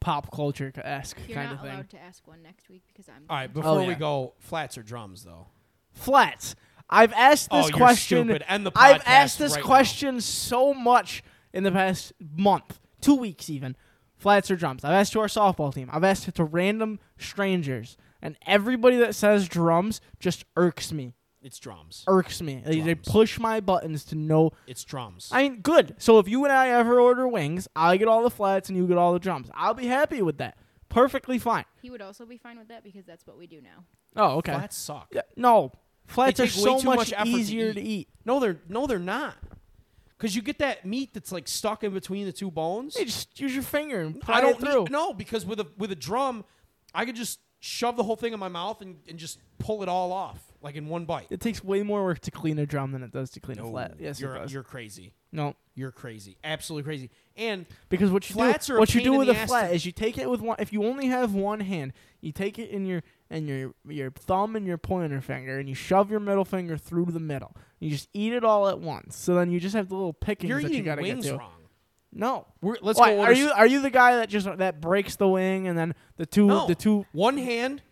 [0.00, 1.70] pop culture esque You're kind not of thing.
[1.72, 3.24] allowed to ask one next week because I'm.
[3.28, 5.48] All right, before Oh, we go, flats or drums though.
[5.92, 6.54] Flats.
[6.90, 8.24] I've asked this oh, you're question.
[8.28, 8.44] stupid.
[8.48, 9.66] End the podcast I've asked this right now.
[9.66, 11.22] question so much
[11.52, 13.76] in the past month, two weeks even.
[14.16, 14.84] flats or drums.
[14.84, 15.90] I've asked to our softball team.
[15.92, 21.14] I've asked it to random strangers, and everybody that says drums just irks me.
[21.48, 22.04] It's drums.
[22.06, 22.62] Irks me.
[22.62, 23.08] They, they Drums.
[23.08, 24.50] push my buttons to know.
[24.66, 25.30] It's drums.
[25.32, 25.94] I mean, good.
[25.96, 28.86] So if you and I ever order wings, I get all the flats and you
[28.86, 29.48] get all the drums.
[29.54, 30.58] I'll be happy with that.
[30.90, 31.64] Perfectly fine.
[31.80, 33.84] He would also be fine with that because that's what we do now.
[34.14, 34.52] Oh, okay.
[34.52, 35.08] Flats suck.
[35.10, 35.72] Yeah, no,
[36.04, 37.74] flats are take way so too much, much effort to easier eat.
[37.74, 38.08] to eat.
[38.26, 39.36] No, they're no, they're not.
[40.18, 42.94] Cause you get that meat that's like stuck in between the two bones.
[42.98, 44.80] You just use your finger and pry I don't it through.
[44.80, 46.44] need, no because with a with a drum,
[46.94, 49.88] I could just shove the whole thing in my mouth and, and just pull it
[49.88, 51.26] all off like in one bite.
[51.30, 53.64] It takes way more work to clean a drum than it does to clean a
[53.64, 53.94] flat.
[53.98, 54.52] Yes, you're it does.
[54.52, 55.12] you're crazy.
[55.32, 56.36] no, You're crazy.
[56.42, 57.10] Absolutely crazy.
[57.36, 59.86] And because what you Flats do, are what you do with a flat to- is
[59.86, 60.56] you take it with one.
[60.58, 64.56] If you only have one hand, you take it in your and your your thumb
[64.56, 67.54] and your pointer finger, and you shove your middle finger through the middle.
[67.78, 69.16] You just eat it all at once.
[69.16, 71.36] So then you just have the little pickings you're that you gotta get to.
[71.36, 71.52] wrong.
[72.10, 73.20] No, We're, let's Why, go.
[73.20, 76.24] are you are you the guy that just that breaks the wing and then the
[76.26, 76.66] two No.
[76.66, 77.04] the two?
[77.12, 77.82] one hand?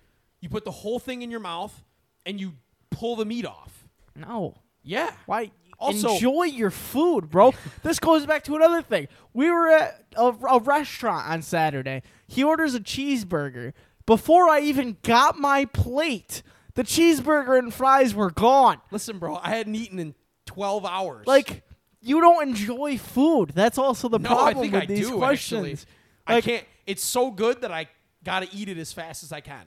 [0.41, 1.85] You put the whole thing in your mouth
[2.27, 2.53] and you
[2.91, 3.85] pull the meat off.
[4.15, 5.13] No, Yeah.
[5.27, 5.51] Why?
[5.79, 7.53] Also- enjoy your food, bro.
[7.83, 9.09] this goes back to another thing.
[9.35, 12.03] We were at a, a restaurant on Saturday.
[12.27, 13.73] He orders a cheeseburger.
[14.07, 16.43] Before I even got my plate,
[16.75, 18.81] the cheeseburger and fries were gone.
[18.91, 19.37] Listen, bro.
[19.37, 20.15] I hadn't eaten in
[20.47, 21.27] 12 hours.
[21.27, 21.63] Like,
[22.01, 23.51] you don't enjoy food.
[23.55, 25.87] That's also the no, I problem think with I these do questions.
[26.27, 26.39] actually.
[26.39, 26.65] I can't.
[26.87, 27.89] It's so good that I
[28.25, 29.67] gotta eat it as fast as I can.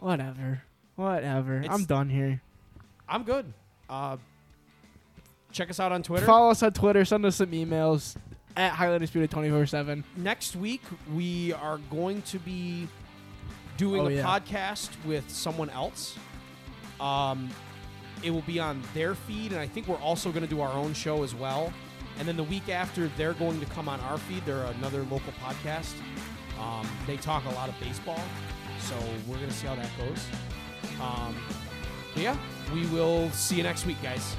[0.00, 0.62] Whatever.
[0.98, 1.64] Whatever.
[1.70, 2.42] I'm done here.
[3.08, 3.52] I'm good.
[3.88, 4.16] Uh,
[5.52, 6.26] check us out on Twitter.
[6.26, 7.04] Follow us on Twitter.
[7.04, 8.16] Send us some emails
[8.56, 10.02] at Highly Undisputed 24 7.
[10.16, 10.82] Next week
[11.14, 12.88] we are going to be
[13.76, 14.24] doing Oh, a yeah.
[14.26, 16.16] podcast with someone else.
[17.00, 17.48] Um,
[18.24, 20.72] it will be on their feed, and I think we're also going to do our
[20.72, 21.72] own show as well.
[22.18, 24.44] And then the week after, they're going to come on our feed.
[24.44, 25.94] They're another local podcast.
[26.60, 28.20] Um, they talk a lot of baseball,
[28.80, 28.96] so
[29.28, 30.26] we're going to see how that goes.
[31.00, 31.34] Um,
[32.16, 32.36] yeah,
[32.72, 34.36] we will see you next week, guys.